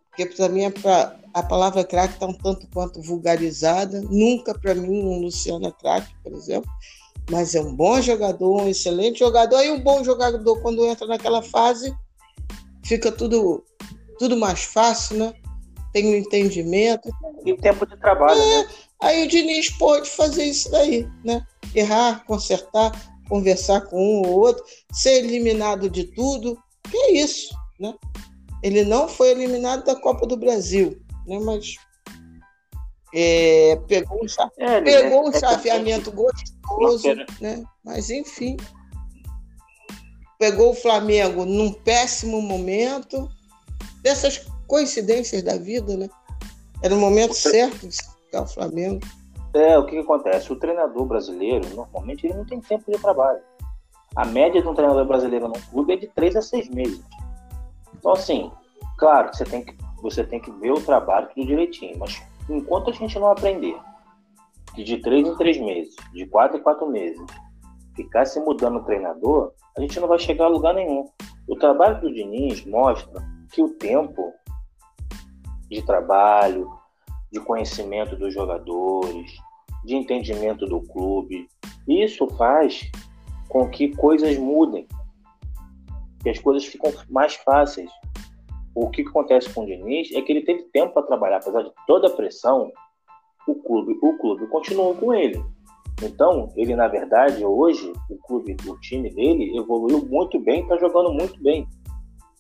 porque 0.10 0.26
para 0.26 0.50
mim 0.50 0.64
é 0.64 0.70
pra, 0.70 1.18
a 1.34 1.43
palavra 1.43 1.84
craque 1.84 2.15
está 2.15 2.25
um 2.25 2.34
tanto 2.34 2.67
quanto 2.73 3.01
vulgarizada. 3.01 4.01
Nunca 4.01 4.57
para 4.57 4.75
mim 4.75 5.03
um 5.03 5.21
Luciano 5.21 5.67
é 5.67 5.71
craque, 5.71 6.13
por 6.23 6.34
exemplo, 6.34 6.69
mas 7.30 7.55
é 7.55 7.61
um 7.61 7.75
bom 7.75 8.01
jogador, 8.01 8.61
um 8.61 8.67
excelente 8.67 9.19
jogador 9.19 9.63
e 9.63 9.71
um 9.71 9.80
bom 9.80 10.03
jogador 10.03 10.61
quando 10.61 10.86
entra 10.86 11.07
naquela 11.07 11.41
fase 11.41 11.95
fica 12.89 13.11
tudo 13.11 13.63
tudo 14.17 14.36
mais 14.36 14.63
fácil, 14.63 15.17
né? 15.17 15.34
Tem 15.93 16.05
um 16.07 16.15
entendimento. 16.15 17.09
E 17.45 17.55
tempo 17.55 17.86
de 17.86 17.95
trabalho. 17.97 18.39
É, 18.39 18.63
né? 18.63 18.69
Aí 19.01 19.23
o 19.23 19.27
Diniz 19.30 19.69
pode 19.77 20.09
fazer 20.09 20.43
isso 20.43 20.69
daí, 20.69 21.07
né? 21.23 21.45
Errar, 21.73 22.25
consertar, 22.25 22.91
conversar 23.30 23.82
com 23.82 23.97
um 23.97 24.27
ou 24.27 24.39
outro, 24.41 24.63
ser 24.91 25.23
eliminado 25.23 25.89
de 25.89 26.03
tudo. 26.03 26.57
Que 26.91 26.97
é 26.97 27.11
isso, 27.13 27.55
né? 27.80 27.93
Ele 28.61 28.84
não 28.84 29.07
foi 29.07 29.30
eliminado 29.30 29.86
da 29.86 29.95
Copa 29.95 30.27
do 30.27 30.36
Brasil, 30.36 30.99
né? 31.30 31.39
Mas 31.39 31.75
é, 33.13 33.75
pegou 33.88 34.19
um, 34.21 34.63
é, 34.63 34.82
pegou 34.82 35.30
um 35.30 35.32
chaveamento 35.32 36.11
gostoso, 36.11 37.07
né? 37.39 37.63
Mas 37.84 38.09
enfim, 38.09 38.57
pegou 40.38 40.71
o 40.71 40.75
Flamengo 40.75 41.45
num 41.45 41.73
péssimo 41.73 42.41
momento, 42.41 43.30
dessas 44.01 44.47
coincidências 44.67 45.43
da 45.43 45.57
vida, 45.57 45.97
né? 45.97 46.09
Era 46.82 46.95
o 46.95 46.97
momento 46.97 47.34
certo 47.34 47.88
de 47.88 47.97
ficar 47.97 48.43
o 48.43 48.47
Flamengo. 48.47 49.05
É, 49.53 49.77
o 49.77 49.86
que, 49.86 49.91
que, 49.91 49.99
acontece? 49.99 50.53
O 50.53 50.55
treinador 50.55 51.05
brasileiro, 51.05 51.67
normalmente, 51.75 52.27
ele 52.27 52.36
não 52.36 52.45
tem 52.45 52.61
tempo 52.61 52.89
de 52.89 52.97
trabalho. 52.99 53.41
A 54.15 54.25
média 54.25 54.61
de 54.61 54.67
um 54.67 54.73
treinador 54.73 55.05
brasileiro 55.05 55.47
no 55.47 55.59
clube 55.71 55.93
é 55.93 55.97
de 55.97 56.07
três 56.07 56.36
a 56.36 56.41
seis 56.41 56.69
meses. 56.69 57.01
Então, 57.97 58.13
assim, 58.13 58.51
claro 58.97 59.32
que 59.32 59.38
você 59.38 59.43
tem 59.43 59.65
que 59.65 59.75
você 60.02 60.24
tem 60.24 60.39
que 60.39 60.52
ver 60.52 60.72
o 60.72 60.82
trabalho 60.82 61.30
tudo 61.34 61.47
direitinho. 61.47 61.97
Mas 62.00 62.22
enquanto 62.50 62.89
a 62.89 62.93
gente 62.93 63.18
não 63.20 63.32
aprender 63.32 63.78
que 64.74 64.84
de 64.84 64.97
três 64.97 65.28
em 65.28 65.36
três 65.36 65.58
meses, 65.60 65.95
de 66.14 66.26
quatro 66.28 66.58
em 66.58 66.62
quatro 66.62 66.88
meses, 66.88 67.26
ficar 67.95 68.26
se 68.26 68.39
mudando 68.39 68.78
o 68.78 68.84
treinador, 68.84 69.52
a 69.78 69.82
gente 69.82 70.00
não 70.00 70.08
vai 70.08 70.20
chegar 70.20 70.45
a 70.45 70.50
lugar 70.50 70.74
nenhum. 70.74 71.06
O 71.47 71.56
trabalho 71.56 72.00
do 72.02 72.14
Diniz 72.14 72.66
mostra 72.66 73.22
que 73.52 73.62
o 73.62 73.70
tempo 73.70 74.34
de 75.70 75.82
trabalho, 75.82 76.72
de 77.32 77.39
conhecimento 77.39 78.16
dos 78.16 78.34
jogadores, 78.34 79.32
de 79.84 79.95
entendimento 79.95 80.66
do 80.66 80.82
clube, 80.82 81.47
isso 81.88 82.28
faz 82.38 82.89
com 83.47 83.68
que 83.68 83.95
coisas 83.95 84.38
mudem, 84.38 84.88
que 86.22 86.30
as 86.30 86.39
coisas 86.39 86.66
ficam 86.66 86.91
mais 87.10 87.36
fáceis 87.36 87.89
o 88.82 88.89
que 88.89 89.01
acontece 89.01 89.53
com 89.53 89.63
o 89.63 89.65
Diniz 89.65 90.11
é 90.13 90.21
que 90.21 90.32
ele 90.32 90.41
teve 90.41 90.63
tempo 90.71 90.93
para 90.93 91.03
trabalhar, 91.03 91.38
apesar 91.38 91.63
de 91.63 91.71
toda 91.86 92.07
a 92.07 92.11
pressão, 92.11 92.71
o 93.47 93.55
clube, 93.55 93.97
o 94.01 94.17
clube 94.17 94.47
continuou 94.47 94.95
com 94.95 95.13
ele. 95.13 95.43
Então, 96.01 96.49
ele 96.55 96.75
na 96.75 96.88
verdade 96.88 97.43
hoje, 97.43 97.91
o 98.09 98.17
clube, 98.19 98.55
o 98.65 98.80
time 98.80 99.09
dele 99.09 99.57
evoluiu 99.57 100.05
muito 100.05 100.39
bem, 100.39 100.61
está 100.61 100.77
jogando 100.77 101.11
muito 101.11 101.41
bem. 101.41 101.67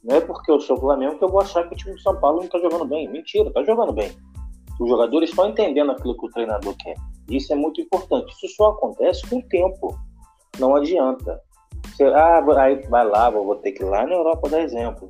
Não 0.01 0.15
é 0.15 0.21
porque 0.21 0.49
eu 0.49 0.61
sou 0.61 0.77
Flamengo 0.77 1.17
que 1.17 1.23
eu 1.25 1.29
vou 1.29 1.41
achar 1.41 1.67
que 1.67 1.73
o 1.73 1.77
time 1.77 1.93
do 1.93 1.99
São 1.99 2.17
Paulo 2.21 2.37
não 2.37 2.45
está 2.45 2.57
jogando 2.59 2.85
bem. 2.85 3.09
Mentira, 3.09 3.49
está 3.49 3.61
jogando 3.63 3.91
bem. 3.91 4.09
Os 4.79 4.87
jogadores 4.87 5.29
estão 5.29 5.49
entendendo 5.49 5.91
aquilo 5.91 6.17
que 6.17 6.25
o 6.25 6.31
treinador 6.31 6.73
quer. 6.77 6.95
Isso 7.29 7.51
é 7.51 7.55
muito 7.55 7.81
importante. 7.81 8.31
Isso 8.31 8.55
só 8.55 8.69
acontece 8.69 9.29
com 9.29 9.39
o 9.39 9.47
tempo. 9.49 9.93
Não 10.57 10.73
adianta. 10.73 11.41
Você, 11.85 12.05
ah, 12.05 12.39
vai 12.39 13.05
lá, 13.05 13.29
vou 13.29 13.57
ter 13.57 13.73
que 13.73 13.83
ir 13.83 13.87
lá 13.87 14.05
na 14.05 14.13
Europa 14.13 14.47
dar 14.47 14.61
exemplo. 14.61 15.09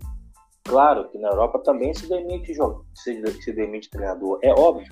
Claro 0.69 1.09
que 1.09 1.17
na 1.17 1.29
Europa 1.29 1.57
também 1.59 1.91
se 1.95 2.07
demite 2.07 2.53
se, 2.93 3.41
se 3.41 3.51
demite 3.51 3.89
treinador, 3.89 4.37
é 4.43 4.53
óbvio. 4.53 4.87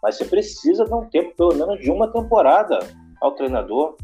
Mas 0.00 0.16
você 0.16 0.24
precisa 0.24 0.84
dar 0.84 0.96
um 0.96 1.10
tempo, 1.10 1.34
pelo 1.36 1.54
menos 1.54 1.80
de 1.80 1.90
uma 1.90 2.06
temporada, 2.12 2.78
ao 3.20 3.32
treinador. 3.32 3.96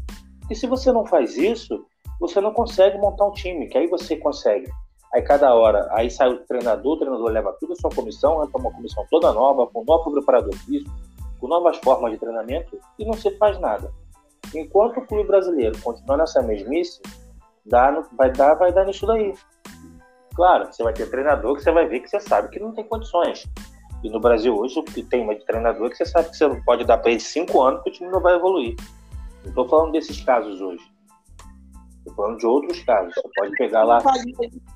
E 0.49 0.55
se 0.55 0.67
você 0.67 0.91
não 0.91 1.05
faz 1.05 1.37
isso, 1.37 1.85
você 2.19 2.41
não 2.41 2.51
consegue 2.51 2.97
montar 2.97 3.25
um 3.25 3.31
time, 3.31 3.67
que 3.67 3.77
aí 3.77 3.87
você 3.87 4.17
consegue. 4.17 4.69
Aí 5.13 5.21
cada 5.21 5.55
hora, 5.55 5.87
aí 5.91 6.11
sai 6.11 6.29
o 6.29 6.45
treinador, 6.45 6.95
o 6.95 6.99
treinador 6.99 7.31
leva 7.31 7.55
tudo 7.61 7.73
a 7.73 7.75
sua 7.77 7.89
comissão, 7.89 8.43
entra 8.43 8.59
uma 8.59 8.71
comissão 8.71 9.05
toda 9.09 9.31
nova, 9.31 9.67
com 9.67 9.85
novo 9.85 10.11
preparador 10.11 10.53
físico, 10.65 10.91
com 11.39 11.47
novas 11.47 11.77
formas 11.77 12.11
de 12.11 12.17
treinamento, 12.17 12.77
e 12.97 13.05
não 13.05 13.13
se 13.13 13.31
faz 13.37 13.57
nada. 13.59 13.89
Enquanto 14.53 14.97
o 14.97 15.07
clube 15.07 15.27
brasileiro 15.27 15.79
continuar 15.81 16.17
nessa 16.17 16.41
mesmice, 16.41 17.01
dá, 17.65 18.03
vai, 18.17 18.31
dar, 18.31 18.55
vai 18.55 18.73
dar 18.73 18.85
nisso 18.85 19.05
daí. 19.07 19.33
Claro, 20.35 20.71
você 20.71 20.83
vai 20.83 20.93
ter 20.93 21.09
treinador 21.09 21.55
que 21.55 21.63
você 21.63 21.71
vai 21.71 21.87
ver 21.87 21.99
que 21.99 22.09
você 22.09 22.19
sabe 22.19 22.49
que 22.49 22.59
não 22.59 22.71
tem 22.73 22.83
condições. 22.83 23.45
E 24.03 24.09
no 24.09 24.19
Brasil 24.19 24.55
hoje, 24.55 24.79
o 24.79 24.83
que 24.83 25.03
tem 25.03 25.27
de 25.27 25.45
treinador 25.45 25.89
que 25.89 25.97
você 25.97 26.05
sabe 26.05 26.29
que 26.29 26.37
você 26.37 26.47
pode 26.65 26.85
dar 26.85 26.97
para 26.97 27.11
ele 27.11 27.19
cinco 27.19 27.61
anos 27.61 27.83
que 27.83 27.89
o 27.89 27.93
time 27.93 28.09
não 28.09 28.21
vai 28.21 28.35
evoluir. 28.35 28.75
Não 29.43 29.49
estou 29.49 29.67
falando 29.67 29.91
desses 29.91 30.21
casos 30.21 30.61
hoje. 30.61 30.83
Estou 31.97 32.15
falando 32.15 32.37
de 32.37 32.45
outros 32.45 32.81
casos. 32.83 33.13
Você 33.13 33.29
pode 33.35 33.51
pegar 33.57 33.83
lá. 33.83 34.01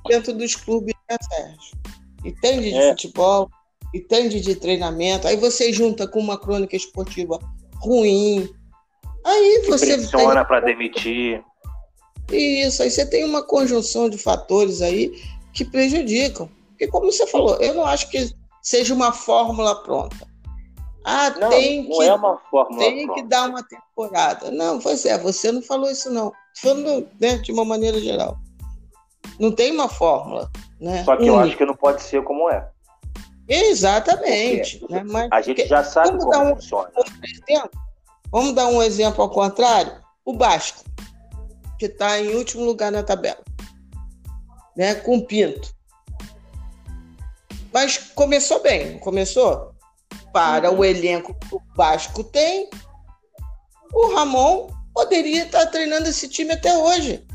Dentro 0.08 0.34
dos 0.34 0.56
clubes, 0.56 0.93
né, 1.10 1.18
Sérgio? 1.22 1.78
Entende 2.26 2.72
de 2.72 2.78
é. 2.78 2.89
futebol, 2.91 3.49
entende 3.93 4.41
de 4.41 4.56
treinamento. 4.56 5.28
Aí 5.28 5.38
você 5.38 5.72
junta 5.72 6.08
com 6.08 6.20
uma 6.20 6.38
crônica 6.38 6.76
esportiva 6.76 7.39
ruim. 7.78 8.49
Aí 9.26 9.64
você. 9.68 9.97
Pressiona 9.97 10.36
tem... 10.36 10.45
para 10.45 10.60
demitir. 10.62 11.43
Isso, 12.32 12.82
aí 12.82 12.89
você 12.89 13.06
tem 13.06 13.26
uma 13.26 13.45
conjunção 13.45 14.10
de 14.10 14.18
fatores 14.18 14.82
aí 14.82 15.14
que 15.54 15.64
prejudicam. 15.64 16.49
Porque, 16.70 16.88
como 16.88 17.12
você 17.12 17.26
falou, 17.28 17.56
eu 17.58 17.74
não 17.74 17.86
acho 17.86 18.10
que 18.10 18.34
seja 18.62 18.93
uma 18.93 19.12
fórmula 19.12 19.82
pronta. 19.84 20.28
Ah, 21.06 21.30
não, 21.32 21.49
tem 21.49 21.88
não 21.88 21.97
que, 21.97 22.04
é 22.04 22.14
uma 22.14 22.38
fórmula 22.49 22.80
tem 22.80 23.06
pronta. 23.06 23.22
que 23.22 23.28
dar 23.28 23.49
uma 23.49 23.64
temporada. 23.64 24.51
Não, 24.51 24.80
pois 24.80 25.06
é, 25.06 25.18
você 25.18 25.51
não 25.51 25.62
falou 25.62 25.89
isso 25.89 26.10
não. 26.10 26.32
Falando 26.56 27.08
né, 27.20 27.38
de 27.38 27.51
uma 27.51 27.66
maneira 27.66 27.99
geral. 27.99 28.38
Não 29.39 29.51
tem 29.51 29.72
uma 29.72 29.89
fórmula. 29.89 30.49
Né? 30.80 31.04
Só 31.04 31.18
que 31.18 31.28
eu 31.28 31.38
acho 31.38 31.58
que 31.58 31.66
não 31.66 31.76
pode 31.76 32.01
ser 32.01 32.24
como 32.24 32.49
é. 32.49 32.70
Exatamente. 33.47 34.86
Né? 34.89 35.04
Mas, 35.04 35.28
a 35.32 35.41
gente 35.41 35.68
já 35.68 35.84
sabe 35.84 36.18
como 36.20 36.51
um, 36.51 36.56
funciona. 36.56 36.89
Exemplo, 37.24 37.72
vamos 38.32 38.54
dar 38.54 38.68
um 38.68 38.82
exemplo 38.82 39.24
ao 39.24 39.30
contrário. 39.30 40.01
O 40.26 40.34
Basco, 40.34 40.84
que 41.78 41.86
está 41.86 42.20
em 42.20 42.36
último 42.36 42.64
lugar 42.64 42.91
na 42.91 43.04
tabela. 43.04 43.43
Né, 44.76 44.95
com 44.95 45.19
Pinto. 45.21 45.74
Mas 47.71 47.97
começou 47.97 48.61
bem, 48.61 48.99
começou? 48.99 49.74
Para 50.32 50.71
o 50.71 50.84
elenco 50.84 51.34
que 51.36 51.55
o 51.55 51.61
Vasco 51.76 52.24
tem, 52.24 52.69
o 53.93 54.15
Ramon 54.15 54.67
poderia 54.93 55.43
estar 55.45 55.65
treinando 55.67 56.07
esse 56.07 56.28
time 56.28 56.53
até 56.53 56.76
hoje. 56.76 57.26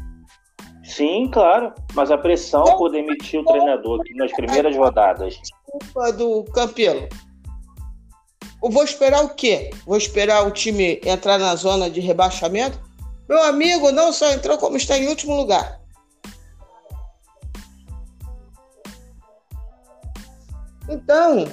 Sim, 0.85 1.29
claro. 1.31 1.73
Mas 1.93 2.11
a 2.11 2.17
pressão 2.17 2.63
então, 2.63 2.79
por 2.79 2.91
demitir 2.91 3.41
o 3.41 3.45
treinador 3.45 4.01
nas 4.15 4.33
primeiras 4.33 4.75
rodadas. 4.75 5.39
Desculpa 5.39 6.13
do 6.13 6.45
Campelo. 6.45 7.09
Eu 8.63 8.71
vou 8.71 8.83
esperar 8.83 9.25
o 9.25 9.35
quê? 9.35 9.71
Vou 9.87 9.97
esperar 9.97 10.47
o 10.47 10.51
time 10.51 11.01
entrar 11.05 11.39
na 11.39 11.55
zona 11.55 11.91
de 11.91 12.01
rebaixamento? 12.01 12.81
Meu 13.29 13.43
amigo 13.45 13.93
não 13.93 14.13
só 14.13 14.33
entrou, 14.33 14.57
como 14.57 14.77
está 14.77 14.97
em 14.97 15.07
último 15.09 15.37
lugar. 15.37 15.79
Então, 20.89 21.47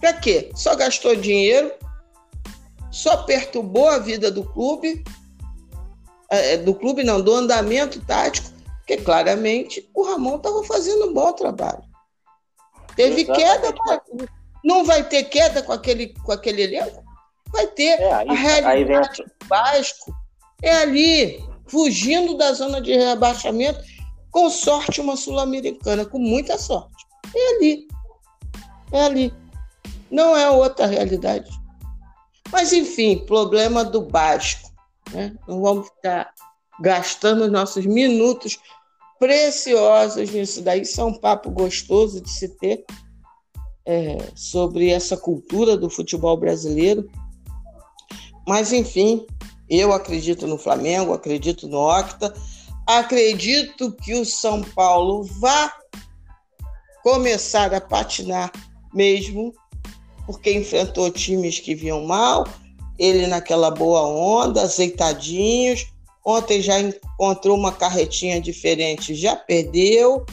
para 0.00 0.12
quê? 0.12 0.50
Só 0.54 0.74
gastou 0.74 1.16
dinheiro, 1.16 1.72
só 2.90 3.18
perturbou 3.24 3.88
a 3.88 3.98
vida 3.98 4.30
do 4.30 4.44
clube, 4.44 5.02
é, 6.30 6.54
é, 6.54 6.56
do 6.56 6.74
clube 6.74 7.02
não, 7.02 7.20
do 7.20 7.34
andamento 7.34 8.00
tático, 8.00 8.50
porque 8.78 8.98
claramente 8.98 9.88
o 9.94 10.04
Ramon 10.04 10.36
estava 10.36 10.62
fazendo 10.64 11.08
um 11.08 11.14
bom 11.14 11.32
trabalho. 11.32 11.82
Teve 12.94 13.22
Exatamente. 13.22 13.44
queda, 13.44 14.02
não 14.64 14.84
vai 14.84 15.04
ter 15.04 15.24
queda 15.24 15.62
com 15.62 15.72
aquele, 15.72 16.14
com 16.24 16.32
aquele 16.32 16.62
elenco? 16.62 17.04
Vai 17.52 17.66
ter. 17.66 18.00
É, 18.00 18.12
aí, 18.12 18.28
a 18.28 18.32
realidade 18.32 19.22
do 19.22 19.48
Vasco 19.48 20.14
é 20.62 20.74
ali, 20.76 21.44
fugindo 21.66 22.36
da 22.36 22.52
zona 22.52 22.80
de 22.80 22.96
rebaixamento, 22.96 23.80
com 24.30 24.50
sorte 24.50 25.00
uma 25.00 25.16
sul-americana, 25.16 26.04
com 26.04 26.18
muita 26.18 26.58
sorte. 26.58 26.95
É 27.36 27.56
ali. 27.56 27.88
É 28.92 29.02
ali. 29.02 29.34
Não 30.10 30.36
é 30.36 30.50
outra 30.50 30.86
realidade. 30.86 31.50
Mas, 32.50 32.72
enfim, 32.72 33.24
problema 33.26 33.84
do 33.84 34.00
básico. 34.00 34.70
Né? 35.12 35.36
Não 35.46 35.60
vamos 35.60 35.88
ficar 35.88 36.32
gastando 36.80 37.50
nossos 37.50 37.84
minutos 37.84 38.58
preciosos 39.18 40.30
nisso 40.30 40.62
daí. 40.62 40.82
Isso 40.82 41.00
é 41.00 41.04
um 41.04 41.14
papo 41.14 41.50
gostoso 41.50 42.20
de 42.20 42.30
se 42.30 42.48
ter 42.56 42.84
é, 43.84 44.18
sobre 44.34 44.90
essa 44.90 45.16
cultura 45.16 45.76
do 45.76 45.90
futebol 45.90 46.36
brasileiro. 46.36 47.08
Mas, 48.46 48.72
enfim, 48.72 49.26
eu 49.68 49.92
acredito 49.92 50.46
no 50.46 50.58
Flamengo, 50.58 51.12
acredito 51.12 51.66
no 51.66 51.78
Octa, 51.78 52.32
acredito 52.86 53.92
que 53.92 54.14
o 54.14 54.24
São 54.24 54.62
Paulo 54.62 55.24
vá 55.40 55.72
começar 57.06 57.72
a 57.72 57.80
patinar 57.80 58.50
mesmo, 58.92 59.54
porque 60.26 60.52
enfrentou 60.52 61.08
times 61.08 61.60
que 61.60 61.72
vinham 61.72 62.04
mal, 62.04 62.44
ele 62.98 63.28
naquela 63.28 63.70
boa 63.70 64.02
onda, 64.02 64.62
azeitadinhos. 64.62 65.86
Ontem 66.26 66.60
já 66.60 66.80
encontrou 66.80 67.56
uma 67.56 67.70
carretinha 67.70 68.40
diferente, 68.40 69.14
já 69.14 69.36
perdeu, 69.36 70.26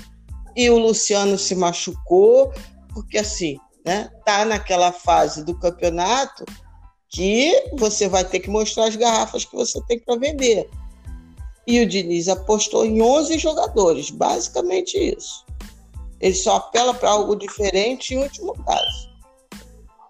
e 0.55 0.67
o 0.71 0.79
Luciano 0.79 1.37
se 1.37 1.53
machucou, 1.53 2.51
porque 2.91 3.19
assim, 3.19 3.59
né, 3.85 4.09
tá 4.25 4.43
naquela 4.43 4.91
fase 4.91 5.45
do 5.45 5.53
campeonato 5.53 6.43
que 7.07 7.69
você 7.77 8.07
vai 8.09 8.25
ter 8.25 8.39
que 8.39 8.49
mostrar 8.49 8.85
as 8.85 8.95
garrafas 8.95 9.45
que 9.45 9.55
você 9.55 9.79
tem 9.85 9.99
para 9.99 10.15
vender. 10.15 10.67
E 11.67 11.79
o 11.81 11.85
Diniz 11.85 12.27
apostou 12.27 12.83
em 12.83 12.99
11 12.99 13.37
jogadores, 13.37 14.09
basicamente 14.09 14.97
isso. 14.97 15.45
Ele 16.23 16.33
só 16.33 16.55
apela 16.55 16.93
para 16.93 17.09
algo 17.09 17.35
diferente 17.35 18.13
em 18.13 18.23
último 18.23 18.53
caso. 18.63 19.09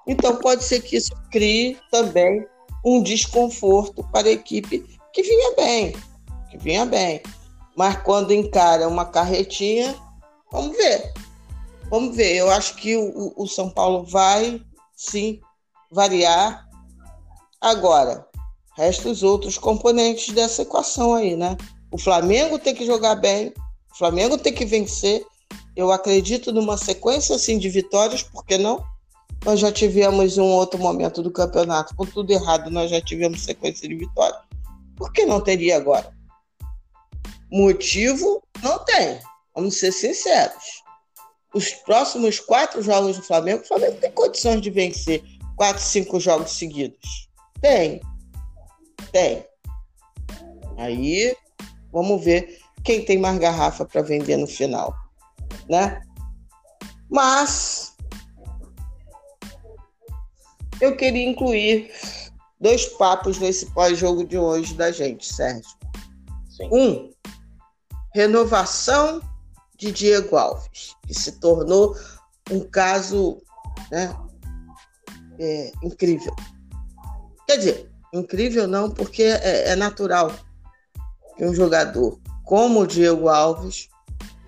Então 0.07 0.35
pode 0.35 0.63
ser 0.63 0.79
que 0.81 0.95
isso 0.95 1.11
crie 1.31 1.75
também 1.89 2.45
um 2.85 3.01
desconforto 3.01 4.07
para 4.11 4.27
a 4.27 4.31
equipe 4.31 4.85
que 5.11 5.23
vinha 5.23 5.55
bem, 5.55 5.95
que 6.51 6.57
vinha 6.59 6.85
bem. 6.85 7.19
Mas 7.75 7.99
quando 8.03 8.31
encara 8.31 8.87
uma 8.87 9.05
carretinha, 9.05 9.95
vamos 10.51 10.77
ver. 10.77 11.11
Vamos 11.89 12.15
ver. 12.15 12.35
Eu 12.35 12.51
acho 12.51 12.75
que 12.75 12.95
o, 12.95 13.33
o 13.35 13.47
São 13.47 13.71
Paulo 13.71 14.03
vai 14.03 14.61
sim 14.95 15.41
variar. 15.89 16.69
Agora, 17.59 18.27
resta 18.77 19.09
os 19.09 19.23
outros 19.23 19.57
componentes 19.57 20.31
dessa 20.31 20.61
equação 20.61 21.15
aí, 21.15 21.35
né? 21.35 21.57
O 21.91 21.97
Flamengo 21.97 22.59
tem 22.59 22.75
que 22.75 22.85
jogar 22.85 23.15
bem, 23.15 23.51
o 23.91 23.97
Flamengo 23.97 24.37
tem 24.37 24.53
que 24.53 24.63
vencer 24.63 25.25
eu 25.75 25.91
acredito 25.91 26.51
numa 26.51 26.77
sequência 26.77 27.35
assim 27.35 27.57
de 27.57 27.69
vitórias, 27.69 28.21
por 28.23 28.45
que 28.45 28.57
não? 28.57 28.83
Nós 29.43 29.59
já 29.59 29.71
tivemos 29.71 30.37
um 30.37 30.45
outro 30.45 30.79
momento 30.79 31.21
do 31.21 31.31
campeonato 31.31 31.95
com 31.95 32.05
tudo 32.05 32.31
errado, 32.31 32.69
nós 32.69 32.89
já 32.89 33.01
tivemos 33.01 33.41
sequência 33.41 33.87
de 33.87 33.95
vitórias. 33.95 34.39
Por 34.95 35.11
que 35.11 35.25
não 35.25 35.41
teria 35.41 35.75
agora? 35.75 36.13
Motivo 37.51 38.41
não 38.61 38.79
tem, 38.85 39.19
vamos 39.53 39.79
ser 39.79 39.91
sinceros. 39.91 40.83
Os 41.53 41.69
próximos 41.69 42.39
quatro 42.39 42.81
jogos 42.81 43.17
do 43.17 43.23
Flamengo, 43.23 43.63
o 43.63 43.67
Flamengo 43.67 43.97
tem 43.97 44.11
condições 44.11 44.61
de 44.61 44.69
vencer 44.69 45.23
quatro, 45.55 45.81
cinco 45.81 46.19
jogos 46.19 46.51
seguidos. 46.51 47.29
Tem. 47.61 48.01
Tem. 49.11 49.45
Aí, 50.77 51.35
vamos 51.91 52.23
ver 52.23 52.59
quem 52.83 53.05
tem 53.05 53.17
mais 53.17 53.37
garrafa 53.37 53.85
para 53.85 54.01
vender 54.01 54.37
no 54.37 54.47
final 54.47 55.02
né? 55.69 56.01
Mas 57.09 57.95
eu 60.81 60.95
queria 60.95 61.29
incluir 61.29 61.91
dois 62.59 62.85
papos 62.85 63.39
nesse 63.39 63.67
pós-jogo 63.67 64.25
de 64.25 64.37
hoje 64.37 64.73
da 64.73 64.91
gente, 64.91 65.31
Sérgio. 65.31 65.69
Sim. 66.49 66.69
Um, 66.71 67.13
renovação 68.13 69.21
de 69.77 69.91
Diego 69.91 70.35
Alves, 70.35 70.95
que 71.05 71.13
se 71.13 71.33
tornou 71.39 71.95
um 72.51 72.61
caso 72.61 73.41
né, 73.91 74.15
é, 75.39 75.71
incrível. 75.83 76.35
Quer 77.47 77.57
dizer, 77.57 77.91
incrível 78.13 78.67
não, 78.67 78.89
porque 78.89 79.23
é, 79.23 79.69
é 79.69 79.75
natural 79.75 80.31
que 81.35 81.45
um 81.45 81.53
jogador 81.53 82.19
como 82.43 82.81
o 82.81 82.87
Diego 82.87 83.29
Alves 83.29 83.89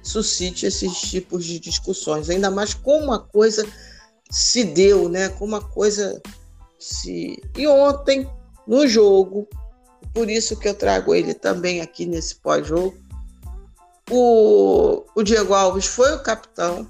suscite 0.05 0.67
esses 0.67 1.01
tipos 1.01 1.43
de 1.43 1.59
discussões, 1.59 2.29
ainda 2.29 2.51
mais 2.51 2.73
com 2.73 3.03
uma 3.03 3.19
coisa 3.19 3.67
se 4.29 4.63
deu, 4.63 5.09
né? 5.09 5.29
Como 5.29 5.55
a 5.55 5.61
coisa 5.61 6.21
se. 6.79 7.41
E 7.57 7.67
ontem, 7.67 8.29
no 8.67 8.87
jogo, 8.87 9.47
por 10.13 10.29
isso 10.29 10.57
que 10.57 10.67
eu 10.67 10.75
trago 10.75 11.13
ele 11.13 11.33
também 11.33 11.81
aqui 11.81 12.05
nesse 12.05 12.35
pós-jogo. 12.35 12.95
O, 14.09 15.03
o 15.15 15.23
Diego 15.23 15.55
Alves 15.55 15.87
foi 15.87 16.13
o 16.13 16.21
capitão, 16.21 16.87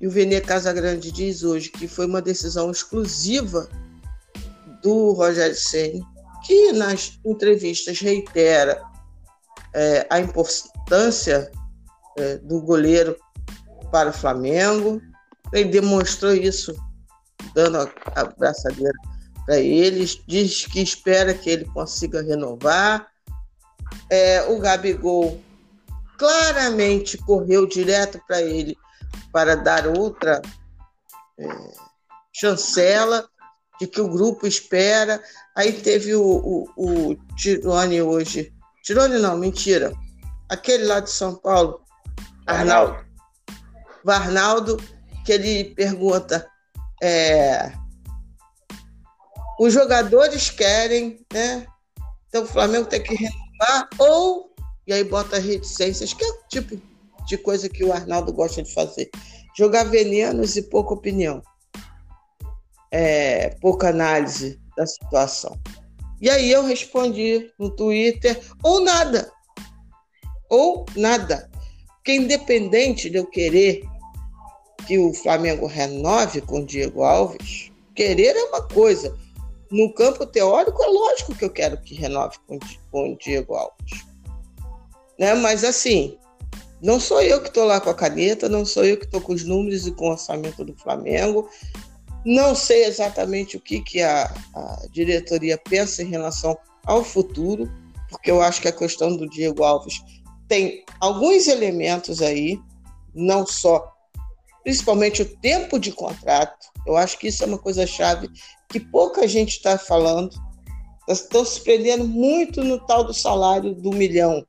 e 0.00 0.08
o 0.08 0.10
Vene 0.10 0.40
Casagrande 0.40 1.12
diz 1.12 1.44
hoje 1.44 1.68
que 1.68 1.86
foi 1.86 2.06
uma 2.06 2.20
decisão 2.20 2.70
exclusiva 2.70 3.68
do 4.82 5.12
Rogério 5.12 5.54
Senna, 5.54 6.04
que 6.44 6.72
nas 6.72 7.20
entrevistas 7.24 8.00
reitera 8.00 8.82
é, 9.72 10.06
a 10.10 10.18
importância 10.18 11.52
é, 12.18 12.38
do 12.38 12.60
goleiro 12.60 13.16
para 13.90 14.10
o 14.10 14.12
Flamengo. 14.12 15.00
Ele 15.52 15.70
demonstrou 15.70 16.32
isso 16.32 16.74
dando 17.54 17.78
a, 17.78 17.90
a 18.14 18.24
braçadeira 18.24 18.94
para 19.44 19.58
eles, 19.58 20.20
diz 20.26 20.66
que 20.66 20.80
espera 20.80 21.34
que 21.34 21.50
ele 21.50 21.64
consiga 21.66 22.22
renovar. 22.22 23.06
É, 24.08 24.42
o 24.44 24.58
Gabigol 24.58 25.40
claramente 26.18 27.18
correu 27.18 27.66
direto 27.66 28.20
para 28.26 28.42
ele 28.42 28.76
para 29.32 29.56
dar 29.56 29.86
outra 29.86 30.40
é, 31.38 31.48
chancela 32.32 33.28
de 33.80 33.86
que 33.86 34.00
o 34.00 34.08
grupo 34.08 34.46
espera. 34.46 35.22
Aí 35.56 35.72
teve 35.72 36.14
o, 36.14 36.22
o, 36.22 37.10
o 37.10 37.16
Tirone 37.36 38.02
hoje. 38.02 38.52
Tirone 38.84 39.18
não, 39.18 39.36
mentira. 39.36 39.92
Aquele 40.48 40.84
lá 40.84 41.00
de 41.00 41.10
São 41.10 41.34
Paulo, 41.34 41.80
Arnaldo. 42.46 43.04
Varnaldo, 44.04 44.76
que 45.24 45.32
ele 45.32 45.74
pergunta. 45.74 46.46
É, 47.02 47.72
os 49.60 49.74
jogadores 49.74 50.48
querem, 50.48 51.20
né? 51.30 51.66
Então 52.28 52.44
o 52.44 52.46
Flamengo 52.46 52.86
tem 52.86 53.02
que 53.02 53.14
renovar, 53.14 53.88
ou, 53.98 54.54
e 54.86 54.92
aí 54.94 55.04
bota 55.04 55.38
reticências, 55.38 56.14
que 56.14 56.24
é 56.24 56.28
o 56.28 56.38
tipo 56.48 56.80
de 57.26 57.36
coisa 57.36 57.68
que 57.68 57.84
o 57.84 57.92
Arnaldo 57.92 58.32
gosta 58.32 58.62
de 58.62 58.72
fazer. 58.72 59.10
Jogar 59.54 59.84
venenos 59.84 60.56
e 60.56 60.62
pouca 60.62 60.94
opinião. 60.94 61.42
É, 62.90 63.50
pouca 63.60 63.90
análise 63.90 64.58
da 64.76 64.86
situação. 64.86 65.60
E 66.22 66.30
aí 66.30 66.50
eu 66.50 66.64
respondi 66.64 67.52
no 67.58 67.70
Twitter, 67.70 68.40
ou 68.62 68.80
nada. 68.80 69.30
Ou 70.48 70.86
nada. 70.96 71.49
Porque 72.00 72.14
independente 72.14 73.10
de 73.10 73.18
eu 73.18 73.26
querer 73.26 73.82
que 74.86 74.98
o 74.98 75.12
Flamengo 75.12 75.66
renove 75.66 76.40
com 76.40 76.60
o 76.60 76.66
Diego 76.66 77.02
Alves, 77.02 77.70
querer 77.94 78.34
é 78.34 78.44
uma 78.44 78.62
coisa. 78.62 79.16
No 79.70 79.92
campo 79.92 80.26
teórico, 80.26 80.82
é 80.82 80.86
lógico 80.86 81.34
que 81.34 81.44
eu 81.44 81.50
quero 81.50 81.80
que 81.80 81.94
renove 81.94 82.36
com, 82.46 82.58
com 82.90 83.12
o 83.12 83.18
Diego 83.18 83.54
Alves. 83.54 84.04
Né? 85.18 85.34
Mas 85.34 85.62
assim, 85.62 86.18
não 86.82 86.98
sou 86.98 87.20
eu 87.20 87.40
que 87.42 87.48
estou 87.48 87.66
lá 87.66 87.80
com 87.80 87.90
a 87.90 87.94
caneta, 87.94 88.48
não 88.48 88.64
sou 88.64 88.84
eu 88.84 88.96
que 88.96 89.04
estou 89.04 89.20
com 89.20 89.32
os 89.32 89.44
números 89.44 89.86
e 89.86 89.92
com 89.92 90.08
o 90.08 90.12
orçamento 90.12 90.64
do 90.64 90.74
Flamengo. 90.74 91.48
Não 92.24 92.54
sei 92.54 92.84
exatamente 92.84 93.56
o 93.56 93.60
que, 93.60 93.80
que 93.80 94.02
a, 94.02 94.24
a 94.54 94.82
diretoria 94.90 95.58
pensa 95.58 96.02
em 96.02 96.08
relação 96.08 96.56
ao 96.84 97.04
futuro, 97.04 97.70
porque 98.08 98.30
eu 98.30 98.40
acho 98.40 98.62
que 98.62 98.68
a 98.68 98.72
questão 98.72 99.14
do 99.14 99.28
Diego 99.28 99.62
Alves 99.62 100.00
tem 100.50 100.84
alguns 101.00 101.46
elementos 101.46 102.20
aí, 102.20 102.60
não 103.14 103.46
só, 103.46 103.88
principalmente 104.64 105.22
o 105.22 105.36
tempo 105.38 105.78
de 105.78 105.92
contrato. 105.92 106.66
Eu 106.84 106.96
acho 106.96 107.16
que 107.18 107.28
isso 107.28 107.44
é 107.44 107.46
uma 107.46 107.56
coisa 107.56 107.86
chave 107.86 108.28
que 108.68 108.80
pouca 108.80 109.28
gente 109.28 109.50
está 109.50 109.78
falando. 109.78 110.36
Estão 111.08 111.44
se 111.44 111.60
prendendo 111.60 112.04
muito 112.04 112.64
no 112.64 112.84
tal 112.84 113.04
do 113.04 113.14
salário 113.14 113.76
do 113.76 113.92
milhão. 113.92 114.44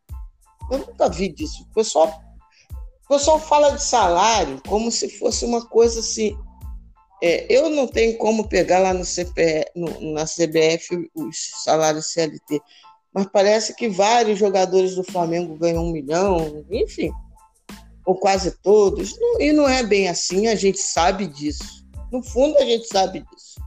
Eu 0.72 0.80
nunca 0.80 1.08
vi 1.08 1.30
disso. 1.30 1.68
O 1.70 1.74
pessoal, 1.76 2.12
o 3.06 3.08
pessoal 3.08 3.39
fala 3.39 3.70
de 3.72 3.84
salário 3.84 4.60
como 4.68 4.91
se 4.91 5.08
fosse 5.08 5.45
uma 5.45 5.64
coisa 5.64 5.99
assim. 5.99 6.36
É, 7.22 7.45
eu 7.47 7.70
não 7.70 7.86
tenho 7.86 8.18
como 8.18 8.49
pegar 8.49 8.80
lá 8.80 8.91
no 8.91 9.06
CPE, 9.06 9.66
no, 9.76 10.14
na 10.14 10.26
CBF 10.26 11.12
os 11.14 11.38
salários 11.64 12.12
CLT, 12.12 12.60
mas 13.14 13.28
parece 13.32 13.76
que 13.76 13.89
vários 13.89 14.39
jogadores 14.39 14.95
do 14.95 15.03
Flamengo 15.03 15.55
ganham 15.55 15.86
um 15.86 15.91
milhão, 15.91 16.66
enfim, 16.72 17.12
ou 18.05 18.16
quase 18.16 18.51
todos. 18.62 19.14
e 19.39 19.51
não 19.51 19.68
é 19.68 19.84
bem 19.84 20.07
assim, 20.07 20.47
a 20.47 20.55
gente 20.55 20.80
sabe 20.80 21.28
disso. 21.28 21.86
No 22.12 22.24
fundo, 22.24 22.57
a 22.57 22.66
gente 22.66 22.88
sabe 22.88 23.20
disso. 23.20 23.59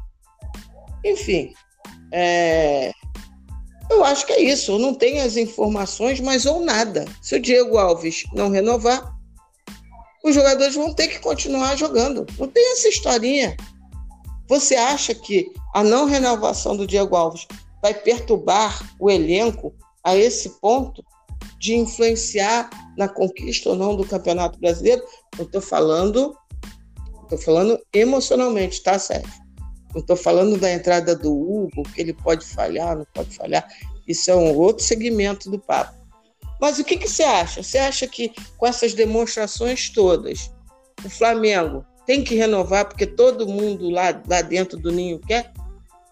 Enfim, 1.05 1.53
é, 2.12 2.92
eu 3.90 4.05
acho 4.05 4.26
que 4.26 4.32
é 4.32 4.40
isso. 4.40 4.72
Eu 4.72 4.78
não 4.78 4.95
tenho 4.95 5.22
as 5.22 5.36
informações, 5.36 6.20
mas 6.20 6.47
ou 6.47 6.61
nada. 6.61 7.05
Se 7.20 7.36
o 7.36 7.40
Diego 7.40 7.76
Alves 7.76 8.24
não 8.32 8.51
renovar, 8.51 9.14
os 10.22 10.34
jogadores 10.34 10.74
vão 10.74 10.95
ter 10.95 11.09
que 11.09 11.18
continuar 11.18 11.76
jogando. 11.76 12.26
Não 12.38 12.49
tem 12.49 12.72
essa 12.72 12.88
historinha. 12.88 13.57
Você 14.49 14.74
acha 14.74 15.14
que 15.14 15.53
a 15.74 15.82
não 15.82 16.07
renovação 16.07 16.76
do 16.76 16.86
Diego 16.86 17.14
Alves 17.14 17.47
vai 17.85 17.93
perturbar 17.93 18.97
o 18.99 19.11
elenco 19.11 19.74
a 20.03 20.16
esse 20.16 20.49
ponto 20.59 21.05
de 21.59 21.74
influenciar 21.74 22.70
na 22.97 23.07
conquista 23.07 23.68
ou 23.68 23.76
não 23.76 23.95
do 23.95 24.07
Campeonato 24.07 24.59
Brasileiro? 24.59 25.03
Eu 25.39 25.45
estou 25.45 25.61
falando, 25.61 26.35
estou 27.24 27.37
falando 27.37 27.78
emocionalmente, 27.93 28.82
tá, 28.82 28.99
Sérgio? 28.99 29.30
Não 29.93 30.01
estou 30.01 30.16
falando 30.16 30.57
da 30.57 30.72
entrada 30.72 31.14
do 31.14 31.30
Hugo, 31.30 31.82
que 31.95 32.01
ele 32.01 32.14
pode 32.14 32.47
falhar, 32.47 32.97
não 32.97 33.07
pode 33.12 33.37
falhar. 33.37 33.68
Isso 34.09 34.30
é 34.30 34.35
um 34.35 34.57
outro 34.57 34.82
segmento 34.82 35.51
do 35.51 35.59
papo. 35.59 35.95
Mas 36.59 36.78
o 36.78 36.85
que, 36.85 36.97
que 36.97 37.07
você 37.07 37.22
acha? 37.22 37.62
Você 37.62 37.76
acha 37.76 38.07
que 38.07 38.32
com 38.57 38.66
essas 38.66 38.95
demonstrações 38.95 39.91
todas, 39.91 40.51
o 41.05 41.11
Flamengo 41.11 41.85
tem 42.07 42.24
que 42.24 42.35
renovar 42.35 42.87
porque 42.89 43.07
todo 43.07 43.47
mundo 43.47 43.91
lá, 43.91 44.22
lá 44.26 44.41
dentro 44.41 44.78
do 44.78 44.91
Ninho 44.91 45.20
quer? 45.20 45.53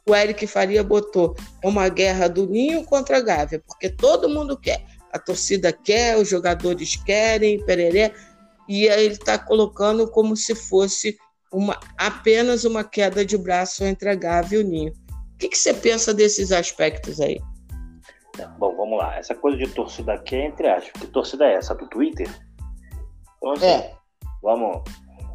O 0.09 0.14
Eric 0.14 0.46
Faria 0.46 0.82
botou 0.82 1.36
é 1.62 1.68
uma 1.68 1.88
guerra 1.88 2.28
do 2.28 2.46
Ninho 2.46 2.84
contra 2.84 3.18
a 3.18 3.20
Gávea, 3.20 3.62
porque 3.66 3.88
todo 3.88 4.28
mundo 4.28 4.59
quer. 4.59 4.84
A 5.12 5.18
torcida 5.18 5.72
quer, 5.72 6.16
os 6.16 6.28
jogadores 6.28 6.96
querem, 6.96 7.64
pereré. 7.64 8.12
E 8.68 8.88
aí 8.88 9.05
ele 9.05 9.14
está 9.14 9.38
colocando 9.38 10.11
como 10.11 10.36
se 10.36 10.55
fosse 10.55 11.16
uma, 11.53 11.78
apenas 11.98 12.64
uma 12.64 12.82
queda 12.82 13.24
de 13.24 13.36
braço 13.36 13.84
entre 13.84 14.09
a 14.09 14.14
Gávea 14.14 14.59
e 14.59 14.62
o 14.62 14.66
Ninho. 14.66 14.92
O 15.34 15.38
que, 15.38 15.48
que 15.48 15.59
você 15.59 15.74
pensa 15.74 16.14
desses 16.14 16.50
aspectos 16.50 17.20
aí? 17.20 17.38
Bom, 18.59 18.74
vamos 18.76 18.98
lá. 18.98 19.16
Essa 19.16 19.34
coisa 19.34 19.59
de 19.59 19.68
torcida 19.68 20.14
aqui 20.14 20.34
é 20.34 20.46
entre 20.46 20.68
aspas. 20.68 21.00
Que 21.00 21.07
torcida 21.09 21.44
é 21.44 21.55
essa? 21.55 21.74
Do 21.74 21.86
Twitter? 21.88 22.28
Então, 23.36 23.53
assim, 23.53 23.66
é. 23.66 23.94
vamos, 24.42 24.82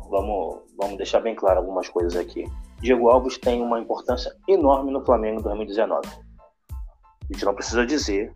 vamos, 0.09 0.61
vamos 0.77 0.97
deixar 0.97 1.19
bem 1.19 1.35
claro 1.35 1.59
algumas 1.59 1.89
coisas 1.89 2.15
aqui. 2.15 2.45
Diego 2.79 3.09
Alves 3.09 3.37
tem 3.37 3.61
uma 3.61 3.79
importância 3.79 4.31
enorme 4.47 4.91
no 4.91 5.03
Flamengo 5.03 5.39
em 5.39 5.43
2019. 5.43 6.07
A 6.07 7.33
gente 7.33 7.45
não 7.45 7.55
precisa 7.55 7.85
dizer 7.85 8.31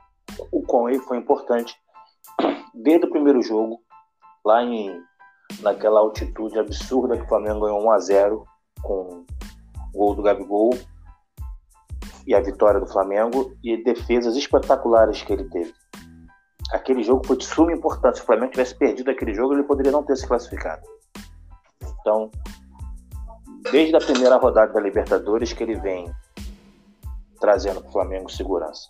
o 0.52 0.62
quão 0.64 0.90
ele 0.90 1.00
foi 1.00 1.18
importante 1.18 1.76
desde 2.74 3.06
o 3.06 3.10
primeiro 3.10 3.42
jogo, 3.42 3.80
lá 4.44 4.64
em 4.64 5.00
naquela 5.62 6.00
altitude 6.00 6.58
absurda 6.58 7.18
que 7.18 7.24
o 7.24 7.28
Flamengo 7.28 7.62
ganhou 7.62 7.84
1 7.84 7.92
a 7.92 8.00
0 8.00 8.46
com 8.82 9.26
o 9.94 9.98
gol 9.98 10.16
do 10.16 10.24
Gabigol 10.24 10.72
e 12.26 12.34
a 12.34 12.40
vitória 12.40 12.80
do 12.80 12.88
Flamengo 12.88 13.54
e 13.64 13.84
defesas 13.84 14.36
espetaculares 14.36 15.22
que 15.22 15.34
ele 15.34 15.46
teve. 15.46 15.74
Aquele 16.72 17.04
jogo 17.04 17.26
foi 17.28 17.36
de 17.36 17.46
suma 17.46 17.74
importância. 17.74 18.16
Se 18.16 18.22
o 18.22 18.26
Flamengo 18.26 18.52
tivesse 18.52 18.76
perdido 18.76 19.12
aquele 19.12 19.34
jogo, 19.34 19.54
ele 19.54 19.64
poderia 19.64 19.92
não 19.92 20.04
ter 20.04 20.16
se 20.16 20.26
classificado. 20.26 20.82
Então, 22.02 22.30
desde 23.72 23.96
a 23.96 24.00
primeira 24.00 24.38
rodada 24.38 24.74
da 24.74 24.80
Libertadores 24.80 25.54
que 25.54 25.64
ele 25.64 25.76
vem 25.76 26.12
trazendo 27.40 27.82
para 27.82 27.90
o 27.90 27.92
Flamengo 27.92 28.30
segurança. 28.30 28.90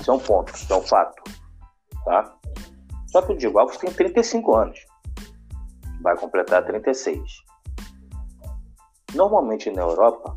Isso 0.00 0.10
é 0.10 0.14
um 0.14 0.18
ponto, 0.18 0.54
isso 0.54 0.72
é 0.72 0.76
um 0.76 0.82
fato. 0.82 1.22
Tá? 2.04 2.34
Só 3.08 3.22
que 3.22 3.32
o 3.32 3.36
Diego 3.36 3.58
Alves 3.58 3.78
tem 3.78 3.92
35 3.92 4.54
anos 4.54 4.88
vai 6.00 6.16
completar 6.16 6.64
36. 6.64 7.44
Normalmente 9.14 9.70
na 9.70 9.82
Europa, 9.82 10.36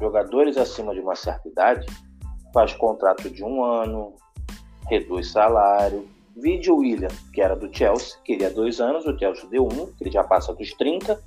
jogadores 0.00 0.56
acima 0.56 0.94
de 0.94 1.00
uma 1.00 1.16
certa 1.16 1.48
idade 1.48 1.86
faz 2.52 2.72
contrato 2.74 3.28
de 3.28 3.44
um 3.44 3.64
ano, 3.64 4.14
reduz 4.88 5.32
salário. 5.32 6.08
Vide 6.36 6.70
o 6.70 6.76
William, 6.76 7.08
que 7.32 7.40
era 7.40 7.56
do 7.56 7.74
Chelsea, 7.74 8.18
queria 8.22 8.50
dois 8.50 8.78
anos, 8.78 9.06
o 9.06 9.18
Chelsea 9.18 9.48
deu 9.48 9.64
um, 9.64 9.90
ele 9.98 10.10
já 10.10 10.22
passa 10.22 10.52
dos 10.52 10.72
30, 10.74 11.18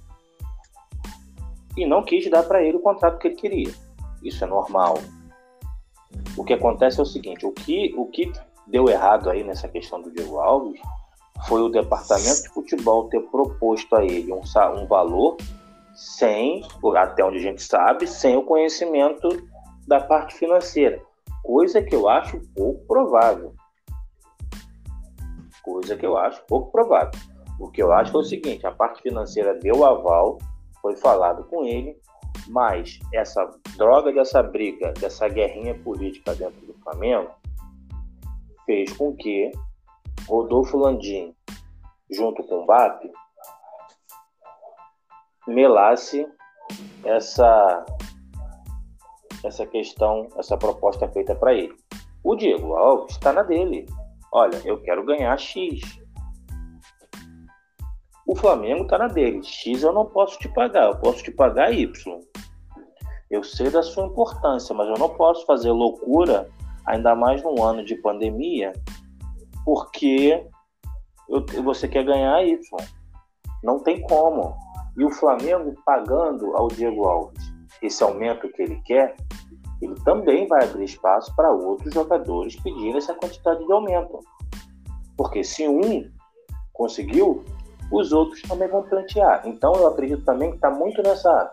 e 1.75 1.85
não 1.85 2.03
quis 2.03 2.29
dar 2.29 2.43
para 2.43 2.61
ele 2.61 2.77
o 2.77 2.81
contrato 2.81 3.17
que 3.17 3.27
ele 3.29 3.35
queria. 3.35 3.73
Isso 4.21 4.43
é 4.43 4.47
normal. 4.47 4.99
O 6.37 6.43
que 6.43 6.53
acontece 6.53 6.99
é 6.99 7.03
o 7.03 7.05
seguinte: 7.05 7.45
o 7.45 7.51
que, 7.51 7.93
o 7.97 8.05
que 8.05 8.31
deu 8.67 8.87
errado 8.89 9.29
aí 9.29 9.43
nessa 9.43 9.67
questão 9.67 10.01
do 10.01 10.11
Diego 10.11 10.39
Alves 10.39 10.79
foi 11.47 11.61
o 11.61 11.69
departamento 11.69 12.43
de 12.43 12.49
futebol 12.49 13.09
ter 13.09 13.21
proposto 13.21 13.95
a 13.95 14.03
ele 14.03 14.31
um, 14.31 14.41
um 14.77 14.85
valor 14.85 15.37
sem, 15.95 16.63
até 16.95 17.23
onde 17.23 17.37
a 17.37 17.41
gente 17.41 17.61
sabe, 17.61 18.07
sem 18.07 18.37
o 18.37 18.43
conhecimento 18.43 19.27
da 19.87 19.99
parte 19.99 20.35
financeira, 20.35 21.01
coisa 21.43 21.81
que 21.81 21.95
eu 21.95 22.07
acho 22.07 22.39
pouco 22.55 22.85
provável. 22.85 23.53
Coisa 25.71 25.95
que 25.95 26.05
eu 26.05 26.17
acho 26.17 26.43
pouco 26.47 26.71
provável. 26.71 27.11
O 27.59 27.69
que 27.69 27.83
eu 27.83 27.91
acho 27.93 28.15
é 28.17 28.19
o 28.19 28.23
seguinte: 28.23 28.65
a 28.65 28.71
parte 28.71 29.03
financeira 29.03 29.53
deu 29.53 29.85
aval, 29.85 30.39
foi 30.81 30.95
falado 30.95 31.43
com 31.43 31.63
ele, 31.63 31.95
mas 32.47 32.97
essa 33.13 33.47
droga 33.77 34.11
dessa 34.11 34.41
briga, 34.41 34.91
dessa 34.93 35.27
guerrinha 35.27 35.75
política 35.75 36.33
dentro 36.33 36.65
do 36.65 36.73
Flamengo, 36.79 37.29
fez 38.65 38.91
com 38.93 39.15
que 39.15 39.51
Rodolfo 40.27 40.75
Landim, 40.75 41.35
junto 42.09 42.43
com 42.43 42.63
o 42.63 42.65
BAP, 42.65 43.11
melasse 45.47 46.27
essa 47.03 47.85
essa 49.43 49.65
questão, 49.67 50.27
essa 50.37 50.57
proposta 50.57 51.07
feita 51.09 51.35
para 51.35 51.53
ele. 51.53 51.75
O 52.23 52.35
Diego 52.35 52.75
Alves 52.75 53.11
está 53.11 53.31
na 53.31 53.43
dele. 53.43 53.85
Olha, 54.31 54.61
eu 54.65 54.81
quero 54.81 55.05
ganhar 55.05 55.37
X. 55.37 55.81
O 58.27 58.35
Flamengo 58.35 58.83
está 58.83 58.97
na 58.97 59.07
dele. 59.07 59.43
X 59.43 59.81
eu 59.81 59.91
não 59.91 60.05
posso 60.05 60.37
te 60.37 60.47
pagar, 60.49 60.85
eu 60.85 60.97
posso 60.97 61.23
te 61.23 61.31
pagar 61.31 61.73
Y. 61.73 62.19
Eu 63.29 63.43
sei 63.43 63.69
da 63.69 63.81
sua 63.81 64.05
importância, 64.05 64.73
mas 64.75 64.87
eu 64.87 64.97
não 64.97 65.09
posso 65.09 65.45
fazer 65.45 65.71
loucura, 65.71 66.49
ainda 66.85 67.15
mais 67.15 67.43
num 67.43 67.63
ano 67.63 67.83
de 67.83 67.95
pandemia, 67.95 68.73
porque 69.65 70.45
eu, 71.27 71.45
você 71.63 71.87
quer 71.87 72.03
ganhar 72.03 72.43
Y. 72.43 72.59
Não 73.63 73.79
tem 73.79 74.01
como. 74.01 74.55
E 74.97 75.03
o 75.03 75.11
Flamengo 75.11 75.73
pagando 75.85 76.55
ao 76.55 76.67
Diego 76.67 77.05
Alves 77.05 77.49
esse 77.81 78.03
aumento 78.03 78.49
que 78.49 78.61
ele 78.61 78.81
quer, 78.83 79.15
ele 79.81 79.95
também 80.03 80.47
vai 80.47 80.63
abrir 80.63 80.85
espaço 80.85 81.33
para 81.35 81.51
outros 81.51 81.93
jogadores 81.93 82.55
pedirem 82.57 82.97
essa 82.97 83.13
quantidade 83.13 83.65
de 83.65 83.71
aumento. 83.71 84.19
Porque 85.15 85.43
se 85.43 85.67
um 85.67 86.09
conseguiu, 86.73 87.43
os 87.91 88.11
outros 88.11 88.41
também 88.43 88.67
vão 88.67 88.83
plantear. 88.83 89.41
Então 89.45 89.73
eu 89.73 89.87
acredito 89.87 90.23
também 90.23 90.49
que 90.49 90.55
está 90.55 90.69
muito 90.69 91.01
nessa, 91.01 91.51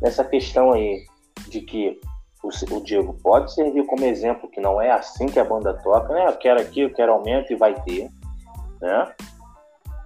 nessa 0.00 0.24
questão 0.24 0.72
aí 0.72 1.04
de 1.48 1.60
que 1.60 2.00
o, 2.42 2.48
o, 2.48 2.82
Diego 2.82 3.14
pode 3.22 3.52
servir 3.52 3.84
como 3.86 4.04
exemplo, 4.04 4.50
que 4.50 4.60
não 4.60 4.80
é 4.80 4.90
assim 4.90 5.26
que 5.26 5.38
a 5.38 5.44
banda 5.44 5.74
toca, 5.74 6.12
né? 6.14 6.26
Eu 6.26 6.36
quero 6.36 6.60
aqui, 6.60 6.80
eu 6.80 6.92
quero 6.92 7.12
aumento 7.12 7.52
e 7.52 7.56
vai 7.56 7.74
ter. 7.82 8.08
Né? 8.80 9.12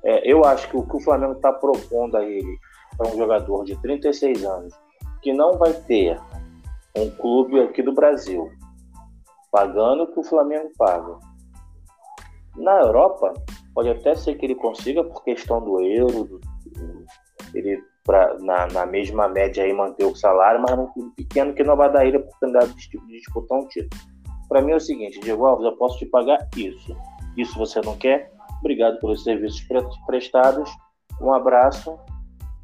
É, 0.03 0.30
eu 0.30 0.45
acho 0.45 0.68
que 0.68 0.76
o 0.76 0.82
que 0.82 0.97
o 0.97 1.01
Flamengo 1.01 1.34
está 1.34 1.53
propondo 1.53 2.16
a 2.16 2.24
ele 2.24 2.59
para 2.97 3.09
um 3.09 3.16
jogador 3.16 3.64
de 3.64 3.76
36 3.76 4.45
anos, 4.45 4.74
que 5.22 5.32
não 5.32 5.57
vai 5.59 5.72
ter 5.72 6.20
um 6.97 7.11
clube 7.11 7.61
aqui 7.61 7.82
do 7.82 7.92
Brasil 7.92 8.51
pagando 9.55 10.03
o 10.03 10.07
que 10.12 10.18
o 10.18 10.24
Flamengo 10.24 10.68
paga. 10.76 11.16
Na 12.57 12.80
Europa, 12.80 13.32
pode 13.72 13.88
até 13.88 14.16
ser 14.16 14.34
que 14.34 14.47
ele 14.47 14.57
consiga 14.57 15.05
por 15.05 15.22
questão 15.22 15.61
do 15.61 15.80
euro, 15.80 16.24
do, 16.24 16.40
ele 17.55 17.80
pra, 18.03 18.36
na, 18.40 18.66
na, 18.66 18.84
mesma 18.84 19.28
média 19.28 19.62
aí 19.62 19.72
manter 19.72 20.07
o 20.07 20.16
salário, 20.16 20.61
mas 20.61 20.76
num 20.76 20.88
clube 20.88 21.14
pequeno 21.14 21.55
que 21.55 21.62
não 21.62 21.76
vai 21.76 21.90
dar 21.92 22.05
ele 22.05 22.16
a 22.16 22.20
oportunidade 22.20 22.74
de, 22.74 22.99
de 22.99 23.12
disputar 23.12 23.59
um 23.59 23.68
título. 23.68 24.03
Para 24.49 24.61
mim 24.61 24.72
é 24.72 24.76
o 24.76 24.80
seguinte, 24.80 25.20
Diego 25.20 25.45
Alves, 25.47 25.66
eu 25.66 25.76
posso 25.76 25.99
te 25.99 26.07
pagar 26.07 26.49
isso. 26.57 26.97
Isso 27.36 27.57
você 27.57 27.80
não 27.80 27.97
quer? 27.97 28.32
Obrigado 28.59 28.99
pelos 28.99 29.22
serviços 29.22 29.64
prestados. 30.05 30.68
Um 31.20 31.32
abraço 31.32 31.97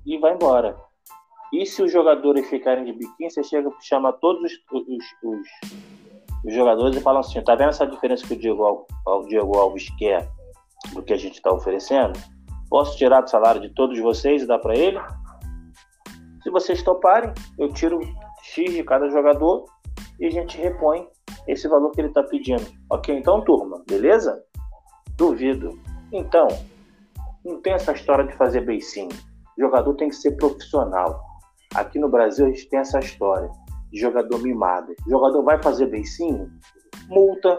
e 0.05 0.18
vai 0.18 0.35
embora. 0.35 0.76
E 1.53 1.67
se 1.67 1.83
os 1.83 1.91
jogadores 1.91 2.49
ficarem 2.49 2.85
de 2.85 2.93
biquíni, 2.93 3.31
você 3.31 3.43
chega, 3.43 3.71
chama 3.81 4.13
todos 4.13 4.43
os, 4.43 4.53
os, 4.73 5.05
os, 5.23 5.49
os 6.45 6.55
jogadores 6.55 6.97
e 6.97 7.01
fala 7.01 7.21
assim: 7.21 7.43
tá 7.43 7.55
vendo 7.55 7.71
essa 7.71 7.87
diferença 7.87 8.27
que 8.27 8.35
o 8.35 8.39
Diego, 8.39 8.87
o 9.07 9.23
Diego 9.27 9.59
Alves 9.59 9.89
quer 9.99 10.29
do 10.93 11.03
que 11.03 11.13
a 11.13 11.17
gente 11.17 11.35
está 11.35 11.53
oferecendo? 11.53 12.19
Posso 12.69 12.97
tirar 12.97 13.23
do 13.23 13.31
salário 13.31 13.61
de 13.61 13.69
todos 13.71 13.99
vocês 13.99 14.43
e 14.43 14.47
dar 14.47 14.61
para 14.61 14.77
ele? 14.77 15.01
Se 16.43 16.51
vocês 16.51 16.83
toparem, 16.83 17.33
eu 17.59 17.73
tiro 17.73 18.01
X 18.43 18.73
de 18.73 18.85
cada 18.85 19.09
jogador 19.11 19.65
e 20.19 20.27
a 20.27 20.31
gente 20.31 20.57
repõe 20.57 21.09
esse 21.49 21.67
valor 21.69 21.91
que 21.91 22.01
ele 22.01 22.09
está 22.09 22.23
pedindo. 22.23 22.65
Ok, 22.91 23.17
então, 23.17 23.43
turma, 23.43 23.83
beleza? 23.89 24.43
Duvido. 25.17 25.79
Então, 26.13 26.49
não 27.45 27.61
tem 27.61 27.73
essa 27.73 27.93
história 27.93 28.25
de 28.25 28.35
fazer 28.35 28.63
beicinho. 28.63 29.11
O 29.59 29.61
jogador 29.61 29.95
tem 29.95 30.09
que 30.09 30.17
ser 30.17 30.33
profissional. 30.37 31.30
Aqui 31.75 31.99
no 31.99 32.09
Brasil 32.09 32.47
a 32.47 32.49
gente 32.49 32.68
tem 32.68 32.81
essa 32.81 32.99
história 32.99 33.49
de 33.93 34.01
jogador 34.01 34.39
mimado. 34.43 34.93
O 35.07 35.11
jogador 35.11 35.43
vai 35.43 35.62
fazer 35.62 35.87
beicinho, 35.87 36.51
multa, 37.09 37.57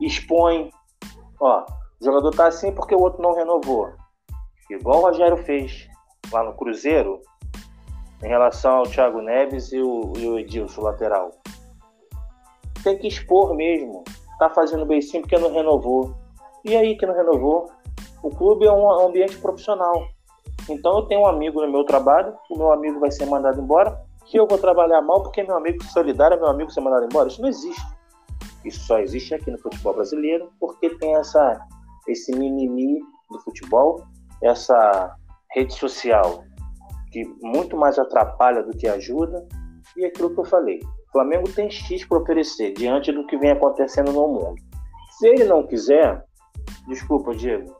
expõe. 0.00 0.70
Ó, 1.40 1.64
o 2.00 2.04
jogador 2.04 2.30
tá 2.30 2.46
assim 2.46 2.72
porque 2.72 2.94
o 2.94 3.00
outro 3.00 3.22
não 3.22 3.34
renovou. 3.34 3.92
Igual 4.70 4.98
o 4.98 5.02
Rogério 5.02 5.36
fez 5.38 5.88
lá 6.30 6.44
no 6.44 6.54
Cruzeiro, 6.54 7.20
em 8.22 8.28
relação 8.28 8.78
ao 8.78 8.82
Thiago 8.84 9.20
Neves 9.20 9.72
e 9.72 9.80
o, 9.80 10.12
e 10.16 10.28
o 10.28 10.38
Edilson, 10.38 10.82
lateral. 10.82 11.30
Tem 12.82 12.98
que 12.98 13.08
expor 13.08 13.54
mesmo. 13.54 14.04
Tá 14.38 14.50
fazendo 14.50 14.86
beicinho 14.86 15.22
porque 15.22 15.38
não 15.38 15.52
renovou. 15.52 16.14
E 16.64 16.76
aí 16.76 16.96
que 16.96 17.06
não 17.06 17.14
renovou? 17.14 17.70
O 18.22 18.30
clube 18.30 18.66
é 18.66 18.72
um 18.72 19.06
ambiente 19.06 19.36
profissional. 19.38 20.06
Então 20.68 20.98
eu 20.98 21.02
tenho 21.02 21.22
um 21.22 21.26
amigo 21.26 21.60
no 21.60 21.70
meu 21.70 21.84
trabalho, 21.84 22.34
o 22.50 22.56
meu 22.56 22.72
amigo 22.72 23.00
vai 23.00 23.10
ser 23.10 23.26
mandado 23.26 23.60
embora, 23.60 24.00
que 24.26 24.38
eu 24.38 24.46
vou 24.46 24.58
trabalhar 24.58 25.00
mal 25.00 25.22
porque 25.22 25.42
meu 25.42 25.56
amigo 25.56 25.82
solidário 25.84 26.36
é 26.36 26.38
meu 26.38 26.48
amigo 26.48 26.70
ser 26.70 26.80
mandado 26.80 27.06
embora. 27.06 27.28
Isso 27.28 27.40
não 27.40 27.48
existe. 27.48 27.86
Isso 28.64 28.80
só 28.80 28.98
existe 28.98 29.34
aqui 29.34 29.50
no 29.50 29.58
futebol 29.58 29.94
brasileiro 29.94 30.50
porque 30.60 30.90
tem 30.96 31.14
essa 31.14 31.60
esse 32.06 32.32
mimimi 32.32 33.00
do 33.30 33.38
futebol, 33.40 34.02
essa 34.42 35.14
rede 35.50 35.74
social 35.74 36.42
que 37.10 37.24
muito 37.40 37.76
mais 37.76 37.98
atrapalha 37.98 38.62
do 38.62 38.76
que 38.76 38.86
ajuda, 38.86 39.46
e 39.96 40.04
aquilo 40.04 40.30
que 40.30 40.40
eu 40.40 40.44
falei. 40.44 40.80
O 41.08 41.12
Flamengo 41.12 41.50
tem 41.50 41.70
X 41.70 42.04
para 42.04 42.18
oferecer 42.18 42.72
diante 42.74 43.10
do 43.10 43.26
que 43.26 43.36
vem 43.38 43.50
acontecendo 43.50 44.12
no 44.12 44.28
mundo. 44.28 44.56
Se 45.18 45.26
ele 45.26 45.44
não 45.44 45.66
quiser, 45.66 46.22
desculpa, 46.86 47.34
Diego, 47.34 47.74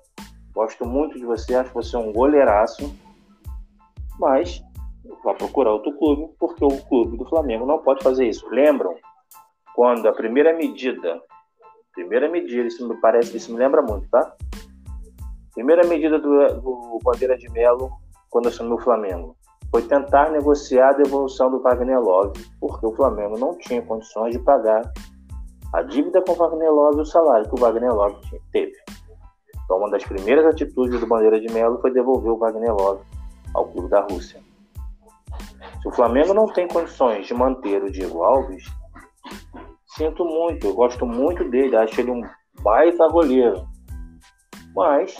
Gosto 0.59 0.84
muito 0.84 1.16
de 1.16 1.24
você, 1.24 1.54
acho 1.54 1.72
você 1.72 1.96
um 1.96 2.12
goleiraço, 2.12 2.92
mas 4.18 4.61
vá 5.22 5.32
procurar 5.32 5.70
outro 5.70 5.96
clube, 5.96 6.34
porque 6.36 6.64
o 6.64 6.82
clube 6.88 7.16
do 7.16 7.28
Flamengo 7.28 7.64
não 7.64 7.78
pode 7.78 8.02
fazer 8.02 8.26
isso. 8.26 8.44
Lembram 8.50 8.96
quando 9.72 10.09
a 10.09 10.12
primeira 10.12 10.52
medida, 10.56 11.22
primeira 11.92 12.28
medida, 12.28 12.66
isso 12.66 12.88
me 12.88 12.96
parece, 12.96 13.36
isso 13.36 13.52
me 13.52 13.59
lembra 13.61 13.82
muito, 13.82 14.09
tá? 14.09 14.34
Primeira 15.54 15.86
medida 15.86 16.18
do, 16.18 16.61
do 16.61 16.98
Bandeira 17.04 17.38
de 17.38 17.48
Melo 17.52 17.92
quando 18.28 18.48
assumiu 18.48 18.74
o 18.74 18.82
Flamengo 18.82 19.36
foi 19.70 19.82
tentar 19.82 20.32
negociar 20.32 20.88
a 20.88 20.94
devolução 20.94 21.52
do 21.52 21.61
Wagner 21.61 22.00
Love, 22.00 22.44
porque 22.59 22.84
o 22.84 22.96
Flamengo 22.96 23.38
não 23.38 23.56
tinha 23.59 23.80
condições 23.80 24.32
de 24.32 24.40
pagar 24.40 24.92
a 25.72 25.82
dívida 25.82 26.20
com 26.20 26.32
o 26.32 26.34
Wagner 26.34 26.72
Love 26.72 26.98
e 26.98 27.02
o 27.02 27.06
salário 27.06 27.48
que 27.48 27.54
o 27.54 27.61
Wagner 27.61 27.94
Love 27.94 28.16
teve. 28.50 28.74
Então, 29.69 29.77
uma 29.77 29.91
das 29.91 30.03
primeiras 30.03 30.47
atitudes 30.47 30.99
do 30.99 31.07
Bandeira 31.07 31.39
de 31.39 31.53
Melo 31.53 31.79
foi 31.79 31.93
devolver 31.93 32.33
o 32.33 32.39
Wagner 32.39 32.75
Love 32.75 33.03
ao 33.53 33.69
clube 33.69 33.91
da 33.91 34.01
Rússia. 34.01 34.41
Se 35.83 35.89
o 35.89 35.93
Flamengo 35.93 36.33
não 36.33 36.51
tem 36.51 36.66
condições 36.66 37.27
de 37.27 37.35
manter 37.35 37.85
o 37.85 37.93
Diego 37.93 38.25
Alves, 38.25 38.64
sinto 39.89 40.25
muito, 40.25 40.69
eu 40.69 40.75
gosto 40.75 41.05
muito 41.05 41.45
dele, 41.51 41.77
acho 41.77 42.01
ele 42.01 42.11
um 42.11 42.23
baita 42.62 43.07
goleiro. 43.09 43.69
Mas 44.75 45.19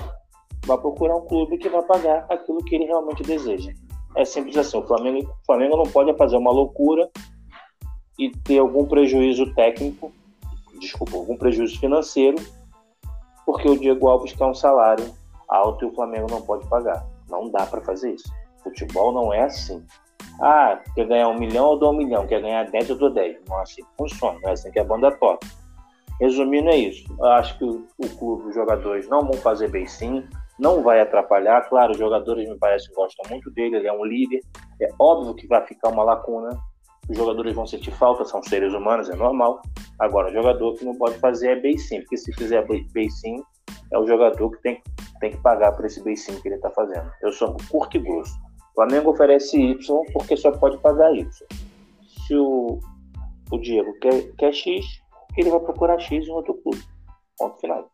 vai 0.65 0.79
procurar 0.79 1.17
um 1.17 1.27
clube 1.27 1.59
que 1.59 1.69
vai 1.69 1.83
pagar 1.83 2.25
aquilo 2.31 2.65
que 2.65 2.75
ele 2.75 2.87
realmente 2.87 3.23
deseja. 3.23 3.71
É 4.17 4.25
simples 4.25 4.57
assim, 4.57 4.79
o 4.79 4.87
Flamengo, 4.87 5.31
o 5.31 5.45
Flamengo 5.45 5.77
não 5.77 5.93
pode 5.93 6.17
fazer 6.17 6.39
uma 6.39 6.51
loucura 6.51 7.11
e 8.19 8.31
ter 8.31 8.61
algum 8.61 8.87
prejuízo 8.87 9.55
técnico, 9.55 10.11
desculpa, 10.81 11.19
algum 11.19 11.37
prejuízo 11.37 11.79
financeiro 11.79 12.39
porque 13.49 13.67
o 13.67 13.79
Diego 13.79 14.09
Alves 14.09 14.35
quer 14.35 14.45
um 14.45 14.53
salário 14.53 15.11
alto 15.49 15.83
e 15.83 15.89
o 15.89 15.95
Flamengo 15.95 16.27
não 16.31 16.43
pode 16.43 16.69
pagar. 16.69 17.07
Não 17.31 17.51
dá 17.51 17.65
para 17.65 17.81
fazer 17.81 18.13
isso. 18.13 18.31
Futebol 18.63 19.11
não 19.11 19.33
é 19.33 19.45
assim. 19.45 19.83
Ah, 20.39 20.79
quer 20.95 21.07
ganhar 21.07 21.29
um 21.29 21.39
milhão, 21.39 21.73
eu 21.73 21.79
dou 21.79 21.95
um 21.95 21.97
milhão. 21.97 22.27
Quer 22.27 22.43
ganhar 22.43 22.71
dez, 22.71 22.91
eu 22.91 22.99
dou 22.99 23.09
dez. 23.09 23.39
Não 23.49 23.59
é 23.59 23.63
assim 23.63 23.83
que 23.83 23.89
funciona. 23.97 24.39
Não 24.43 24.51
é 24.51 24.53
assim 24.53 24.71
que 24.71 24.79
a 24.79 24.85
banda 24.85 25.11
toca. 25.13 25.47
Resumindo, 26.21 26.69
é 26.69 26.77
isso. 26.77 27.07
Eu 27.19 27.25
acho 27.25 27.57
que 27.57 27.65
o, 27.65 27.87
o 27.97 28.09
clube, 28.19 28.51
os 28.51 28.55
jogadores 28.55 29.09
não 29.09 29.23
vão 29.23 29.41
fazer 29.41 29.71
bem 29.71 29.87
sim. 29.87 30.29
Não 30.59 30.83
vai 30.83 31.01
atrapalhar. 31.01 31.67
Claro, 31.71 31.93
os 31.93 31.99
jogadores 31.99 32.47
me 32.47 32.59
parece 32.59 32.93
gostam 32.93 33.31
muito 33.31 33.51
dele. 33.53 33.77
Ele 33.77 33.89
é 33.89 33.93
um 33.95 34.05
líder. 34.05 34.43
É 34.79 34.91
óbvio 34.99 35.35
que 35.35 35.47
vai 35.47 35.67
ficar 35.67 35.89
uma 35.89 36.05
lacuna 36.05 36.51
os 37.09 37.17
jogadores 37.17 37.55
vão 37.55 37.67
sentir 37.67 37.91
falta, 37.93 38.25
são 38.25 38.43
seres 38.43 38.73
humanos, 38.75 39.09
é 39.09 39.17
normal. 39.17 39.63
Agora, 39.99 40.31
o 40.31 40.33
jogador 40.33 40.75
que 40.75 40.85
não 40.85 40.95
pode 40.95 41.19
fazer 41.19 41.51
é 41.51 41.61
beicinho, 41.61 42.03
porque 42.03 42.19
se 42.19 42.33
fizer 42.35 42.67
beicinho, 42.93 43.45
é 43.91 43.99
o 43.99 44.07
jogador 44.07 44.51
que 44.51 44.63
tem, 44.63 44.83
tem 45.21 45.31
que 45.31 45.39
pagar 45.39 45.73
por 45.73 45.87
esse 45.87 46.03
beicinho 46.03 46.41
que 46.41 46.49
ele 46.49 46.57
está 46.57 46.71
fazendo. 46.71 47.11
Eu 47.23 47.33
sou 47.33 47.57
curto 47.71 47.97
e 47.97 48.01
grosso. 48.01 48.33
Flamengo 48.75 49.11
oferece 49.11 49.59
Y 49.59 50.05
porque 50.13 50.37
só 50.37 50.53
pode 50.53 50.79
pagar 50.79 51.15
Y. 51.15 51.27
Se 52.27 52.37
o, 52.37 52.79
o 53.51 53.59
Diego 53.59 53.93
quer, 54.01 54.31
quer 54.37 54.53
X, 54.53 54.87
ele 55.37 55.51
vai 55.51 55.61
procurar 55.61 55.99
X 55.99 56.27
em 56.27 56.31
outro 56.31 56.55
clube. 56.55 56.83
Ponto 57.39 57.59
final. 57.61 57.91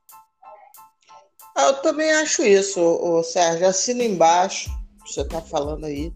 Ah, 1.57 1.69
eu 1.69 1.83
também 1.83 2.11
acho 2.11 2.43
isso, 2.43 2.81
o 2.81 3.23
Sérgio. 3.23 3.69
Assina 3.69 4.03
embaixo, 4.03 4.69
você 5.07 5.21
está 5.21 5.41
falando 5.41 5.85
aí. 5.85 6.13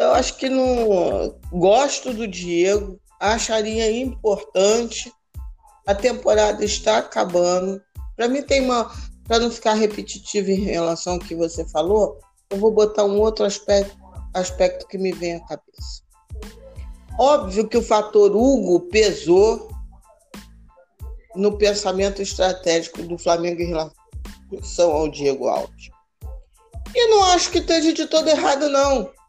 Eu 0.00 0.14
acho 0.14 0.38
que 0.38 0.48
não 0.48 1.38
gosto 1.52 2.14
do 2.14 2.26
Diego, 2.26 2.98
acharia 3.20 3.92
importante. 3.92 5.12
A 5.86 5.94
temporada 5.94 6.64
está 6.64 6.96
acabando. 6.96 7.82
Para 8.16 8.26
mim 8.26 8.40
tem 8.40 8.62
uma, 8.62 8.90
para 9.28 9.40
não 9.40 9.50
ficar 9.50 9.74
repetitivo 9.74 10.50
em 10.50 10.64
relação 10.64 11.12
ao 11.12 11.18
que 11.18 11.34
você 11.34 11.68
falou, 11.68 12.18
eu 12.48 12.56
vou 12.56 12.72
botar 12.72 13.04
um 13.04 13.20
outro 13.20 13.44
aspecto, 13.44 13.94
aspecto 14.32 14.88
que 14.88 14.96
me 14.96 15.12
vem 15.12 15.34
à 15.34 15.40
cabeça. 15.40 16.02
Óbvio 17.18 17.68
que 17.68 17.76
o 17.76 17.82
fator 17.82 18.34
Hugo 18.34 18.88
pesou 18.88 19.68
no 21.36 21.58
pensamento 21.58 22.22
estratégico 22.22 23.02
do 23.02 23.18
Flamengo 23.18 23.60
em 23.60 23.68
relação 24.50 24.92
ao 24.92 25.10
Diego 25.10 25.46
Alves. 25.46 25.90
E 26.94 27.06
não 27.08 27.22
acho 27.24 27.50
que 27.50 27.58
esteja 27.58 27.92
de 27.92 28.06
todo 28.06 28.28
errado, 28.28 28.70
não. 28.70 29.19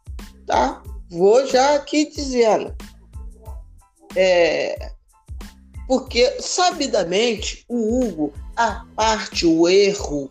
Tá? 0.46 0.82
Vou 1.10 1.46
já 1.46 1.76
aqui 1.76 2.10
dizendo. 2.10 2.74
É, 4.16 4.92
porque, 5.86 6.40
sabidamente, 6.40 7.64
o 7.68 7.98
Hugo, 7.98 8.32
a 8.56 8.84
parte, 8.96 9.46
o 9.46 9.68
erro 9.68 10.30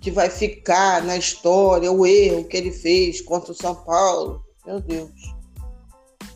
que 0.00 0.10
vai 0.10 0.30
ficar 0.30 1.02
na 1.02 1.16
história, 1.16 1.90
o 1.90 2.06
erro 2.06 2.44
que 2.44 2.56
ele 2.56 2.72
fez 2.72 3.20
contra 3.20 3.52
o 3.52 3.54
São 3.54 3.74
Paulo, 3.74 4.44
meu 4.66 4.80
Deus. 4.80 5.10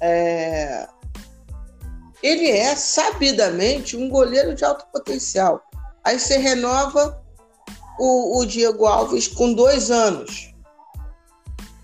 É, 0.01 0.89
ele 2.23 2.49
é 2.49 2.77
sabidamente 2.77 3.97
um 3.97 4.09
goleiro 4.09 4.55
de 4.55 4.65
alto 4.65 4.87
potencial. 4.93 5.61
Aí 6.05 6.19
você 6.19 6.37
renova 6.37 7.21
o, 7.99 8.39
o 8.39 8.47
Diego 8.47 8.87
Alves 8.87 9.27
com 9.27 9.53
dois 9.53 9.91
anos. 9.91 10.52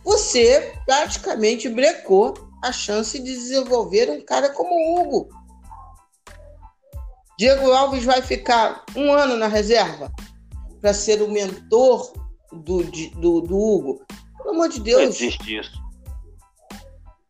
Você 0.09 0.73
praticamente 0.87 1.69
brecou 1.69 2.33
a 2.65 2.73
chance 2.73 3.19
de 3.19 3.31
desenvolver 3.31 4.09
um 4.09 4.25
cara 4.25 4.49
como 4.49 4.71
o 4.71 5.03
Hugo. 5.03 5.29
Diego 7.39 7.71
Alves 7.71 8.05
vai 8.05 8.23
ficar 8.23 8.87
um 8.97 9.13
ano 9.13 9.37
na 9.37 9.49
reserva 9.49 10.11
para 10.81 10.95
ser 10.95 11.21
o 11.21 11.31
mentor 11.31 12.11
do, 12.51 12.85
do, 12.85 13.43
do 13.43 13.59
Hugo. 13.59 14.03
Pelo 14.39 14.55
amor 14.55 14.71
de 14.71 14.81
Deus. 14.81 15.03
Não 15.03 15.09
existe 15.09 15.59
isso. 15.59 15.83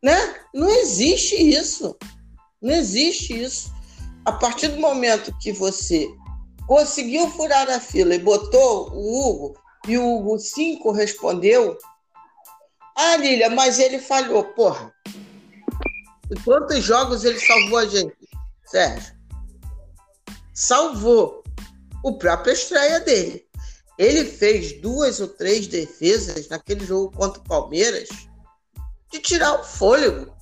Né? 0.00 0.36
Não 0.54 0.70
existe 0.70 1.34
isso. 1.34 1.96
Não 2.62 2.72
existe 2.72 3.42
isso. 3.42 3.74
A 4.24 4.30
partir 4.30 4.68
do 4.68 4.80
momento 4.80 5.36
que 5.40 5.50
você 5.50 6.06
conseguiu 6.68 7.28
furar 7.30 7.68
a 7.68 7.80
fila 7.80 8.14
e 8.14 8.20
botou 8.20 8.92
o 8.92 9.28
Hugo, 9.28 9.60
e 9.88 9.98
o 9.98 10.16
Hugo 10.16 10.38
sim 10.38 10.78
correspondeu. 10.78 11.76
Ah, 12.98 13.16
Lília, 13.16 13.48
mas 13.50 13.78
ele 13.78 13.98
falhou. 13.98 14.44
Porra. 14.44 14.92
Quantos 16.44 16.84
jogos 16.84 17.24
ele 17.24 17.38
salvou 17.38 17.78
a 17.78 17.86
gente, 17.86 18.16
Sérgio? 18.66 19.14
Salvou 20.52 21.42
o 22.04 22.18
próprio 22.18 22.52
estreia 22.52 23.00
dele. 23.00 23.46
Ele 23.96 24.24
fez 24.24 24.80
duas 24.80 25.20
ou 25.20 25.28
três 25.28 25.66
defesas 25.66 26.48
naquele 26.48 26.84
jogo 26.84 27.16
contra 27.16 27.40
o 27.40 27.44
Palmeiras 27.44 28.08
de 29.10 29.20
tirar 29.20 29.60
o 29.60 29.64
fôlego 29.64 30.36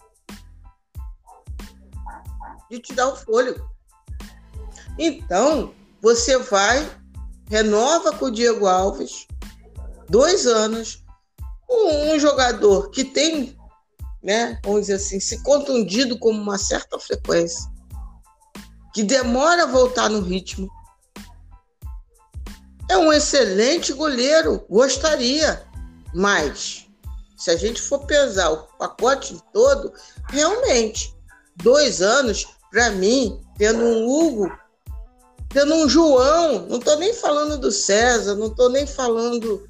de 2.70 2.80
te 2.80 2.94
dar 2.94 3.08
o 3.08 3.16
fôlego. 3.16 3.68
Então, 4.98 5.74
você 6.00 6.38
vai, 6.38 6.88
renova 7.48 8.12
com 8.12 8.26
o 8.26 8.30
Diego 8.30 8.66
Alves, 8.66 9.26
dois 10.08 10.46
anos, 10.46 11.04
um, 11.68 12.18
jogador 12.18 12.90
que 12.90 13.04
tem, 13.04 13.56
né, 14.22 14.58
vamos 14.64 14.82
dizer 14.82 14.94
assim, 14.94 15.20
se 15.20 15.42
contundido 15.42 16.18
com 16.18 16.30
uma 16.30 16.58
certa 16.58 16.98
frequência, 16.98 17.70
que 18.94 19.02
demora 19.02 19.64
a 19.64 19.66
voltar 19.66 20.08
no 20.08 20.20
ritmo. 20.20 20.70
É 22.88 22.96
um 22.96 23.12
excelente 23.12 23.92
goleiro, 23.92 24.64
gostaria, 24.70 25.66
mas 26.14 26.86
se 27.36 27.50
a 27.50 27.56
gente 27.56 27.82
for 27.82 28.06
pesar 28.06 28.50
o 28.50 28.62
pacote 28.78 29.38
todo, 29.52 29.92
realmente, 30.28 31.14
dois 31.56 32.00
anos 32.00 32.46
para 32.70 32.90
mim, 32.90 33.40
tendo 33.58 33.82
um 33.84 34.08
Hugo, 34.08 34.50
tendo 35.48 35.74
um 35.74 35.88
João, 35.88 36.66
não 36.66 36.78
estou 36.78 36.96
nem 36.98 37.12
falando 37.14 37.58
do 37.58 37.70
César, 37.72 38.34
não 38.34 38.48
estou 38.48 38.68
nem 38.68 38.86
falando. 38.86 39.68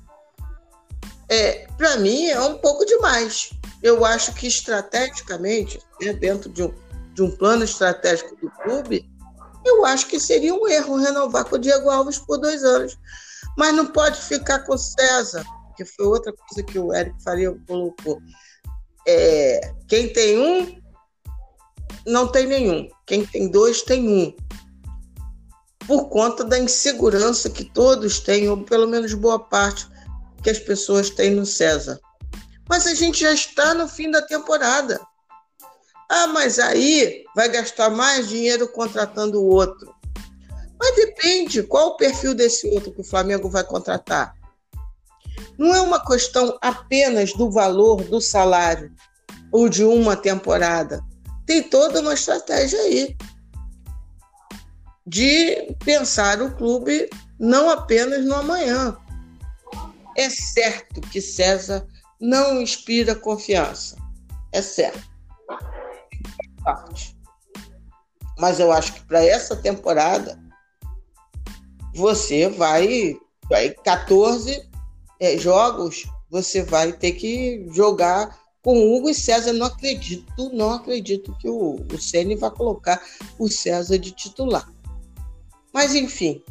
É, 1.29 1.66
para 1.77 1.97
mim 1.97 2.27
é 2.27 2.41
um 2.41 2.59
pouco 2.59 2.85
demais. 2.85 3.51
Eu 3.83 4.05
acho 4.05 4.33
que 4.35 4.47
estrategicamente, 4.47 5.81
né, 6.01 6.12
dentro 6.12 6.51
de 6.51 6.62
um, 6.62 6.72
de 7.14 7.22
um 7.22 7.31
plano 7.31 7.64
estratégico 7.64 8.37
do 8.37 8.51
clube, 8.51 9.09
eu 9.64 9.85
acho 9.85 10.07
que 10.07 10.20
seria 10.20 10.55
um 10.55 10.68
erro 10.68 10.97
renovar 10.97 11.45
com 11.45 11.57
o 11.57 11.59
Diego 11.59 11.91
Alves 11.91 12.18
por 12.18 12.39
dois 12.39 12.62
anos. 12.62 12.97
Mas 13.57 13.74
não 13.74 13.87
pode 13.87 14.20
ficar 14.20 14.61
com 14.61 14.74
o 14.74 14.79
César, 14.79 15.45
que 15.77 15.85
foi 15.85 16.07
outra 16.07 16.33
coisa 16.33 16.62
que 16.62 16.79
o 16.79 16.95
Eric 16.95 17.20
Faria 17.22 17.57
colocou. 17.66 18.20
É, 19.07 19.72
quem 19.89 20.12
tem 20.12 20.39
um 20.39 20.81
não 22.07 22.29
tem 22.29 22.47
nenhum. 22.47 22.89
Quem 23.05 23.27
tem 23.27 23.49
dois 23.49 23.83
tem 23.83 24.09
um. 24.09 24.37
Por 25.87 26.09
conta 26.09 26.45
da 26.45 26.59
insegurança 26.59 27.51
que 27.51 27.64
todos 27.64 28.20
têm, 28.20 28.49
ou 28.49 28.62
pelo 28.62 28.87
menos 28.87 29.14
boa 29.14 29.39
parte 29.39 29.89
que 30.43 30.51
as 30.51 30.59
pessoas 30.59 31.11
têm 31.11 31.30
no 31.30 31.47
César. 31.47 32.01
Mas 32.68 32.87
a 32.87 32.95
gente 32.95 33.20
já 33.20 33.32
está 33.32 33.74
no 33.74 33.89
fim 33.89 34.11
da 34.11 34.22
temporada. 34.22 35.01
Ah, 36.09 36.26
mas 36.28 36.59
aí 36.59 37.24
vai 37.34 37.49
gastar 37.49 37.91
mais 37.91 38.28
dinheiro 38.28 38.68
contratando 38.68 39.41
o 39.41 39.47
outro. 39.47 39.95
Mas 40.78 40.95
depende 40.95 41.62
qual 41.62 41.89
o 41.89 41.97
perfil 41.97 42.34
desse 42.34 42.68
outro 42.68 42.93
que 42.93 43.01
o 43.01 43.05
Flamengo 43.05 43.49
vai 43.49 43.64
contratar. 43.64 44.34
Não 45.59 45.74
é 45.74 45.80
uma 45.80 46.05
questão 46.05 46.57
apenas 46.61 47.32
do 47.32 47.51
valor 47.51 48.03
do 48.05 48.20
salário 48.20 48.93
ou 49.53 49.68
de 49.68 49.84
uma 49.84 50.16
temporada 50.16 51.03
tem 51.47 51.62
toda 51.62 52.01
uma 52.01 52.12
estratégia 52.12 52.78
aí 52.80 53.16
de 55.07 55.72
pensar 55.84 56.43
o 56.43 56.55
clube 56.57 57.09
não 57.39 57.70
apenas 57.70 58.24
no 58.24 58.34
amanhã. 58.34 58.97
É 60.17 60.31
certo 60.31 61.01
que 61.01 61.21
César 61.21 61.87
não 62.21 62.61
inspira 62.61 63.14
confiança. 63.14 63.97
É 64.53 64.62
certo. 64.62 65.05
Mas 68.39 68.59
eu 68.59 68.73
acho 68.73 68.95
que 68.95 69.05
para 69.05 69.25
essa 69.25 69.55
temporada 69.57 70.39
você 71.95 72.49
vai, 72.49 73.17
vai 73.49 73.71
14 73.71 74.69
é, 75.21 75.39
jogos, 75.39 76.05
você 76.31 76.62
vai 76.62 76.93
ter 76.93 77.12
que 77.12 77.67
jogar 77.71 78.39
com 78.62 78.97
Hugo 78.97 79.09
e 79.09 79.14
César, 79.14 79.53
não 79.53 79.67
acredito, 79.67 80.51
não 80.53 80.73
acredito 80.73 81.37
que 81.39 81.49
o, 81.49 81.77
o 81.77 81.99
Ceni 82.01 82.35
vai 82.35 82.51
colocar 82.51 83.01
o 83.39 83.49
César 83.49 83.99
de 83.99 84.11
titular. 84.11 84.69
Mas 85.73 85.95
enfim, 85.95 86.43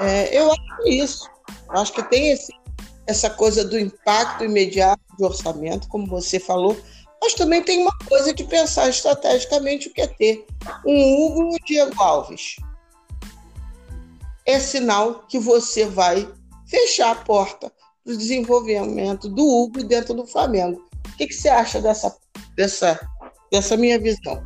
é, 0.00 0.38
eu 0.38 0.52
acho 0.52 0.88
isso. 0.88 1.30
Eu 1.68 1.80
acho 1.80 1.92
que 1.92 2.02
tem 2.02 2.30
esse, 2.30 2.52
essa 3.06 3.28
coisa 3.30 3.64
do 3.64 3.78
impacto 3.78 4.44
imediato 4.44 5.02
do 5.18 5.24
orçamento, 5.24 5.88
como 5.88 6.06
você 6.06 6.38
falou, 6.38 6.76
mas 7.20 7.34
também 7.34 7.62
tem 7.62 7.80
uma 7.80 7.96
coisa 8.08 8.34
de 8.34 8.42
pensar 8.44 8.88
estrategicamente 8.88 9.88
o 9.88 9.92
que 9.92 10.02
é 10.02 10.06
ter 10.06 10.46
um 10.84 11.26
Hugo 11.26 11.56
Diego 11.64 12.02
Alves. 12.02 12.56
É 14.44 14.58
sinal 14.58 15.24
que 15.28 15.38
você 15.38 15.86
vai 15.86 16.28
fechar 16.66 17.12
a 17.12 17.14
porta 17.14 17.72
para 18.02 18.12
o 18.12 18.16
desenvolvimento 18.16 19.28
do 19.28 19.46
Hugo 19.46 19.84
dentro 19.84 20.14
do 20.14 20.26
Flamengo. 20.26 20.82
O 21.06 21.16
que, 21.16 21.28
que 21.28 21.34
você 21.34 21.48
acha 21.48 21.80
dessa, 21.80 22.16
dessa, 22.56 22.98
dessa 23.52 23.76
minha 23.76 24.00
visão? 24.00 24.42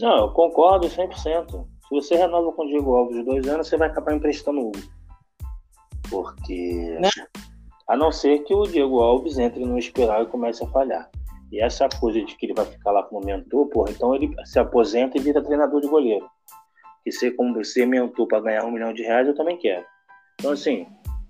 Não, 0.00 0.26
eu 0.26 0.32
concordo 0.32 0.88
100%. 0.88 1.64
Se 1.88 1.90
você 1.90 2.16
renova 2.16 2.52
com 2.52 2.62
o 2.62 2.66
Diego 2.66 2.96
Alves 2.96 3.16
de 3.16 3.24
dois 3.24 3.46
anos, 3.46 3.68
você 3.68 3.76
vai 3.76 3.88
acabar 3.88 4.14
emprestando 4.14 4.60
o 4.60 4.68
Hugo. 4.68 4.82
Porque. 6.10 6.98
Né? 7.00 7.10
A 7.88 7.96
não 7.96 8.12
ser 8.12 8.40
que 8.40 8.54
o 8.54 8.64
Diego 8.64 9.00
Alves 9.00 9.38
entre 9.38 9.64
no 9.64 9.78
espiral 9.78 10.22
e 10.22 10.26
comece 10.26 10.62
a 10.62 10.68
falhar. 10.68 11.10
E 11.50 11.60
essa 11.60 11.88
coisa 11.88 12.22
de 12.22 12.36
que 12.36 12.44
ele 12.44 12.54
vai 12.54 12.66
ficar 12.66 12.90
lá 12.90 13.02
como 13.02 13.24
mentor, 13.24 13.66
porra, 13.68 13.90
então 13.90 14.14
ele 14.14 14.34
se 14.44 14.58
aposenta 14.58 15.16
e 15.16 15.20
vira 15.20 15.42
treinador 15.42 15.80
de 15.80 15.88
goleiro. 15.88 16.28
E 17.06 17.10
ser 17.10 17.30
como 17.30 17.54
você 17.54 17.86
mentor 17.86 18.28
para 18.28 18.40
ganhar 18.40 18.64
um 18.64 18.70
milhão 18.70 18.92
de 18.92 19.02
reais, 19.02 19.26
eu 19.26 19.34
também 19.34 19.56
quero. 19.56 19.84
Então, 20.38 20.52
assim, 20.52 20.86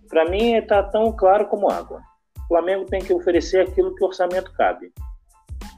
para 0.08 0.28
mim 0.28 0.60
tá 0.62 0.82
tão 0.82 1.12
claro 1.12 1.46
como 1.46 1.70
água. 1.70 2.02
O 2.44 2.48
Flamengo 2.48 2.86
tem 2.86 3.00
que 3.00 3.14
oferecer 3.14 3.60
aquilo 3.60 3.94
que 3.94 4.02
o 4.02 4.08
orçamento 4.08 4.52
cabe. 4.54 4.92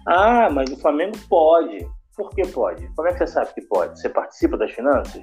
Ah, 0.06 0.48
mas 0.50 0.70
o 0.70 0.80
Flamengo 0.80 1.18
pode. 1.28 1.86
Por 2.16 2.30
que 2.30 2.46
pode? 2.46 2.88
Como 2.94 3.06
é 3.06 3.12
que 3.12 3.18
você 3.18 3.26
sabe 3.26 3.52
que 3.52 3.62
pode? 3.62 4.00
Você 4.00 4.08
participa 4.08 4.56
das 4.56 4.72
finanças? 4.72 5.22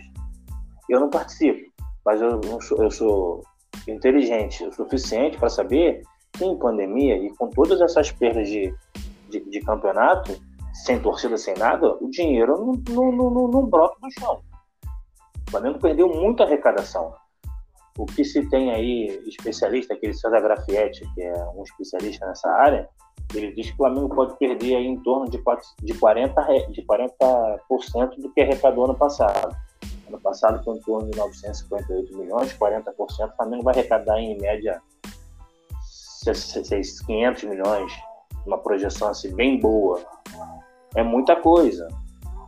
Eu 0.88 1.00
não 1.00 1.10
participo, 1.10 1.72
mas 2.06 2.22
eu, 2.22 2.62
sou, 2.62 2.84
eu 2.84 2.92
sou 2.92 3.44
inteligente 3.92 4.64
o 4.64 4.74
suficiente 4.74 5.38
para 5.38 5.50
saber 5.50 6.02
que 6.34 6.46
em 6.46 6.58
pandemia 6.58 7.18
e 7.18 7.30
com 7.36 7.50
todas 7.50 7.82
essas 7.82 8.12
perdas 8.12 8.48
de, 8.48 8.74
de, 9.30 9.40
de 9.50 9.60
campeonato, 9.62 10.38
sem 10.86 11.00
torcida, 11.00 11.38
sem 11.38 11.56
nada, 11.56 11.96
o 12.00 12.10
dinheiro 12.10 12.58
não, 12.90 13.12
não, 13.12 13.32
não, 13.32 13.48
não 13.48 13.66
brota 13.66 13.96
do 14.02 14.12
chão. 14.12 14.42
O 15.48 15.52
Flamengo 15.52 15.80
perdeu 15.80 16.08
muita 16.08 16.44
arrecadação. 16.44 17.14
O 17.98 18.06
que 18.06 18.24
se 18.24 18.48
tem 18.50 18.72
aí, 18.72 19.24
especialista, 19.26 19.94
aquele 19.94 20.14
César 20.14 20.40
Grafietti, 20.40 21.04
que 21.16 21.22
é 21.24 21.34
um 21.56 21.64
especialista 21.64 22.28
nessa 22.28 22.48
área, 22.50 22.88
ele 23.34 23.52
diz 23.54 23.68
que 23.68 23.74
o 23.74 23.78
Flamengo 23.78 24.10
pode 24.10 24.38
perder 24.38 24.76
aí 24.76 24.86
em 24.86 25.02
torno 25.02 25.30
de, 25.30 25.40
40%, 25.40 25.62
de 25.82 25.94
40 25.94 27.46
do 28.18 28.32
que 28.32 28.42
arrecadou 28.42 28.86
ano 28.86 28.96
passado. 28.96 29.56
Ano 30.08 30.20
passado 30.22 30.64
foi 30.64 30.78
em 30.78 30.82
torno 30.82 31.10
de 31.10 31.18
958 31.18 32.18
milhões, 32.18 32.54
40%. 32.54 32.94
O 32.98 33.36
Flamengo 33.36 33.64
vai 33.64 33.74
arrecadar 33.74 34.20
em 34.20 34.38
média 34.40 34.82
500 37.06 37.44
milhões, 37.44 37.92
uma 38.46 38.58
projeção 38.58 39.10
assim 39.10 39.34
bem 39.34 39.60
boa. 39.60 40.02
É 40.96 41.04
muita 41.04 41.36
coisa, 41.36 41.88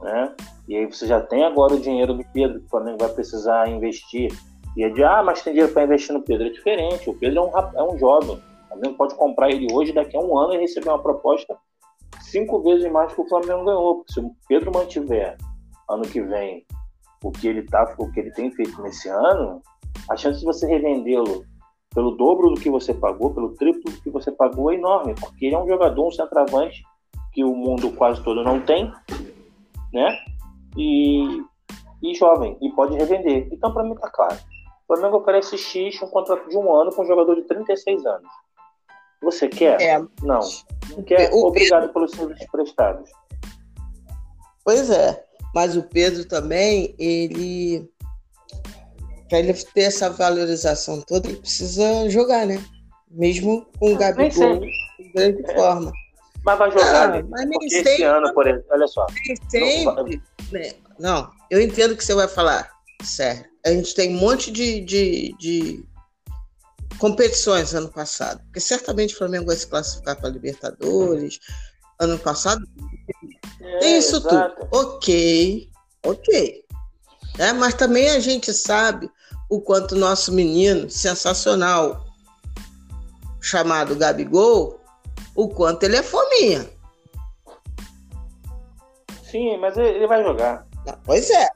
né? 0.01 0.33
E 0.67 0.75
aí 0.75 0.85
você 0.85 1.07
já 1.07 1.21
tem 1.21 1.43
agora 1.43 1.73
o 1.73 1.79
dinheiro 1.79 2.13
do 2.13 2.23
Pedro, 2.33 2.59
que 2.59 2.65
o 2.65 2.69
Flamengo 2.69 2.97
vai 2.99 3.09
precisar 3.09 3.69
investir. 3.69 4.31
E 4.77 4.83
é 4.83 4.89
de, 4.89 5.03
ah, 5.03 5.23
mas 5.23 5.41
tem 5.41 5.53
dinheiro 5.53 5.73
para 5.73 5.83
investir 5.83 6.13
no 6.13 6.21
Pedro. 6.21 6.47
É 6.47 6.49
diferente, 6.49 7.09
o 7.09 7.13
Pedro 7.13 7.39
é 7.39 7.41
um, 7.41 7.79
é 7.79 7.93
um 7.93 7.97
jovem. 7.97 8.35
O 8.35 8.67
Flamengo 8.67 8.95
pode 8.95 9.15
comprar 9.15 9.49
ele 9.49 9.67
hoje, 9.73 9.91
daqui 9.91 10.15
a 10.15 10.19
um 10.19 10.37
ano, 10.37 10.53
e 10.53 10.57
receber 10.57 10.89
uma 10.89 11.01
proposta 11.01 11.57
cinco 12.21 12.61
vezes 12.61 12.89
mais 12.91 13.13
que 13.13 13.21
o 13.21 13.27
Flamengo 13.27 13.65
ganhou. 13.65 14.03
Se 14.07 14.19
o 14.19 14.31
Pedro 14.47 14.71
mantiver 14.71 15.37
ano 15.89 16.03
que 16.03 16.21
vem 16.21 16.65
o 17.23 17.31
que 17.31 17.47
ele 17.47 17.63
tá, 17.63 17.95
o 17.97 18.11
que 18.11 18.19
ele 18.19 18.31
tem 18.31 18.51
feito 18.51 18.81
nesse 18.81 19.09
ano, 19.09 19.61
a 20.09 20.15
chance 20.15 20.39
de 20.39 20.45
você 20.45 20.65
revendê-lo 20.67 21.45
pelo 21.93 22.11
dobro 22.11 22.49
do 22.49 22.59
que 22.59 22.69
você 22.69 22.93
pagou, 22.93 23.33
pelo 23.33 23.55
triplo 23.55 23.91
do 23.91 24.01
que 24.01 24.09
você 24.09 24.31
pagou 24.31 24.71
é 24.71 24.75
enorme, 24.75 25.15
porque 25.19 25.47
ele 25.47 25.55
é 25.55 25.59
um 25.59 25.67
jogador, 25.67 26.07
um 26.07 26.11
centroavante 26.11 26.83
que 27.33 27.43
o 27.43 27.55
mundo 27.55 27.91
quase 27.91 28.23
todo 28.23 28.43
não 28.43 28.61
tem, 28.61 28.91
né? 29.93 30.17
E, 30.77 31.43
e 32.01 32.13
jovem, 32.15 32.57
e 32.61 32.69
pode 32.71 32.95
revender. 32.95 33.49
Então, 33.51 33.73
para 33.73 33.83
mim, 33.83 33.95
tá 33.95 34.09
claro. 34.09 34.37
O 34.87 34.95
Flamengo 34.95 35.17
oferece 35.17 35.57
X, 35.57 36.01
um 36.01 36.07
contrato 36.07 36.47
de 36.47 36.57
um 36.57 36.73
ano 36.73 36.91
com 36.91 37.03
um 37.03 37.07
jogador 37.07 37.35
de 37.35 37.43
36 37.43 38.05
anos. 38.05 38.29
Você 39.21 39.47
quer? 39.47 39.81
É. 39.81 39.99
Não. 40.23 40.39
Não 40.89 41.03
quer? 41.03 41.29
Obrigado 41.33 41.91
pelos 41.91 42.11
serviços 42.11 42.47
prestados. 42.51 43.09
Pois 44.63 44.89
é. 44.89 45.28
Mas 45.53 45.75
o 45.75 45.83
Pedro 45.83 46.25
também, 46.25 46.95
ele. 46.97 47.89
Para 49.27 49.39
ele 49.39 49.53
ter 49.53 49.81
essa 49.81 50.09
valorização 50.09 51.01
toda, 51.01 51.27
ele 51.27 51.37
precisa 51.37 52.09
jogar, 52.09 52.47
né? 52.47 52.63
Mesmo 53.11 53.67
com 53.79 53.93
o 53.93 53.97
Gabigol 53.97 54.63
em 54.99 55.11
grande 55.13 55.43
é. 55.45 55.55
forma. 55.55 55.91
Mas 56.43 56.57
vai 56.57 56.71
jogar, 56.71 57.03
ah, 57.03 57.07
né? 57.11 57.25
Mas 57.29 57.45
nem 57.47 57.69
sempre, 57.69 57.91
esse 57.93 58.03
ano, 58.03 58.33
por 58.33 58.47
exemplo, 58.47 58.65
olha 58.71 58.87
só. 58.87 59.05
Nem 59.25 59.35
sempre. 59.49 60.21
Não, 60.51 60.59
né? 60.59 60.71
não, 60.99 61.31
eu 61.51 61.61
entendo 61.61 61.91
o 61.91 61.97
que 61.97 62.03
você 62.03 62.15
vai 62.15 62.27
falar, 62.27 62.71
sério. 63.03 63.45
A 63.65 63.69
gente 63.71 63.93
tem 63.93 64.15
um 64.15 64.19
monte 64.19 64.51
de, 64.51 64.79
de, 64.81 65.35
de 65.37 65.85
competições 66.97 67.73
ano 67.73 67.89
passado, 67.89 68.41
porque 68.45 68.59
certamente 68.59 69.13
o 69.13 69.17
Flamengo 69.17 69.47
vai 69.47 69.55
se 69.55 69.67
classificar 69.67 70.15
para 70.15 70.29
a 70.29 70.31
Libertadores. 70.31 71.39
Ano 71.99 72.17
passado 72.17 72.65
é, 73.61 73.77
tem 73.79 73.97
isso 73.97 74.17
exato. 74.17 74.55
tudo. 74.55 74.69
Ok, 74.71 75.69
ok. 76.05 76.65
É, 77.37 77.53
mas 77.53 77.73
também 77.73 78.09
a 78.09 78.19
gente 78.19 78.53
sabe 78.53 79.09
o 79.49 79.61
quanto 79.61 79.95
nosso 79.95 80.31
menino 80.31 80.89
sensacional, 80.89 82.05
chamado 83.41 83.95
Gabigol, 83.95 84.79
o 85.35 85.47
quanto 85.49 85.83
ele 85.83 85.97
é 85.97 86.03
fominha. 86.03 86.69
Sim, 89.23 89.57
mas 89.57 89.77
ele 89.77 90.07
vai 90.07 90.23
jogar. 90.23 90.65
Pois 91.05 91.29
é. 91.29 91.47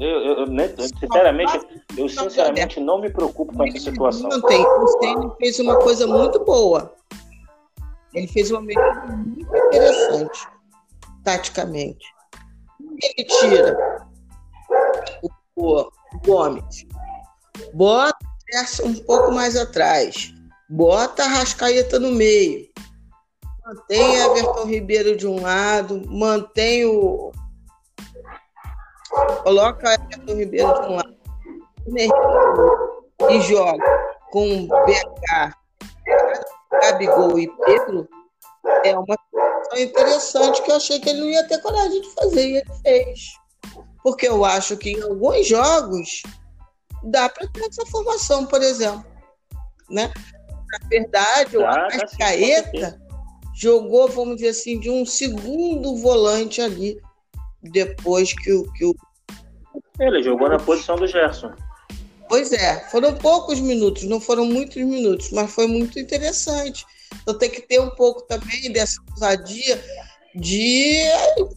Eu, 0.00 0.08
eu, 0.08 0.46
eu 0.46 0.88
sinceramente, 1.00 1.82
eu 1.96 2.08
sinceramente 2.08 2.78
não 2.80 3.00
me 3.00 3.10
preocupo 3.10 3.52
com 3.52 3.64
essa 3.64 3.78
situação. 3.78 4.28
Não 4.28 4.40
tem. 4.42 4.64
O 4.64 4.88
Senna 5.00 5.34
fez 5.38 5.58
uma 5.58 5.76
coisa 5.80 6.06
muito 6.06 6.44
boa. 6.44 6.94
Ele 8.14 8.26
fez 8.28 8.50
uma 8.50 8.60
medida 8.60 9.06
muito 9.06 9.56
interessante, 9.56 10.48
taticamente. 11.28 12.06
Ele 13.02 13.28
tira 13.28 13.76
o, 15.22 15.28
o 15.56 15.90
Gomes, 16.24 16.86
bota 17.74 18.16
essa 18.54 18.82
um 18.82 18.94
pouco 18.94 19.30
mais 19.32 19.54
atrás, 19.54 20.32
bota 20.70 21.24
a 21.24 21.28
Rascaeta 21.28 21.98
no 21.98 22.12
meio, 22.12 22.66
mantém 23.62 24.16
Everton 24.16 24.64
Ribeiro 24.64 25.16
de 25.16 25.26
um 25.26 25.42
lado, 25.42 26.02
mantém 26.06 26.86
o. 26.86 27.30
Coloca 29.42 29.94
Everton 29.94 30.34
Ribeiro 30.34 30.72
de 30.80 30.88
um 30.88 30.96
lado 30.96 31.18
e 33.28 33.40
joga 33.42 33.84
com 34.30 34.66
BH 34.66 35.52
Gabigol 36.80 37.38
e 37.38 37.48
Pedro 37.64 38.08
é 38.84 38.96
uma 38.96 39.16
situação 39.30 39.78
interessante 39.78 40.62
que 40.62 40.70
eu 40.70 40.76
achei 40.76 41.00
que 41.00 41.08
ele 41.08 41.20
não 41.20 41.28
ia 41.28 41.46
ter 41.46 41.60
coragem 41.60 42.00
de 42.00 42.10
fazer 42.14 42.48
e 42.48 42.56
ele 42.56 42.74
fez. 42.82 43.20
Porque 44.02 44.28
eu 44.28 44.44
acho 44.44 44.76
que 44.76 44.92
em 44.92 45.02
alguns 45.02 45.46
jogos 45.46 46.22
dá 47.04 47.28
para 47.28 47.46
ter 47.48 47.66
essa 47.66 47.84
formação, 47.86 48.46
por 48.46 48.62
exemplo. 48.62 49.04
Né? 49.90 50.12
Na 50.70 50.88
verdade, 50.88 51.56
o 51.56 51.64
Arrascaeta 51.64 53.00
jogou, 53.54 54.08
vamos 54.08 54.36
dizer 54.36 54.50
assim, 54.50 54.78
de 54.78 54.90
um 54.90 55.04
segundo 55.04 55.96
volante 55.96 56.60
ali, 56.60 57.00
depois 57.62 58.32
que 58.32 58.52
o. 58.52 58.72
Que 58.72 58.84
o... 58.84 58.94
Ele 59.98 60.22
jogou 60.22 60.48
na 60.48 60.58
posição 60.58 60.96
do 60.96 61.06
Gerson. 61.06 61.52
Pois 62.28 62.52
é, 62.52 62.88
foram 62.90 63.14
poucos 63.14 63.58
minutos, 63.58 64.04
não 64.04 64.20
foram 64.20 64.44
muitos 64.44 64.76
minutos, 64.76 65.30
mas 65.30 65.50
foi 65.50 65.66
muito 65.66 65.98
interessante. 65.98 66.84
Então 67.22 67.36
tem 67.36 67.50
que 67.50 67.60
ter 67.60 67.80
um 67.80 67.90
pouco 67.90 68.22
também 68.22 68.70
dessa 68.72 69.00
ousadia 69.12 69.82
de, 70.34 71.02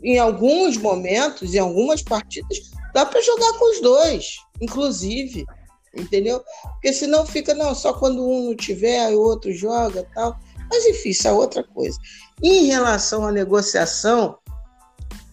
em 0.03 0.17
alguns 0.17 0.77
momentos, 0.77 1.53
em 1.53 1.59
algumas 1.59 2.01
partidas, 2.01 2.71
dá 2.93 3.05
para 3.05 3.21
jogar 3.21 3.53
com 3.53 3.71
os 3.71 3.81
dois, 3.81 4.37
inclusive, 4.59 5.45
entendeu? 5.95 6.43
Porque 6.63 6.93
senão 6.93 7.25
fica, 7.25 7.53
não, 7.53 7.75
só 7.75 7.93
quando 7.93 8.25
um 8.27 8.49
não 8.49 8.55
tiver, 8.55 9.09
o 9.09 9.21
outro 9.21 9.53
joga 9.53 10.07
tal. 10.13 10.37
Mas 10.69 10.85
enfim, 10.85 11.09
isso 11.09 11.27
é 11.27 11.31
outra 11.31 11.63
coisa. 11.63 11.97
Em 12.41 12.65
relação 12.65 13.25
à 13.25 13.31
negociação, 13.31 14.37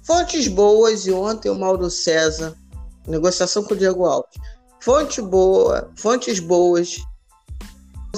fontes 0.02 0.48
boas, 0.48 1.06
e 1.06 1.12
ontem 1.12 1.48
o 1.48 1.54
Mauro 1.54 1.88
César, 1.88 2.56
negociação 3.06 3.62
com 3.62 3.74
o 3.74 3.76
Diego 3.76 4.04
Alves 4.04 4.36
fonte 4.80 5.20
boa, 5.20 5.90
fontes 5.96 6.38
boas. 6.38 6.96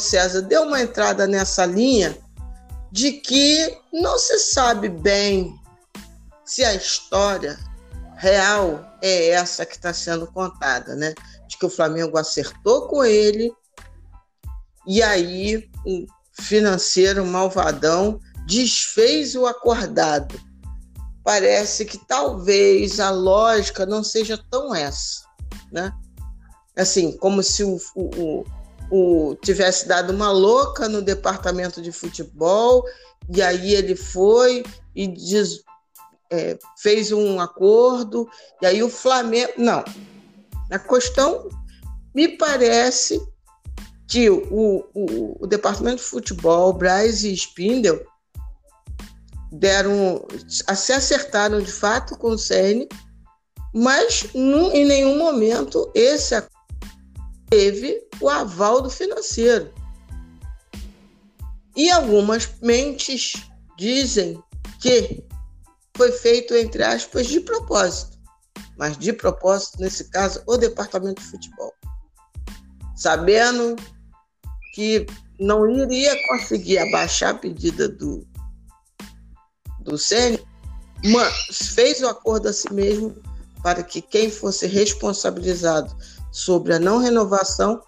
César 0.01 0.43
deu 0.43 0.63
uma 0.63 0.81
entrada 0.81 1.27
nessa 1.27 1.65
linha 1.65 2.19
de 2.91 3.13
que 3.13 3.79
não 3.93 4.19
se 4.19 4.39
sabe 4.39 4.89
bem 4.89 5.55
se 6.45 6.65
a 6.65 6.75
história 6.75 7.59
real 8.17 8.85
é 9.01 9.29
essa 9.29 9.65
que 9.65 9.77
está 9.77 9.93
sendo 9.93 10.27
contada, 10.27 10.97
né? 10.97 11.15
De 11.49 11.57
que 11.57 11.67
o 11.67 11.71
Flamengo 11.71 12.19
acertou 12.19 12.89
com 12.89 13.05
ele 13.05 13.53
e 14.87 15.03
aí 15.03 15.71
o 15.87 16.07
financeiro 16.43 17.25
malvadão 17.25 18.19
desfez 18.47 19.37
o 19.37 19.47
acordado. 19.47 20.41
Parece 21.23 21.85
que 21.85 21.99
talvez 22.09 22.99
a 22.99 23.11
lógica 23.11 23.87
não 23.87 24.03
seja 24.03 24.43
tão 24.51 24.75
essa, 24.75 25.23
né? 25.71 25.93
assim, 26.81 27.17
como 27.17 27.43
se 27.43 27.63
o, 27.63 27.79
o, 27.95 28.45
o, 28.91 29.37
tivesse 29.37 29.87
dado 29.87 30.13
uma 30.13 30.31
louca 30.31 30.89
no 30.89 31.01
departamento 31.01 31.81
de 31.81 31.93
futebol, 31.93 32.85
e 33.33 33.41
aí 33.41 33.75
ele 33.75 33.95
foi 33.95 34.65
e 34.95 35.07
diz, 35.07 35.63
é, 36.31 36.59
fez 36.79 37.13
um 37.13 37.41
acordo, 37.41 38.29
e 38.61 38.67
aí 38.67 38.83
o 38.83 38.91
Flamengo. 38.91 39.53
Não. 39.57 39.85
A 40.71 40.79
questão 40.79 41.49
me 42.15 42.29
parece 42.29 43.21
que 44.09 44.29
o, 44.29 44.85
o, 44.93 45.45
o 45.45 45.47
departamento 45.47 46.03
de 46.03 46.09
futebol, 46.09 46.73
Braz 46.73 47.23
e 47.23 47.33
Spindel, 47.33 48.05
deram, 49.53 50.27
se 50.49 50.93
acertaram 50.93 51.61
de 51.61 51.73
fato 51.73 52.17
com 52.17 52.31
o 52.31 52.39
CN, 52.39 52.89
mas 53.73 54.27
num, 54.35 54.73
em 54.73 54.85
nenhum 54.85 55.17
momento 55.17 55.91
esse 55.95 56.35
acordo 56.35 56.60
teve 57.51 58.07
o 58.21 58.29
aval 58.29 58.81
do 58.81 58.89
financeiro. 58.89 59.73
E 61.77 61.91
algumas 61.91 62.49
mentes 62.63 63.35
dizem 63.77 64.43
que 64.81 65.25
foi 65.97 66.13
feito, 66.13 66.55
entre 66.55 66.83
aspas, 66.83 67.27
de 67.27 67.41
propósito. 67.41 68.19
Mas 68.79 68.97
de 68.97 69.13
propósito, 69.13 69.81
nesse 69.81 70.05
caso, 70.11 70.43
o 70.47 70.57
departamento 70.57 71.21
de 71.21 71.29
futebol. 71.29 71.75
Sabendo 72.97 73.77
que 74.75 75.07
não 75.39 75.69
iria 75.69 76.15
conseguir 76.29 76.79
abaixar 76.79 77.31
a 77.31 77.39
pedida 77.39 77.89
do, 77.89 78.27
do 79.81 79.99
Sênior, 79.99 80.41
fez 81.53 82.01
o 82.01 82.09
acordo 82.09 82.49
a 82.49 82.53
si 82.53 82.73
mesmo 82.73 83.15
para 83.63 83.83
que 83.83 84.01
quem 84.01 84.31
fosse 84.31 84.67
responsabilizado 84.67 85.95
sobre 86.31 86.75
a 86.75 86.79
não 86.79 86.99
renovação 86.99 87.81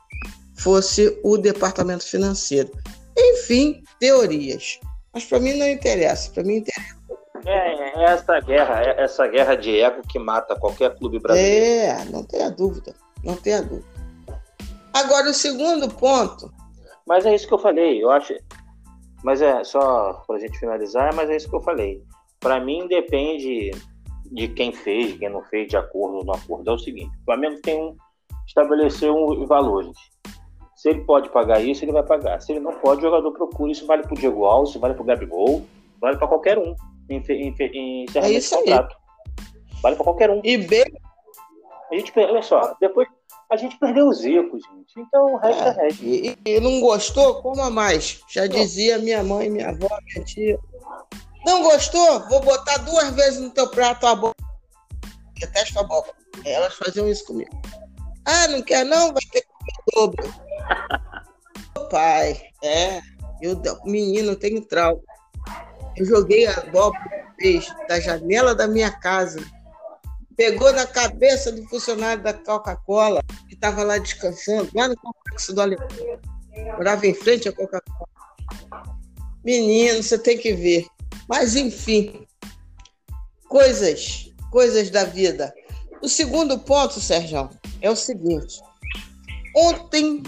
fosse 0.55 1.19
o 1.25 1.37
departamento 1.37 2.07
financeiro. 2.07 2.71
Enfim, 3.17 3.83
teorias. 3.99 4.81
Mas 5.13 5.25
para 5.25 5.41
mim 5.41 5.55
não 5.55 5.69
interessa. 5.69 6.31
Para 6.31 6.43
mim 6.43 6.57
interessa. 6.57 7.03
É, 7.45 7.51
é, 7.51 8.05
essa 8.05 8.41
guerra, 8.41 8.83
é 8.83 9.03
essa 9.03 9.27
guerra 9.27 9.57
de 9.57 9.81
ego 9.81 10.03
que 10.09 10.19
mata 10.19 10.55
qualquer 10.55 10.97
clube 10.97 11.19
brasileiro. 11.19 12.01
É, 12.01 12.05
não 12.07 12.23
tenha 12.25 12.51
dúvida. 12.51 12.95
Não 13.25 13.37
tenha 13.37 13.63
dúvida. 13.63 13.87
Agora, 14.93 15.31
o 15.31 15.35
segundo 15.35 15.89
ponto. 15.89 16.53
Mas 17.07 17.27
é 17.27 17.35
isso 17.35 17.49
que 17.49 17.55
eu 17.55 17.59
falei. 17.59 18.03
Eu 18.03 18.11
acho. 18.11 18.35
Mas 19.25 19.41
é 19.41 19.65
só 19.65 20.25
para 20.27 20.37
a 20.37 20.39
gente 20.39 20.59
finalizar, 20.59 21.15
mas 21.15 21.31
é 21.31 21.37
isso 21.37 21.49
que 21.49 21.57
eu 21.57 21.61
falei. 21.61 22.03
Para 22.41 22.61
mim, 22.61 22.87
depende 22.89 23.71
de 24.31 24.49
quem 24.49 24.73
fez, 24.73 25.17
quem 25.19 25.29
não 25.29 25.43
fez, 25.45 25.69
de 25.69 25.77
acordo 25.77 26.19
ou 26.19 26.25
não 26.25 26.35
acordo. 26.35 26.71
É 26.71 26.75
o 26.75 26.79
seguinte: 26.79 27.11
o 27.23 27.25
Flamengo 27.25 27.61
tem 27.61 27.81
um. 27.81 27.97
Estabeleceu 28.47 29.15
um 29.15 29.47
valor, 29.47 29.85
gente. 29.85 30.13
Se 30.75 30.89
ele 30.89 31.03
pode 31.03 31.29
pagar 31.29 31.61
isso, 31.61 31.85
ele 31.85 31.93
vai 31.93 32.03
pagar. 32.03 32.41
Se 32.41 32.53
ele 32.53 32.61
não 32.61 32.73
pode, 32.73 33.01
o 33.01 33.05
jogador 33.05 33.31
procura. 33.33 33.71
Isso 33.71 33.87
vale 33.87 34.03
para 34.03 34.15
o 34.15 34.17
Diego 34.17 34.45
Alves, 34.45 34.71
isso 34.71 34.81
vale 34.81 34.95
para 34.95 35.03
o 35.03 35.07
Gabigol, 35.07 35.63
vale 36.01 36.17
para 36.17 36.27
qualquer 36.27 36.59
um 36.59 36.75
em, 37.09 37.23
em, 37.29 37.55
em 37.59 38.05
encerramento 38.05 38.37
é 38.37 38.41
de 38.41 38.49
contrato. 38.49 38.97
Aí. 38.97 39.81
Vale 39.83 39.97
para 39.97 40.05
qualquer 40.05 40.31
um. 40.31 40.41
E 40.43 40.57
bem. 40.57 40.85
A 41.91 41.95
gente, 41.95 42.13
olha 42.17 42.43
só, 42.43 42.75
depois 42.81 43.07
a 43.51 43.57
gente 43.57 43.79
perdeu 43.79 44.09
os 44.09 44.19
Zico, 44.19 44.59
gente. 44.59 44.99
Então 44.99 45.35
o 45.35 45.37
resto 45.37 45.63
é, 45.63 45.69
é 45.69 45.73
resto. 45.73 46.05
E, 46.05 46.39
e, 46.45 46.61
não 46.61 46.81
gostou? 46.81 47.43
Coma 47.43 47.69
mais. 47.69 48.23
Já 48.29 48.47
dizia 48.47 48.99
minha 48.99 49.23
mãe, 49.23 49.51
minha 49.51 49.69
avó, 49.69 49.89
minha 50.07 50.25
tia. 50.25 50.59
Não 51.45 51.63
gostou? 51.63 52.21
Vou 52.29 52.41
botar 52.41 52.79
duas 52.79 53.11
vezes 53.11 53.41
no 53.41 53.51
teu 53.51 53.69
prato 53.69 54.07
a 54.07 54.15
boca. 54.15 54.43
Detesto 55.39 55.81
a 55.81 55.83
boca. 55.83 56.15
Elas 56.45 56.75
faziam 56.75 57.09
isso 57.09 57.27
comigo. 57.27 57.51
Ah, 58.25 58.49
não 58.49 58.63
quer 58.63 58.85
não? 58.85 59.13
Vai 59.13 59.23
ter 59.31 59.43
que 59.43 59.49
comer 59.49 59.73
dobro. 59.95 60.35
Pai, 61.91 62.41
é. 62.63 63.01
Eu, 63.41 63.61
menino, 63.85 64.37
tenho 64.37 64.65
trauma. 64.65 65.01
Eu 65.97 66.07
joguei 66.07 66.47
a 66.47 66.61
bola 66.71 66.93
da 67.89 68.01
janela 68.01 68.55
da 68.55 68.69
minha 68.69 68.91
casa. 68.91 69.41
Pegou 70.37 70.73
na 70.73 70.87
cabeça 70.87 71.53
do 71.53 71.67
funcionário 71.69 72.23
da 72.23 72.33
Coca-Cola, 72.33 73.23
que 73.49 73.55
estava 73.55 73.83
lá 73.83 73.99
descansando, 73.99 74.71
lá 74.75 74.89
no 74.89 74.97
complexo 74.97 75.53
do 75.53 75.61
Alemão. 75.61 75.89
Morava 76.77 77.07
em 77.07 77.15
frente 77.15 77.49
à 77.49 77.53
Coca-Cola. 77.53 78.09
Menino, 79.45 80.03
você 80.03 80.19
tem 80.19 80.39
que 80.39 80.55
ver. 80.55 80.87
Mas, 81.29 81.57
enfim, 81.57 82.27
coisas, 83.49 84.33
coisas 84.51 84.89
da 84.89 85.05
vida. 85.05 85.53
O 86.03 86.09
segundo 86.09 86.59
ponto, 86.59 87.01
Sérgio, 87.01 87.49
é 87.81 87.91
o 87.91 87.97
seguinte. 87.97 88.61
Ontem 89.55 90.23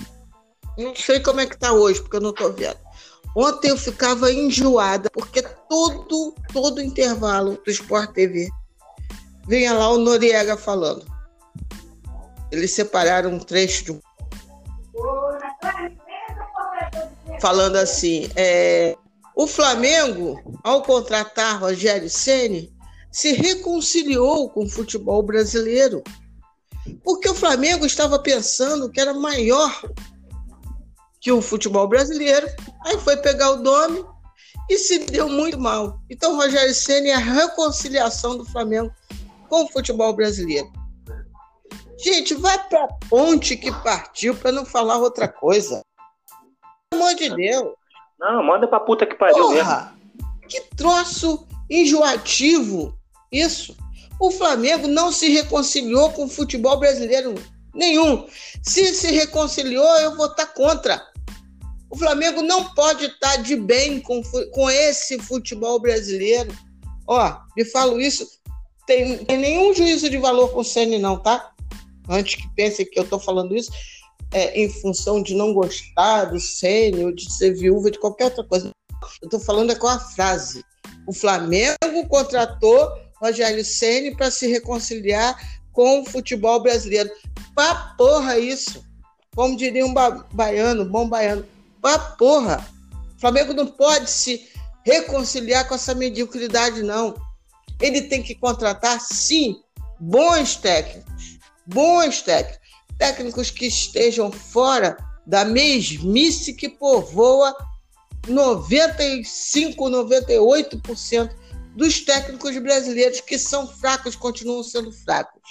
não 0.76 0.94
sei 0.94 1.20
como 1.20 1.40
é 1.40 1.46
que 1.46 1.56
tá 1.56 1.72
hoje, 1.72 2.00
porque 2.00 2.16
eu 2.16 2.20
não 2.20 2.32
tô 2.32 2.50
vendo. 2.52 2.78
Ontem 3.36 3.70
eu 3.70 3.76
ficava 3.76 4.32
enjoada, 4.32 5.10
porque 5.10 5.42
todo, 5.68 6.34
todo 6.52 6.80
intervalo 6.80 7.60
do 7.64 7.70
Sport 7.70 8.12
TV 8.12 8.48
vinha 9.46 9.72
lá 9.74 9.90
o 9.90 9.98
Noriega 9.98 10.56
falando. 10.56 11.04
Eles 12.50 12.72
separaram 12.72 13.30
um 13.30 13.38
trecho 13.38 13.84
de 13.84 13.92
um. 13.92 14.00
Falando 17.40 17.76
assim: 17.76 18.30
é, 18.36 18.96
o 19.34 19.46
Flamengo, 19.46 20.40
ao 20.62 20.82
contratar 20.82 21.60
Rogério 21.60 22.08
Ceni, 22.08 22.73
se 23.14 23.32
reconciliou 23.32 24.50
com 24.50 24.64
o 24.64 24.68
futebol 24.68 25.22
brasileiro. 25.22 26.02
Porque 27.04 27.28
o 27.28 27.34
Flamengo 27.34 27.86
estava 27.86 28.18
pensando 28.18 28.90
que 28.90 29.00
era 29.00 29.14
maior 29.14 29.70
que 31.20 31.30
o 31.30 31.40
futebol 31.40 31.86
brasileiro, 31.86 32.44
aí 32.84 32.98
foi 32.98 33.16
pegar 33.16 33.52
o 33.52 33.62
nome 33.62 34.04
e 34.68 34.76
se 34.78 34.98
deu 35.06 35.28
muito 35.28 35.58
mal. 35.58 36.00
Então, 36.10 36.34
Rogério 36.34 36.74
Senna 36.74 37.06
é 37.06 37.14
a 37.14 37.18
reconciliação 37.18 38.36
do 38.36 38.44
Flamengo 38.44 38.92
com 39.48 39.62
o 39.62 39.68
futebol 39.68 40.12
brasileiro. 40.12 40.70
Gente, 41.96 42.34
vai 42.34 42.58
para 42.68 42.82
a 42.82 42.88
ponte 43.08 43.56
que 43.56 43.70
partiu 43.84 44.34
para 44.34 44.50
não 44.50 44.66
falar 44.66 44.96
outra 44.96 45.28
coisa. 45.28 45.82
Pelo 46.90 47.04
amor 47.04 47.14
de 47.14 47.30
Deus. 47.30 47.74
Não, 48.18 48.42
manda 48.42 48.66
pra 48.66 48.80
puta 48.80 49.06
que 49.06 49.14
pariu 49.14 49.36
Porra, 49.36 49.54
mesmo. 49.54 50.48
Que 50.48 50.60
troço 50.76 51.46
enjoativo 51.70 52.92
isso. 53.40 53.76
O 54.20 54.30
Flamengo 54.30 54.86
não 54.86 55.10
se 55.10 55.28
reconciliou 55.28 56.10
com 56.10 56.24
o 56.24 56.28
futebol 56.28 56.78
brasileiro 56.78 57.34
nenhum. 57.74 58.26
Se 58.62 58.94
se 58.94 59.10
reconciliou, 59.10 59.96
eu 59.98 60.16
vou 60.16 60.26
estar 60.26 60.46
contra. 60.46 61.02
O 61.90 61.96
Flamengo 61.96 62.42
não 62.42 62.72
pode 62.74 63.06
estar 63.06 63.36
de 63.36 63.56
bem 63.56 64.00
com, 64.00 64.22
com 64.52 64.70
esse 64.70 65.18
futebol 65.18 65.80
brasileiro. 65.80 66.52
Ó, 67.06 67.36
me 67.56 67.64
falo 67.64 68.00
isso, 68.00 68.26
tem, 68.86 69.18
tem 69.24 69.38
nenhum 69.38 69.74
juízo 69.74 70.08
de 70.08 70.16
valor 70.16 70.48
com 70.52 70.60
o 70.60 70.64
Ceni 70.64 70.98
não, 70.98 71.18
tá? 71.18 71.52
Antes 72.08 72.36
que 72.36 72.48
pensem 72.54 72.86
que 72.86 72.98
eu 72.98 73.04
estou 73.04 73.18
falando 73.18 73.56
isso 73.56 73.70
é, 74.32 74.60
em 74.60 74.68
função 74.68 75.22
de 75.22 75.34
não 75.34 75.54
gostar 75.54 76.26
do 76.26 76.40
Ceni 76.40 77.04
ou 77.04 77.12
de 77.12 77.32
ser 77.32 77.54
viúva 77.54 77.90
de 77.90 77.98
qualquer 77.98 78.24
outra 78.24 78.44
coisa. 78.44 78.70
Eu 79.22 79.26
estou 79.26 79.40
falando 79.40 79.70
é 79.70 79.74
com 79.74 79.86
a 79.86 79.98
frase. 79.98 80.64
O 81.06 81.12
Flamengo 81.12 82.08
contratou 82.08 82.90
Rogério 83.24 83.64
Ceni 83.64 84.14
para 84.14 84.30
se 84.30 84.46
reconciliar 84.46 85.34
com 85.72 86.02
o 86.02 86.04
futebol 86.04 86.62
brasileiro. 86.62 87.10
Pra 87.54 87.74
porra 87.96 88.38
isso. 88.38 88.84
Como 89.34 89.56
diria 89.56 89.84
um 89.84 89.94
ba 89.94 90.26
baiano, 90.32 90.84
bom 90.84 91.08
baiano. 91.08 91.44
Ah, 91.82 91.98
porra! 91.98 92.64
O 93.16 93.20
Flamengo 93.20 93.54
não 93.54 93.66
pode 93.66 94.10
se 94.10 94.46
reconciliar 94.84 95.66
com 95.66 95.74
essa 95.74 95.94
mediocridade, 95.94 96.82
não. 96.82 97.14
Ele 97.80 98.02
tem 98.02 98.22
que 98.22 98.34
contratar, 98.34 99.00
sim, 99.00 99.56
bons 99.98 100.56
técnicos. 100.56 101.38
Bons 101.66 102.20
técnicos. 102.20 102.60
Técnicos 102.98 103.50
que 103.50 103.66
estejam 103.66 104.30
fora 104.30 104.96
da 105.26 105.44
mesmice 105.44 106.52
que 106.52 106.68
povoa 106.68 107.56
95, 108.28 109.84
98% 109.84 111.43
dos 111.74 112.00
técnicos 112.00 112.56
brasileiros 112.58 113.20
que 113.20 113.38
são 113.38 113.66
fracos, 113.66 114.14
continuam 114.14 114.62
sendo 114.62 114.92
fracos. 114.92 115.42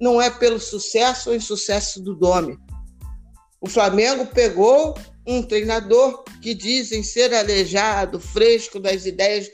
Não 0.00 0.20
é 0.20 0.30
pelo 0.30 0.58
sucesso 0.60 1.30
ou 1.30 1.36
insucesso 1.36 2.00
do 2.00 2.14
Dome. 2.14 2.58
O 3.60 3.68
Flamengo 3.68 4.26
pegou 4.26 4.96
um 5.26 5.42
treinador 5.42 6.24
que 6.40 6.54
dizem 6.54 7.02
ser 7.02 7.32
aleijado, 7.34 8.20
fresco 8.20 8.80
das 8.80 9.06
ideias 9.06 9.50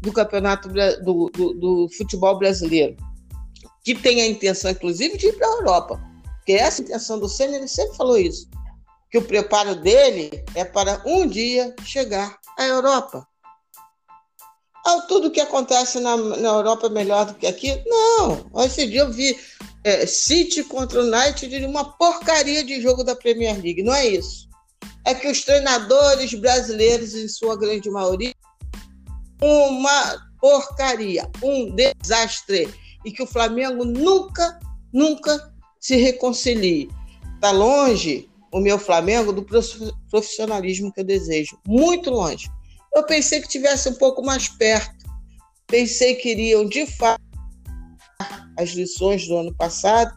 do 0.00 0.12
campeonato 0.12 0.68
do, 0.68 1.30
do, 1.30 1.54
do 1.54 1.88
futebol 1.96 2.38
brasileiro, 2.38 2.96
que 3.84 3.94
tem 3.94 4.20
a 4.20 4.26
intenção, 4.26 4.70
inclusive, 4.70 5.16
de 5.16 5.28
ir 5.28 5.32
para 5.34 5.46
a 5.46 5.52
Europa. 5.52 6.00
Que 6.46 6.52
essa 6.52 6.82
intenção 6.82 7.18
do 7.18 7.28
Senna, 7.28 7.56
ele 7.56 7.68
sempre 7.68 7.96
falou 7.96 8.16
isso, 8.16 8.48
que 9.10 9.18
o 9.18 9.24
preparo 9.24 9.74
dele 9.74 10.44
é 10.54 10.64
para 10.64 11.02
um 11.04 11.26
dia 11.26 11.74
chegar 11.84 12.38
à 12.58 12.64
Europa. 12.64 13.26
Ah, 14.88 15.02
tudo 15.02 15.30
que 15.30 15.40
acontece 15.40 16.00
na, 16.00 16.16
na 16.16 16.48
Europa 16.48 16.86
é 16.86 16.90
melhor 16.90 17.26
do 17.26 17.34
que 17.34 17.46
aqui? 17.46 17.82
Não. 17.86 18.50
Esse 18.64 18.86
dia 18.86 19.00
eu 19.00 19.12
vi 19.12 19.38
é, 19.84 20.06
City 20.06 20.64
contra 20.64 21.00
o 21.00 21.04
United 21.04 21.64
uma 21.64 21.84
porcaria 21.84 22.64
de 22.64 22.80
jogo 22.80 23.04
da 23.04 23.14
Premier 23.14 23.60
League. 23.60 23.82
Não 23.82 23.94
é 23.94 24.06
isso 24.06 24.48
é 25.08 25.14
que 25.14 25.26
os 25.26 25.42
treinadores 25.42 26.34
brasileiros, 26.34 27.14
em 27.14 27.26
sua 27.28 27.56
grande 27.56 27.90
maioria, 27.90 28.34
uma 29.40 30.28
porcaria, 30.38 31.26
um 31.42 31.74
desastre, 31.74 32.68
e 33.06 33.10
que 33.10 33.22
o 33.22 33.26
Flamengo 33.26 33.86
nunca, 33.86 34.58
nunca 34.92 35.50
se 35.80 35.96
reconcilie. 35.96 36.90
Está 37.36 37.50
longe 37.50 38.28
o 38.52 38.60
meu 38.60 38.78
Flamengo 38.78 39.32
do 39.32 39.46
profissionalismo 40.10 40.92
que 40.92 41.00
eu 41.00 41.04
desejo, 41.04 41.58
muito 41.66 42.10
longe. 42.10 42.50
Eu 42.94 43.04
pensei 43.04 43.40
que 43.40 43.48
tivesse 43.48 43.88
um 43.88 43.94
pouco 43.94 44.22
mais 44.22 44.48
perto, 44.48 45.06
pensei 45.66 46.14
que 46.14 46.30
iriam 46.30 46.66
de 46.66 46.86
fato 46.86 47.22
as 48.58 48.70
lições 48.70 49.26
do 49.28 49.36
ano 49.36 49.54
passado 49.54 50.12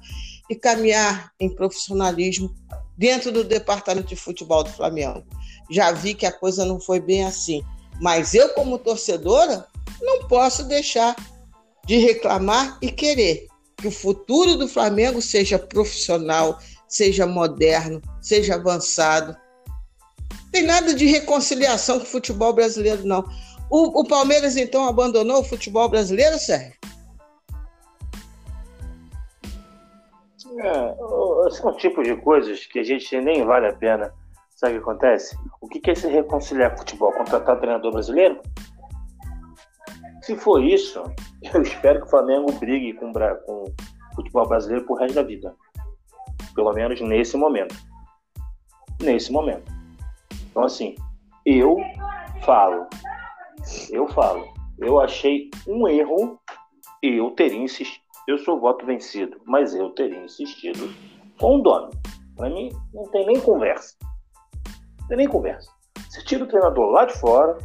e 0.49 0.55
caminhar 0.55 1.31
em 1.39 1.53
profissionalismo 1.53 2.53
dentro 2.97 3.31
do 3.31 3.43
departamento 3.43 4.07
de 4.07 4.15
futebol 4.15 4.63
do 4.63 4.69
Flamengo. 4.69 5.23
já 5.69 5.91
vi 5.91 6.13
que 6.13 6.25
a 6.25 6.31
coisa 6.31 6.65
não 6.65 6.79
foi 6.79 6.99
bem 6.99 7.23
assim. 7.23 7.63
Mas 8.01 8.33
eu, 8.33 8.49
como 8.49 8.77
torcedora, 8.77 9.65
não 10.01 10.27
posso 10.27 10.63
deixar 10.63 11.15
de 11.85 11.97
reclamar 11.97 12.77
e 12.81 12.91
querer 12.91 13.47
que 13.77 13.87
o 13.87 13.91
futuro 13.91 14.55
do 14.55 14.67
Flamengo 14.67 15.21
seja 15.21 15.57
profissional, 15.57 16.59
seja 16.87 17.25
moderno, 17.25 18.01
seja 18.21 18.55
avançado. 18.55 19.35
Tem 20.51 20.63
nada 20.63 20.93
de 20.93 21.05
reconciliação 21.05 21.99
com 21.99 22.05
o 22.05 22.07
futebol 22.07 22.53
brasileiro, 22.53 23.05
não. 23.05 23.23
O, 23.69 24.01
o 24.01 24.07
Palmeiras, 24.07 24.57
então, 24.57 24.85
abandonou 24.85 25.39
o 25.39 25.43
futebol 25.43 25.87
brasileiro, 25.87 26.37
Sérgio? 26.37 26.73
É, 30.59 31.51
são 31.51 31.75
tipos 31.77 32.05
de 32.05 32.15
coisas 32.17 32.65
que 32.65 32.79
a 32.79 32.83
gente 32.83 33.19
nem 33.21 33.45
vale 33.45 33.67
a 33.67 33.73
pena. 33.73 34.13
Sabe 34.49 34.73
o 34.73 34.77
que 34.77 34.89
acontece? 34.89 35.35
O 35.61 35.67
que 35.67 35.89
é 35.89 35.95
se 35.95 36.07
reconciliar 36.07 36.71
com 36.71 36.75
o 36.75 36.79
futebol? 36.79 37.13
Contratar 37.13 37.59
treinador 37.59 37.93
brasileiro? 37.93 38.41
Se 40.21 40.35
for 40.35 40.61
isso, 40.61 41.01
eu 41.53 41.61
espero 41.61 42.01
que 42.01 42.07
o 42.07 42.09
Flamengo 42.09 42.51
brigue 42.51 42.93
com, 42.93 43.11
com 43.13 43.63
o 43.63 44.15
futebol 44.15 44.47
brasileiro 44.47 44.85
pro 44.85 44.95
resto 44.95 45.15
da 45.15 45.23
vida. 45.23 45.55
Pelo 46.53 46.73
menos 46.73 46.99
nesse 46.99 47.37
momento. 47.37 47.73
Nesse 49.01 49.31
momento. 49.31 49.80
Então, 50.51 50.63
assim, 50.63 50.95
eu 51.45 51.77
falo, 52.43 52.85
eu 53.89 54.07
falo, 54.09 54.53
eu 54.77 54.99
achei 54.99 55.49
um 55.67 55.87
erro 55.87 56.39
e 57.01 57.17
eu 57.17 57.31
teria 57.31 57.59
insistido. 57.59 58.01
Eu 58.27 58.37
sou 58.37 58.59
voto 58.59 58.85
vencido, 58.85 59.41
mas 59.45 59.73
eu 59.73 59.89
teria 59.89 60.23
insistido 60.23 60.93
com 61.39 61.57
o 61.57 61.61
dono. 61.61 61.89
Para 62.35 62.49
mim, 62.49 62.69
não 62.93 63.09
tem 63.11 63.25
nem 63.25 63.39
conversa. 63.39 63.95
Não 65.01 65.07
tem 65.07 65.17
nem 65.17 65.27
conversa. 65.27 65.69
Você 66.09 66.23
tira 66.23 66.43
o 66.43 66.47
treinador 66.47 66.91
lá 66.91 67.05
de 67.05 67.13
fora, 67.13 67.57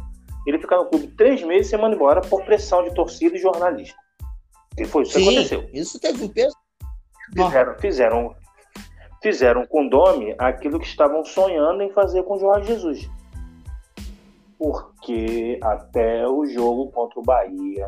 ele 0.45 0.59
fica 0.59 0.77
no 0.77 0.85
clube 0.85 1.07
três 1.09 1.43
meses 1.43 1.67
e 1.67 1.69
você 1.71 1.77
manda 1.77 1.95
embora 1.95 2.21
por 2.21 2.43
pressão 2.45 2.83
de 2.83 2.93
torcida 2.95 3.35
e 3.35 3.39
jornalista. 3.39 3.97
E 4.77 4.85
foi 4.85 5.03
isso 5.03 5.13
Sim, 5.13 5.23
que 5.23 5.29
aconteceu. 5.29 5.69
Isso 5.73 5.99
teve 5.99 6.23
um 6.23 6.29
peso. 6.29 6.55
Fizeram, 7.33 7.79
fizeram, 7.79 8.35
fizeram 9.21 9.65
com 9.65 9.87
Domi 9.87 10.35
aquilo 10.37 10.79
que 10.79 10.87
estavam 10.87 11.23
sonhando 11.23 11.81
em 11.81 11.91
fazer 11.91 12.23
com 12.23 12.37
Jorge 12.37 12.67
Jesus. 12.67 13.09
Porque 14.57 15.59
até 15.61 16.27
o 16.27 16.45
jogo 16.45 16.91
contra 16.91 17.19
o 17.19 17.23
Bahia 17.23 17.85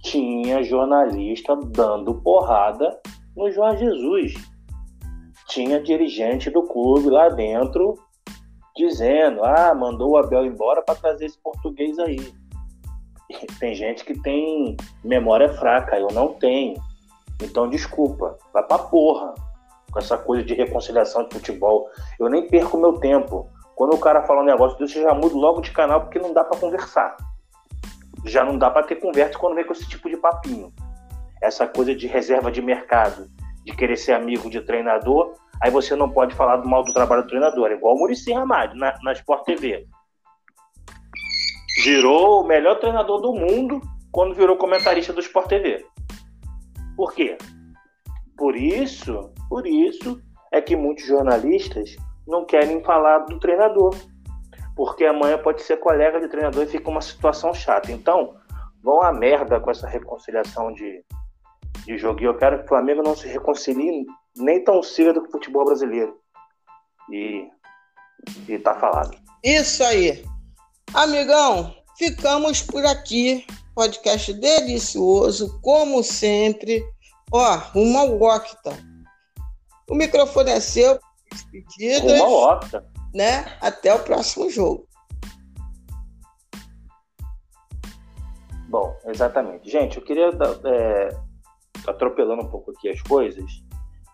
tinha 0.00 0.62
jornalista 0.62 1.56
dando 1.56 2.14
porrada 2.14 3.00
no 3.36 3.50
Jorge 3.50 3.84
Jesus. 3.84 4.34
Tinha 5.48 5.80
dirigente 5.80 6.50
do 6.50 6.62
clube 6.62 7.10
lá 7.10 7.28
dentro 7.28 7.94
dizendo: 8.76 9.44
ah, 9.44 9.74
mandou 9.74 10.12
o 10.12 10.16
Abel 10.16 10.46
embora 10.46 10.82
para 10.82 10.94
trazer 10.94 11.26
esse 11.26 11.38
português 11.38 11.98
aí. 11.98 12.32
Tem 13.58 13.74
gente 13.74 14.04
que 14.04 14.18
tem 14.20 14.76
memória 15.02 15.48
fraca, 15.54 15.98
eu 15.98 16.08
não 16.12 16.34
tenho. 16.34 16.80
Então, 17.42 17.68
desculpa, 17.68 18.36
vai 18.52 18.62
pra 18.62 18.78
porra 18.78 19.34
com 19.92 19.98
essa 19.98 20.16
coisa 20.16 20.42
de 20.42 20.54
reconciliação 20.54 21.28
de 21.28 21.34
futebol. 21.34 21.88
Eu 22.18 22.28
nem 22.28 22.48
perco 22.48 22.78
meu 22.78 22.94
tempo. 22.94 23.48
Quando 23.76 23.94
o 23.94 23.98
cara 23.98 24.22
fala 24.22 24.40
um 24.40 24.44
negócio 24.44 24.76
eu 24.80 24.88
já 24.88 25.14
mudo 25.14 25.36
logo 25.36 25.60
de 25.60 25.70
canal 25.70 26.00
porque 26.00 26.18
não 26.18 26.32
dá 26.32 26.42
para 26.42 26.58
conversar. 26.58 27.16
Já 28.24 28.44
não 28.44 28.56
dá 28.56 28.70
para 28.70 28.86
ter 28.86 28.96
conversa 28.96 29.38
quando 29.38 29.54
vem 29.54 29.64
com 29.64 29.72
esse 29.72 29.86
tipo 29.86 30.08
de 30.08 30.16
papinho. 30.16 30.72
Essa 31.42 31.66
coisa 31.66 31.94
de 31.94 32.06
reserva 32.06 32.50
de 32.50 32.62
mercado, 32.62 33.28
de 33.64 33.74
querer 33.76 33.96
ser 33.96 34.12
amigo 34.12 34.48
de 34.48 34.60
treinador, 34.60 35.34
aí 35.60 35.70
você 35.70 35.94
não 35.94 36.08
pode 36.08 36.34
falar 36.34 36.56
do 36.56 36.68
mal 36.68 36.82
do 36.82 36.92
trabalho 36.92 37.22
do 37.22 37.28
treinador. 37.28 37.70
É 37.70 37.74
igual 37.74 37.94
o 37.94 37.98
Muricy 37.98 38.32
Ramalho 38.32 38.74
na, 38.76 38.94
na 39.02 39.12
Sport 39.12 39.44
TV. 39.44 39.86
Virou 41.84 42.42
o 42.42 42.46
melhor 42.46 42.78
treinador 42.78 43.20
do 43.20 43.32
mundo 43.32 43.80
quando 44.10 44.34
virou 44.34 44.56
comentarista 44.56 45.12
do 45.12 45.20
Sport 45.20 45.48
TV. 45.48 45.84
Por 46.96 47.12
quê? 47.12 47.36
Por 48.42 48.56
isso, 48.56 49.30
por 49.48 49.64
isso 49.64 50.20
é 50.50 50.60
que 50.60 50.74
muitos 50.74 51.06
jornalistas 51.06 51.94
não 52.26 52.44
querem 52.44 52.82
falar 52.82 53.18
do 53.18 53.38
treinador, 53.38 53.94
porque 54.74 55.04
amanhã 55.04 55.38
pode 55.38 55.62
ser 55.62 55.76
colega 55.76 56.18
de 56.18 56.26
treinador 56.26 56.64
e 56.64 56.66
fica 56.66 56.90
uma 56.90 57.00
situação 57.00 57.54
chata. 57.54 57.92
Então, 57.92 58.34
vão 58.82 59.00
a 59.00 59.12
merda 59.12 59.60
com 59.60 59.70
essa 59.70 59.86
reconciliação 59.86 60.72
de, 60.72 61.04
de 61.84 61.96
jogo. 61.96 62.20
E 62.20 62.24
eu 62.24 62.36
quero 62.36 62.58
que 62.58 62.64
o 62.64 62.68
Flamengo 62.68 63.00
não 63.00 63.14
se 63.14 63.28
reconcilie 63.28 64.04
nem 64.36 64.64
tão 64.64 64.82
cedo 64.82 65.20
com 65.20 65.28
o 65.28 65.30
futebol 65.30 65.64
brasileiro. 65.64 66.18
E, 67.12 67.48
e 68.48 68.58
tá 68.58 68.74
falado. 68.74 69.16
Isso 69.44 69.84
aí. 69.84 70.24
Amigão, 70.92 71.72
ficamos 71.96 72.60
por 72.60 72.84
aqui. 72.86 73.46
Podcast 73.72 74.34
delicioso, 74.34 75.60
como 75.62 76.02
sempre. 76.02 76.84
Ó, 77.32 77.58
uma 77.74 78.04
octa. 78.04 78.72
O 79.88 79.94
microfone 79.94 80.50
é 80.50 80.60
seu. 80.60 80.98
Despedidas. 81.30 82.20
Uma 82.20 82.54
octa. 82.54 82.86
Né? 83.14 83.44
Até 83.60 83.94
o 83.94 83.98
próximo 84.00 84.50
jogo. 84.50 84.86
Bom, 88.68 88.94
exatamente. 89.06 89.70
Gente, 89.70 89.98
eu 89.98 90.04
queria, 90.04 90.30
é, 90.64 91.08
atropelando 91.86 92.42
um 92.42 92.48
pouco 92.48 92.70
aqui 92.70 92.88
as 92.88 93.00
coisas, 93.02 93.50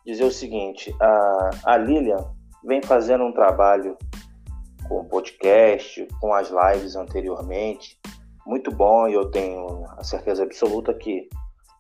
dizer 0.07 0.25
o 0.25 0.33
seguinte: 0.33 0.95
a, 1.01 1.51
a 1.65 1.77
Lilian 1.77 2.25
vem 2.65 2.83
fazendo 2.83 3.25
um 3.25 3.33
trabalho 3.33 3.97
com 4.89 5.01
o 5.01 5.05
podcast, 5.05 6.07
com 6.21 6.33
as 6.33 6.51
lives 6.51 6.97
anteriormente, 6.97 8.01
muito 8.47 8.71
bom 8.71 9.07
e 9.07 9.15
eu 9.15 9.31
tenho 9.31 9.85
a 9.97 10.03
certeza 10.03 10.43
absoluta 10.43 10.95
que 10.95 11.29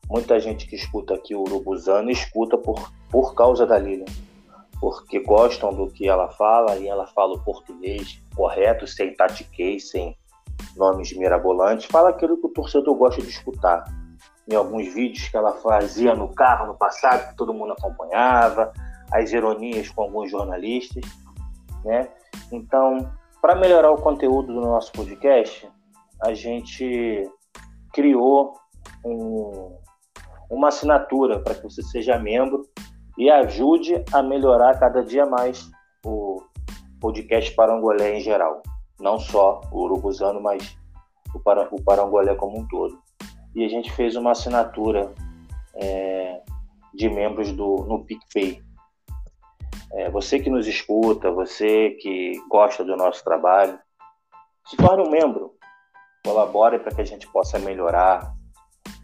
muita 0.09 0.41
gente 0.41 0.67
que 0.67 0.77
escuta 0.77 1.15
aqui 1.15 1.35
o 1.35 1.43
Urubuzano 1.43 2.11
escuta 2.11 2.57
por, 2.57 2.91
por 3.11 3.35
causa 3.35 3.67
da 3.67 3.79
Lilian, 3.79 4.07
porque 4.81 5.21
gostam 5.21 5.73
do 5.73 5.89
que 5.89 6.09
ela 6.09 6.29
fala 6.31 6.77
e 6.77 6.89
ela 6.89 7.07
fala 7.07 7.35
o 7.35 7.45
português 7.45 8.21
correto, 8.35 8.87
sem 8.87 9.15
tatiquez, 9.15 9.91
sem 9.91 10.17
nomes 10.77 11.17
mirabolantes, 11.17 11.87
fala 11.87 12.11
aquilo 12.11 12.37
que 12.39 12.47
o 12.47 12.51
torcedor 12.51 12.95
gosta 12.95 13.21
de 13.21 13.29
escutar. 13.29 13.85
Em 14.51 14.55
alguns 14.55 14.95
vídeos 14.95 15.29
que 15.29 15.37
ela 15.37 15.53
fazia 15.53 16.15
no 16.15 16.33
carro 16.35 16.69
no 16.69 16.75
passado, 16.75 17.29
que 17.29 17.37
todo 17.37 17.53
mundo 17.53 17.73
acompanhava, 17.73 18.73
as 19.13 19.31
ironias 19.33 19.91
com 19.91 20.03
alguns 20.03 20.31
jornalistas, 20.31 21.05
né? 21.85 22.09
Então, 22.51 23.13
para 23.43 23.55
melhorar 23.55 23.91
o 23.91 24.01
conteúdo 24.01 24.53
do 24.55 24.61
nosso 24.61 24.91
podcast, 24.93 25.69
a 26.23 26.33
gente 26.33 27.31
criou 27.93 28.55
um, 29.05 29.77
uma 30.51 30.69
assinatura 30.69 31.39
para 31.41 31.55
que 31.55 31.62
você 31.62 31.83
seja 31.83 32.19
membro 32.19 32.69
e 33.16 33.31
ajude 33.31 34.03
a 34.12 34.23
melhorar 34.23 34.79
cada 34.79 35.03
dia 35.03 35.27
mais 35.27 35.70
o 36.05 36.43
podcast 37.01 37.55
Parangolé 37.55 38.16
em 38.16 38.20
geral. 38.20 38.62
Não 39.01 39.19
só 39.19 39.61
o 39.70 39.83
Urubuzano, 39.83 40.41
mas 40.41 40.77
o, 41.35 41.39
para, 41.39 41.69
o 41.73 41.83
Parangolé 41.83 42.35
como 42.35 42.59
um 42.59 42.66
todo. 42.66 42.99
E 43.55 43.65
a 43.65 43.69
gente 43.69 43.93
fez 43.93 44.16
uma 44.16 44.33
assinatura 44.33 45.12
é, 45.75 46.41
de 46.95 47.09
membros 47.09 47.53
do, 47.53 47.85
no 47.89 48.05
PicPay. 48.05 48.62
É, 49.93 50.11
você 50.11 50.39
que 50.39 50.51
nos 50.51 50.66
escuta, 50.66 51.31
você 51.31 51.91
que 52.01 52.33
gosta 52.49 52.85
do 52.85 52.97
nosso 52.97 53.25
trabalho, 53.25 53.79
se 54.66 54.77
torne 54.77 55.03
um 55.03 55.11
membro 55.11 55.59
colabore 56.25 56.79
para 56.79 56.95
que 56.95 57.01
a 57.01 57.05
gente 57.05 57.27
possa 57.29 57.59
melhorar 57.59 58.35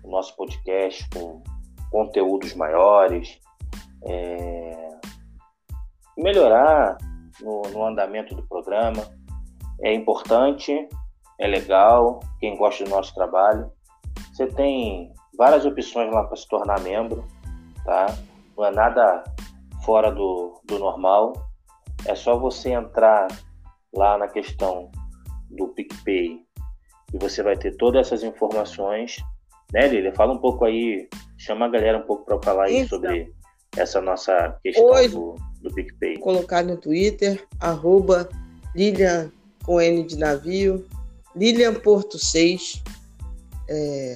o 0.04 0.10
nosso 0.10 0.36
podcast 0.36 1.08
com 1.10 1.42
conteúdos 1.90 2.54
maiores, 2.54 3.40
é, 4.06 4.88
melhorar 6.16 6.96
no, 7.40 7.62
no 7.72 7.84
andamento 7.84 8.34
do 8.34 8.46
programa. 8.46 9.02
É 9.82 9.92
importante, 9.92 10.88
é 11.38 11.46
legal, 11.46 12.20
quem 12.38 12.56
gosta 12.56 12.84
do 12.84 12.90
nosso 12.90 13.14
trabalho. 13.14 13.70
Você 14.32 14.46
tem 14.46 15.12
várias 15.36 15.64
opções 15.64 16.12
lá 16.12 16.24
para 16.24 16.36
se 16.36 16.48
tornar 16.48 16.80
membro, 16.80 17.24
tá? 17.84 18.06
Não 18.56 18.64
é 18.64 18.70
nada 18.70 19.24
fora 19.84 20.10
do, 20.10 20.60
do 20.64 20.78
normal. 20.78 21.32
É 22.06 22.14
só 22.14 22.38
você 22.38 22.70
entrar 22.70 23.28
lá 23.92 24.18
na 24.18 24.28
questão 24.28 24.90
do 25.50 25.68
PicPay 25.68 26.44
e 27.12 27.18
você 27.18 27.42
vai 27.42 27.56
ter 27.56 27.76
todas 27.76 28.06
essas 28.06 28.22
informações. 28.22 29.16
Né, 29.74 29.88
Lilia? 29.88 30.14
Fala 30.14 30.32
um 30.32 30.38
pouco 30.38 30.64
aí, 30.64 31.08
chama 31.36 31.66
a 31.66 31.68
galera 31.68 31.98
um 31.98 32.02
pouco 32.02 32.24
para 32.24 32.40
falar 32.40 32.66
aí 32.66 32.76
então, 32.76 32.90
sobre 32.90 33.34
essa 33.76 34.00
nossa 34.00 34.56
questão 34.62 34.84
hoje, 34.84 35.08
do, 35.08 35.34
do 35.62 35.74
PicPay. 35.74 36.16
Colocar 36.18 36.62
no 36.62 36.76
Twitter, 36.76 37.44
arroba 37.58 38.28
Lilian 38.72 39.32
com 39.64 39.80
N 39.80 40.04
de 40.04 40.16
navio, 40.16 40.86
Lilian 41.34 41.74
Porto 41.74 42.20
6. 42.20 42.84
É, 43.68 44.14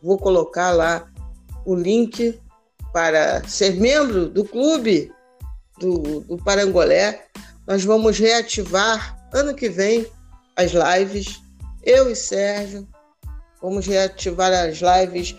vou 0.00 0.16
colocar 0.16 0.70
lá 0.70 1.10
o 1.66 1.74
link 1.74 2.38
para 2.92 3.42
ser 3.48 3.74
membro 3.80 4.28
do 4.28 4.44
clube 4.44 5.12
do, 5.80 6.20
do 6.20 6.36
Parangolé. 6.36 7.24
Nós 7.66 7.82
vamos 7.84 8.16
reativar 8.16 9.18
ano 9.34 9.56
que 9.56 9.68
vem 9.68 10.06
as 10.54 10.70
lives. 10.70 11.42
Eu 11.82 12.08
e 12.08 12.14
Sérgio 12.14 12.86
vamos 13.62 13.86
reativar 13.86 14.52
as 14.52 14.80
lives. 14.80 15.36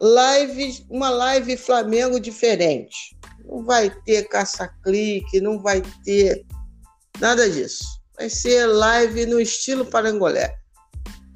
Lives, 0.00 0.84
uma 0.90 1.10
live 1.10 1.56
Flamengo 1.56 2.18
diferente. 2.18 3.16
Não 3.44 3.64
vai 3.64 3.90
ter 4.04 4.28
caça-clique, 4.28 5.40
não 5.40 5.60
vai 5.60 5.82
ter 6.04 6.44
nada 7.20 7.48
disso. 7.48 7.84
Vai 8.16 8.28
ser 8.28 8.66
live 8.66 9.26
no 9.26 9.40
estilo 9.40 9.84
parangolé. 9.84 10.56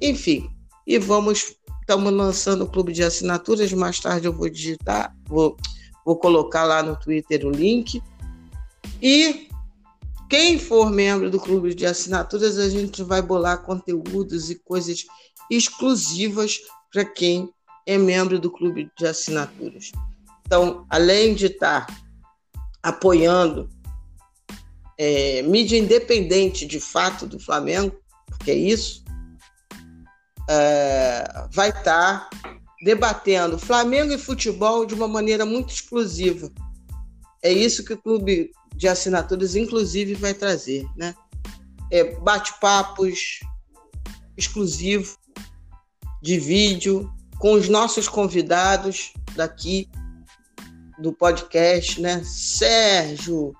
Enfim, 0.01 0.49
e 0.87 0.97
vamos. 0.97 1.55
Estamos 1.81 2.13
lançando 2.13 2.65
o 2.65 2.69
clube 2.69 2.93
de 2.93 3.03
assinaturas. 3.03 3.73
Mais 3.73 3.99
tarde 3.99 4.27
eu 4.27 4.33
vou 4.33 4.47
digitar, 4.47 5.15
vou, 5.27 5.57
vou 6.05 6.15
colocar 6.17 6.63
lá 6.63 6.83
no 6.83 6.95
Twitter 6.95 7.45
o 7.45 7.49
link. 7.49 8.01
E 9.01 9.49
quem 10.29 10.59
for 10.59 10.91
membro 10.91 11.31
do 11.31 11.39
clube 11.39 11.73
de 11.73 11.87
assinaturas, 11.87 12.59
a 12.59 12.69
gente 12.69 13.01
vai 13.01 13.21
bolar 13.21 13.63
conteúdos 13.63 14.51
e 14.51 14.55
coisas 14.55 15.05
exclusivas 15.49 16.59
para 16.91 17.05
quem 17.05 17.49
é 17.85 17.97
membro 17.97 18.39
do 18.39 18.51
clube 18.51 18.91
de 18.97 19.07
assinaturas. 19.07 19.91
Então, 20.45 20.85
além 20.89 21.33
de 21.33 21.47
estar 21.47 21.87
apoiando 22.81 23.69
é, 24.97 25.41
mídia 25.43 25.77
independente 25.77 26.65
de 26.65 26.79
fato 26.79 27.25
do 27.25 27.39
Flamengo, 27.39 27.97
porque 28.27 28.51
é 28.51 28.55
isso, 28.55 29.03
é, 30.49 31.47
vai 31.51 31.69
estar 31.69 32.29
debatendo 32.83 33.57
Flamengo 33.57 34.13
e 34.13 34.17
futebol 34.17 34.85
de 34.85 34.93
uma 34.93 35.07
maneira 35.07 35.45
muito 35.45 35.73
exclusiva. 35.73 36.51
É 37.41 37.51
isso 37.51 37.83
que 37.85 37.93
o 37.93 38.01
clube 38.01 38.51
de 38.75 38.87
assinaturas, 38.87 39.55
inclusive, 39.55 40.15
vai 40.15 40.33
trazer, 40.33 40.85
né? 40.95 41.15
É, 41.91 42.15
bate-papos 42.19 43.39
exclusivos 44.37 45.17
de 46.21 46.39
vídeo 46.39 47.11
com 47.37 47.53
os 47.53 47.69
nossos 47.69 48.07
convidados 48.07 49.13
daqui 49.35 49.89
do 50.99 51.13
podcast, 51.13 52.01
né? 52.01 52.21
Sérgio, 52.25 53.53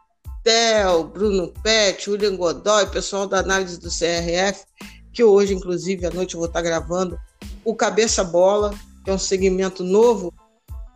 Theo, 0.43 1.05
Bruno 1.05 1.53
Pet, 1.63 2.09
William 2.09 2.35
Godoy, 2.35 2.87
pessoal 2.87 3.27
da 3.27 3.39
análise 3.39 3.79
do 3.79 3.89
CRF, 3.89 4.65
que 5.13 5.23
hoje, 5.23 5.53
inclusive, 5.53 6.05
à 6.05 6.11
noite 6.11 6.35
eu 6.35 6.39
vou 6.39 6.47
estar 6.47 6.61
gravando 6.61 7.17
o 7.63 7.75
Cabeça 7.75 8.23
Bola, 8.23 8.73
que 9.03 9.09
é 9.09 9.13
um 9.13 9.19
segmento 9.19 9.83
novo 9.83 10.33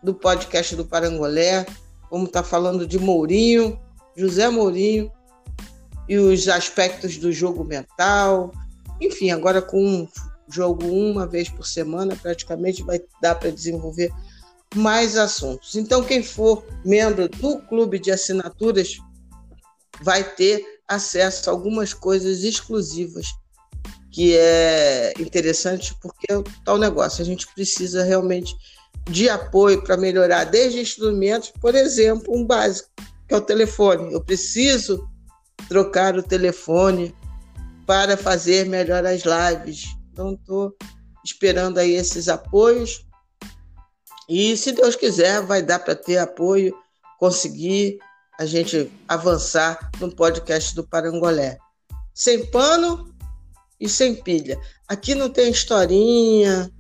do 0.02 0.14
podcast 0.14 0.76
do 0.76 0.86
Parangolé. 0.86 1.66
Vamos 2.12 2.28
estar 2.28 2.44
falando 2.44 2.86
de 2.86 3.00
Mourinho, 3.00 3.80
José 4.16 4.50
Mourinho 4.50 5.12
e 6.08 6.18
os 6.18 6.48
aspectos 6.48 7.18
do 7.18 7.32
jogo 7.32 7.64
mental. 7.64 8.52
Enfim, 9.00 9.32
agora 9.32 9.62
com 9.62 10.08
jogo 10.54 10.86
uma 10.86 11.26
vez 11.26 11.50
por 11.50 11.66
semana, 11.66 12.16
praticamente 12.16 12.84
vai 12.84 13.02
dar 13.22 13.36
para 13.36 13.52
desenvolver 13.52 14.12
mais 14.76 15.18
assuntos. 15.18 15.76
Então, 15.76 16.04
quem 16.04 16.24
for 16.24 16.66
membro 16.84 17.30
do 17.30 17.60
clube 17.60 18.00
de 18.00 18.12
assinaturas 18.12 18.98
vai 20.02 20.24
ter 20.24 20.64
acesso 20.88 21.50
a 21.50 21.54
algumas 21.54 21.94
coisas 21.94 22.44
exclusivas, 22.44 23.28
que 24.12 24.36
é 24.36 25.14
interessante 25.20 25.96
porque 26.02 26.32
é 26.32 26.38
o 26.38 26.44
tal 26.66 26.78
negócio. 26.78 27.22
A 27.22 27.26
gente 27.26 27.48
precisa 27.54 28.04
realmente 28.04 28.56
de 29.10 29.30
apoio 29.30 29.84
para 29.84 29.98
melhorar 29.98 30.46
desde 30.46 30.80
instrumentos, 30.80 31.52
por 31.62 31.76
exemplo, 31.76 32.36
um 32.36 32.46
básico 32.46 32.90
que 33.28 33.34
é 33.34 33.38
o 33.38 33.42
telefone. 33.42 34.14
Eu 34.14 34.24
preciso 34.24 35.08
trocar 35.68 36.18
o 36.18 36.24
telefone 36.24 37.16
para 37.86 38.16
fazer 38.18 38.66
melhor 38.66 39.06
as 39.06 39.24
lives. 39.24 39.96
Então, 40.14 40.36
estou 40.36 40.76
esperando 41.26 41.80
aí 41.80 41.96
esses 41.96 42.30
apoios. 42.30 43.04
E, 44.30 44.56
se 44.56 44.72
Deus 44.72 44.96
quiser, 44.96 45.42
vai 45.42 45.64
dar 45.64 45.80
para 45.80 45.96
ter 45.96 46.20
apoio, 46.20 46.78
conseguir 47.18 47.98
a 48.40 48.46
gente 48.46 48.92
avançar 49.08 49.92
no 50.00 50.16
podcast 50.16 50.76
do 50.76 50.88
Parangolé. 50.88 51.58
Sem 52.14 52.46
pano 52.52 53.12
e 53.80 53.90
sem 53.90 54.16
pilha. 54.16 54.60
Aqui 54.88 55.16
não 55.16 55.32
tem 55.32 55.52
historinha 55.52 56.72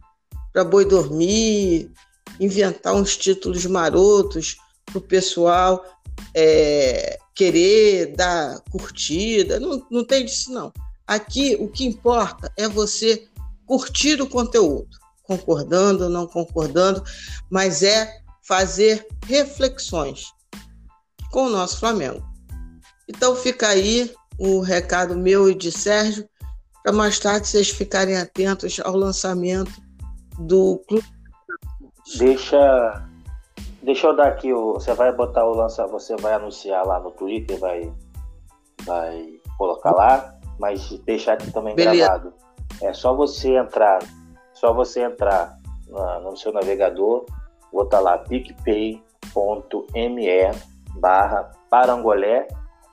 para 0.54 0.64
boi 0.64 0.86
dormir, 0.86 1.92
inventar 2.40 2.94
uns 2.94 3.18
títulos 3.18 3.66
marotos 3.66 4.58
para 4.86 5.00
o 5.00 5.02
pessoal 5.02 5.84
é, 6.36 7.18
querer 7.34 8.16
dar 8.16 8.60
curtida, 8.70 9.60
não, 9.60 9.84
não 9.90 10.06
tem 10.06 10.24
disso 10.24 10.52
não. 10.52 10.72
Aqui 11.08 11.56
o 11.60 11.68
que 11.68 11.86
importa 11.86 12.52
é 12.58 12.68
você 12.68 13.28
curtir 13.66 14.22
o 14.22 14.30
conteúdo, 14.30 14.90
concordando 15.24 16.06
ou 16.06 16.10
não 16.10 16.28
concordando, 16.28 17.04
mas 17.50 17.84
é 17.84 18.22
fazer 18.42 19.08
reflexões 19.26 20.32
com 21.32 21.46
o 21.46 21.50
nosso 21.50 21.80
Flamengo. 21.80 22.24
Então 23.08 23.36
fica 23.36 23.68
aí 23.68 24.14
o 24.38 24.62
recado 24.62 25.18
meu 25.18 25.50
e 25.50 25.56
de 25.56 25.72
Sérgio, 25.72 26.28
para 26.84 26.92
mais 26.92 27.20
tarde 27.20 27.48
vocês 27.48 27.70
ficarem 27.70 28.18
atentos 28.18 28.80
ao 28.84 28.96
lançamento 28.96 29.72
do 30.40 30.82
clube. 30.88 31.06
Deixa 32.18 33.04
Deixa 33.84 34.08
eu 34.08 34.16
dar 34.16 34.30
aqui. 34.30 34.54
Você 34.54 34.94
vai 34.94 35.12
botar 35.12 35.46
o 35.46 35.54
lança, 35.54 35.86
você 35.86 36.16
vai 36.16 36.34
anunciar 36.34 36.86
lá 36.86 37.02
no 37.02 37.12
Twitter, 37.12 37.60
vai, 37.60 37.92
vai 38.86 39.40
colocar 39.58 39.92
lá, 39.92 40.33
mas 40.60 40.90
deixar 41.00 41.34
aqui 41.34 41.52
também 41.52 41.76
Beleza. 41.76 42.08
gravado. 42.08 42.34
É 42.82 42.94
só 42.94 43.16
você 43.16 43.56
entrar, 43.56 44.00
só 44.54 44.74
você 44.74 45.04
entrar 45.04 45.58
na, 45.88 46.20
no 46.20 46.36
seu 46.36 46.52
navegador, 46.52 47.26
botar 47.72 48.00
lá 48.00 48.18
picpay.me 48.18 49.02
barra 51.00 51.52
parangolé 51.70 52.48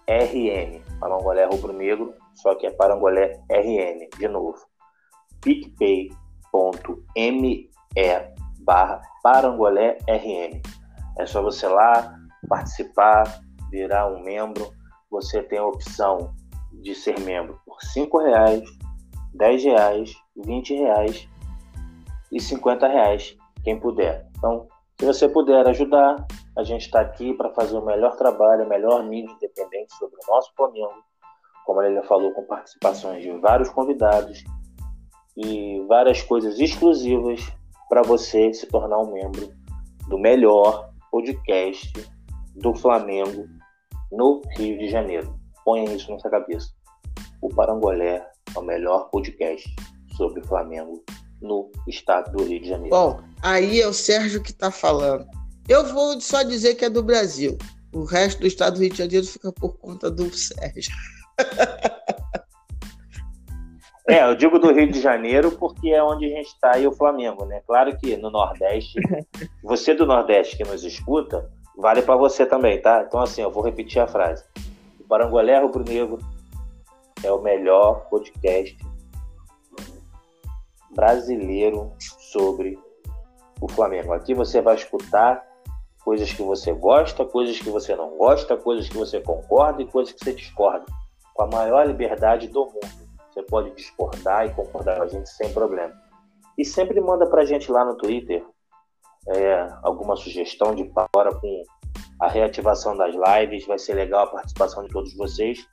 RN. 0.06 0.82
Parangolé 0.98 1.44
rubro-negro, 1.46 2.14
só 2.34 2.54
que 2.54 2.66
é 2.66 2.70
parangolé 2.70 3.40
RN, 3.50 4.08
de 4.18 4.28
novo. 4.28 4.58
picpay.me 5.40 6.10
barra 8.60 9.00
parangolé 9.22 9.98
RN. 10.08 10.60
É 11.18 11.26
só 11.26 11.42
você 11.42 11.66
lá 11.68 12.14
participar, 12.48 13.40
virar 13.70 14.08
um 14.08 14.22
membro. 14.22 14.72
Você 15.10 15.42
tem 15.42 15.58
a 15.58 15.66
opção 15.66 16.34
de 16.82 16.94
ser 16.94 17.18
membro 17.20 17.60
por 17.64 17.80
cinco 17.82 18.18
reais, 18.18 18.62
dez 19.34 19.62
reais, 19.62 20.14
vinte 20.36 20.74
reais 20.74 21.28
e 22.32 22.40
cinquenta 22.40 22.88
reais, 22.88 23.36
quem 23.64 23.78
puder. 23.78 24.28
Então, 24.38 24.66
se 24.98 25.06
você 25.06 25.28
puder 25.28 25.66
ajudar, 25.68 26.26
a 26.56 26.62
gente 26.62 26.82
está 26.82 27.00
aqui 27.00 27.32
para 27.34 27.50
fazer 27.54 27.76
o 27.76 27.84
melhor 27.84 28.16
trabalho, 28.16 28.64
a 28.64 28.68
melhor 28.68 29.02
mídia 29.04 29.32
independente 29.32 29.94
sobre 29.94 30.16
o 30.16 30.32
nosso 30.32 30.52
Flamengo, 30.54 31.04
como 31.64 31.82
ele 31.82 31.94
já 31.94 32.02
falou, 32.02 32.32
com 32.32 32.44
participações 32.44 33.22
de 33.22 33.30
vários 33.38 33.70
convidados 33.70 34.44
e 35.36 35.84
várias 35.88 36.22
coisas 36.22 36.58
exclusivas 36.58 37.40
para 37.88 38.02
você 38.02 38.52
se 38.52 38.66
tornar 38.66 38.98
um 38.98 39.12
membro 39.12 39.48
do 40.08 40.18
melhor 40.18 40.90
podcast 41.10 41.92
do 42.56 42.74
Flamengo 42.74 43.46
no 44.12 44.42
Rio 44.56 44.78
de 44.78 44.88
Janeiro. 44.88 45.39
Ponha 45.70 45.94
isso 45.94 46.10
na 46.10 46.18
sua 46.18 46.32
cabeça. 46.32 46.68
O 47.40 47.48
Parangolé 47.48 48.26
é 48.56 48.58
o 48.58 48.62
melhor 48.62 49.08
podcast 49.08 49.72
sobre 50.16 50.40
o 50.40 50.44
Flamengo 50.44 51.04
no 51.40 51.70
estado 51.86 52.32
do 52.32 52.42
Rio 52.42 52.60
de 52.60 52.70
Janeiro. 52.70 52.90
Bom, 52.90 53.20
aí 53.40 53.80
é 53.80 53.86
o 53.86 53.92
Sérgio 53.92 54.42
que 54.42 54.50
está 54.50 54.72
falando. 54.72 55.24
Eu 55.68 55.86
vou 55.94 56.20
só 56.20 56.42
dizer 56.42 56.74
que 56.74 56.86
é 56.86 56.90
do 56.90 57.04
Brasil. 57.04 57.56
O 57.94 58.02
resto 58.02 58.40
do 58.40 58.48
estado 58.48 58.74
do 58.74 58.80
Rio 58.80 58.90
de 58.90 58.98
Janeiro 58.98 59.24
fica 59.24 59.52
por 59.52 59.78
conta 59.78 60.10
do 60.10 60.28
Sérgio. 60.36 60.92
É, 64.08 64.24
eu 64.24 64.34
digo 64.34 64.58
do 64.58 64.72
Rio 64.72 64.90
de 64.90 65.00
Janeiro 65.00 65.52
porque 65.52 65.90
é 65.90 66.02
onde 66.02 66.24
a 66.24 66.36
gente 66.36 66.48
está 66.48 66.76
e 66.80 66.84
o 66.88 66.90
Flamengo, 66.90 67.44
né? 67.44 67.62
Claro 67.64 67.96
que 67.96 68.16
no 68.16 68.28
Nordeste, 68.28 68.98
você 69.62 69.94
do 69.94 70.04
Nordeste 70.04 70.56
que 70.56 70.64
nos 70.64 70.82
escuta, 70.82 71.48
vale 71.78 72.02
para 72.02 72.16
você 72.16 72.44
também, 72.44 72.82
tá? 72.82 73.04
Então, 73.06 73.20
assim, 73.20 73.40
eu 73.40 73.52
vou 73.52 73.62
repetir 73.62 74.02
a 74.02 74.08
frase. 74.08 74.42
O 75.10 75.18
Parangolé 75.18 75.58
Rubro 75.58 75.82
Negro 75.82 76.18
é 77.24 77.32
o 77.32 77.42
melhor 77.42 78.08
podcast 78.08 78.78
brasileiro 80.94 81.92
sobre 81.98 82.78
o 83.60 83.66
Flamengo. 83.66 84.12
Aqui 84.12 84.34
você 84.34 84.60
vai 84.60 84.76
escutar 84.76 85.44
coisas 86.04 86.32
que 86.32 86.42
você 86.42 86.72
gosta, 86.72 87.24
coisas 87.24 87.58
que 87.58 87.68
você 87.70 87.96
não 87.96 88.16
gosta, 88.16 88.56
coisas 88.56 88.88
que 88.88 88.96
você 88.96 89.20
concorda 89.20 89.82
e 89.82 89.86
coisas 89.88 90.14
que 90.14 90.22
você 90.22 90.32
discorda, 90.32 90.86
com 91.34 91.42
a 91.42 91.46
maior 91.48 91.84
liberdade 91.88 92.46
do 92.46 92.66
mundo. 92.66 93.10
Você 93.32 93.42
pode 93.42 93.74
discordar 93.74 94.46
e 94.46 94.54
concordar 94.54 94.98
com 94.98 95.02
a 95.02 95.08
gente 95.08 95.28
sem 95.28 95.52
problema. 95.52 95.92
E 96.56 96.64
sempre 96.64 97.00
manda 97.00 97.26
para 97.26 97.42
a 97.42 97.44
gente 97.44 97.72
lá 97.72 97.84
no 97.84 97.96
Twitter 97.96 98.46
é, 99.26 99.74
alguma 99.82 100.14
sugestão 100.14 100.72
de 100.72 100.88
hora 101.12 101.34
com 101.34 101.64
a 102.20 102.28
reativação 102.28 102.96
das 102.96 103.14
lives. 103.14 103.66
Vai 103.66 103.78
ser 103.78 103.94
legal 103.94 104.24
a 104.24 104.30
participação 104.30 104.84
de 104.84 104.90
todos 104.90 105.16
vocês. 105.16 105.66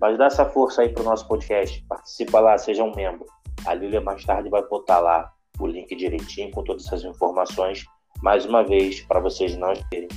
Mas 0.00 0.16
dá 0.16 0.26
essa 0.26 0.46
força 0.46 0.82
aí 0.82 0.88
pro 0.88 1.04
nosso 1.04 1.28
podcast. 1.28 1.84
Participa 1.88 2.40
lá, 2.40 2.56
seja 2.56 2.82
um 2.82 2.94
membro. 2.94 3.26
A 3.66 3.74
Lília 3.74 4.00
mais 4.00 4.24
tarde 4.24 4.48
vai 4.48 4.66
botar 4.66 5.00
lá 5.00 5.30
o 5.58 5.66
link 5.66 5.94
direitinho 5.94 6.50
com 6.50 6.64
todas 6.64 6.86
essas 6.86 7.04
informações. 7.04 7.84
Mais 8.22 8.46
uma 8.46 8.62
vez, 8.62 9.02
para 9.02 9.20
vocês 9.20 9.56
não 9.56 9.72
terem, 9.90 10.08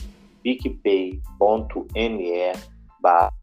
picpay.me 0.41 1.21
barra 3.01 3.33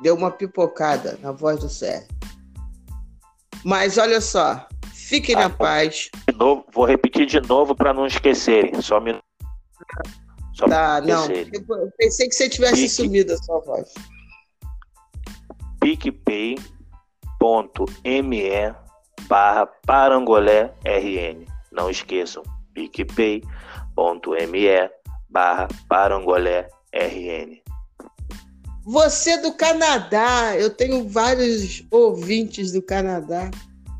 Deu 0.00 0.14
uma 0.14 0.30
pipocada 0.30 1.18
na 1.20 1.32
voz 1.32 1.58
do 1.58 1.68
Sérgio. 1.68 2.08
Mas 3.64 3.98
olha 3.98 4.20
só, 4.20 4.68
fiquem 5.08 5.34
ah, 5.34 5.40
na 5.40 5.50
paz. 5.50 6.10
Novo, 6.36 6.64
vou 6.72 6.84
repetir 6.84 7.26
de 7.26 7.40
novo 7.40 7.74
para 7.74 7.94
não 7.94 8.06
esquecerem. 8.06 8.80
Só 8.82 9.00
me. 9.00 9.18
Só 10.54 10.68
tá, 10.68 11.00
não. 11.00 11.26
Eu 11.30 11.90
pensei 11.96 12.28
que 12.28 12.34
você 12.34 12.48
tivesse 12.48 12.74
Pique... 12.74 12.88
sumido 12.88 13.32
a 13.32 13.36
sua 13.38 13.60
voz. 13.60 13.94
picpay.me 15.80 16.60
barra 19.28 19.66
parangolé 19.86 20.74
rn. 20.84 21.46
Não 21.72 21.88
esqueçam, 21.88 22.42
picpay.me 22.74 23.46
barra 25.30 25.68
parangolé 25.88 26.68
rn. 26.92 27.62
Você 28.84 29.36
do 29.42 29.52
Canadá, 29.52 30.56
eu 30.56 30.70
tenho 30.70 31.06
vários 31.08 31.84
ouvintes 31.90 32.72
do 32.72 32.80
Canadá. 32.80 33.50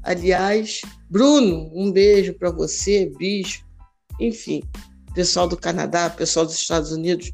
Aliás, 0.09 0.81
Bruno, 1.11 1.71
um 1.75 1.93
beijo 1.93 2.33
para 2.33 2.51
você, 2.51 3.07
bicho. 3.19 3.63
Enfim, 4.19 4.63
pessoal 5.15 5.47
do 5.47 5.57
Canadá, 5.57 6.09
pessoal 6.09 6.47
dos 6.47 6.55
Estados 6.55 6.93
Unidos, 6.93 7.31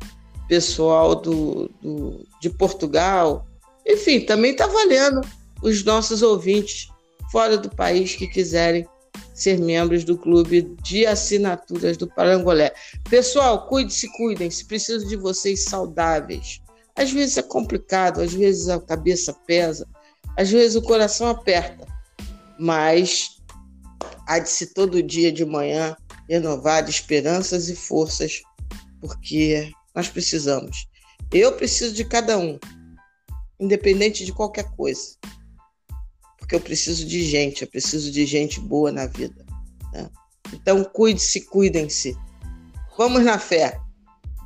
pessoal 0.49 1.15
do, 1.15 1.71
do 1.81 2.27
de 2.41 2.51
Portugal. 2.51 3.47
Enfim, 3.87 4.21
também 4.21 4.51
está 4.51 4.67
valendo 4.67 5.21
os 5.63 5.85
nossos 5.85 6.21
ouvintes 6.21 6.89
fora 7.31 7.57
do 7.57 7.71
país 7.71 8.17
que 8.17 8.27
quiserem 8.27 8.85
ser 9.33 9.61
membros 9.61 10.03
do 10.03 10.19
clube 10.19 10.63
de 10.83 11.07
assinaturas 11.07 11.97
do 11.97 12.09
Parangolé. 12.09 12.75
Pessoal, 13.09 13.69
cuide-se, 13.69 14.11
cuidem-se. 14.17 14.65
Preciso 14.65 15.07
de 15.07 15.15
vocês 15.15 15.65
saudáveis 15.65 16.61
às 16.97 17.11
vezes 17.11 17.37
é 17.37 17.43
complicado, 17.43 18.21
às 18.21 18.33
vezes 18.33 18.69
a 18.69 18.81
cabeça 18.81 19.33
pesa, 19.47 19.87
às 20.37 20.51
vezes 20.51 20.77
o 20.77 20.83
coração 20.83 21.29
aperta, 21.29 21.87
mas 22.59 23.41
há 24.27 24.39
de 24.39 24.49
se 24.49 24.73
todo 24.73 25.03
dia 25.03 25.33
de 25.33 25.45
manhã 25.45 25.97
renovar 26.29 26.83
de 26.83 26.91
esperanças 26.91 27.69
e 27.69 27.77
forças, 27.77 28.43
porque 29.01 29.71
nós 29.95 30.09
precisamos. 30.09 30.87
Eu 31.33 31.53
preciso 31.53 31.95
de 31.95 32.05
cada 32.05 32.39
um, 32.39 32.59
independente 33.59 34.25
de 34.25 34.33
qualquer 34.33 34.65
coisa, 34.77 35.17
porque 36.39 36.55
eu 36.55 36.61
preciso 36.61 37.07
de 37.07 37.23
gente, 37.23 37.63
eu 37.63 37.69
preciso 37.69 38.11
de 38.11 38.25
gente 38.25 38.61
boa 38.61 38.91
na 38.91 39.07
vida. 39.07 39.45
Né? 39.93 40.09
Então, 40.53 40.85
cuide-se, 40.85 41.43
cuidem-se. 41.43 42.17
Vamos 42.97 43.25
na 43.25 43.39
fé. 43.39 43.79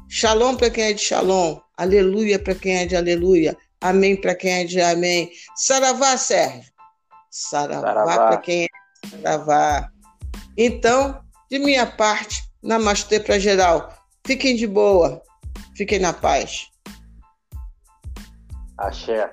Shalom 0.09 0.57
para 0.57 0.71
quem 0.71 0.85
é 0.85 0.93
de 0.93 1.03
shalom. 1.03 1.59
Aleluia 1.77 2.39
para 2.39 2.55
quem 2.55 2.77
é 2.79 2.87
de 2.87 2.97
aleluia. 2.97 3.57
Amém 3.81 4.19
para 4.19 4.35
quem 4.35 4.51
é 4.53 4.65
de 4.65 4.81
amém. 4.81 5.31
Saravá, 5.55 6.17
Sérgio. 6.17 6.73
Saravá, 7.31 8.29
para 8.29 8.37
quem 8.39 8.65
é 8.65 8.69
saravá. 9.09 9.91
Então, 10.57 11.23
de 11.51 11.59
minha 11.59 11.87
parte, 11.87 12.49
namastê 12.63 13.21
para 13.21 13.39
geral. 13.39 13.93
Fiquem 14.27 14.57
de 14.57 14.67
boa. 14.67 15.23
Fiquem 15.77 15.99
na 15.99 16.13
paz. 16.13 16.69
Axé. 18.77 19.31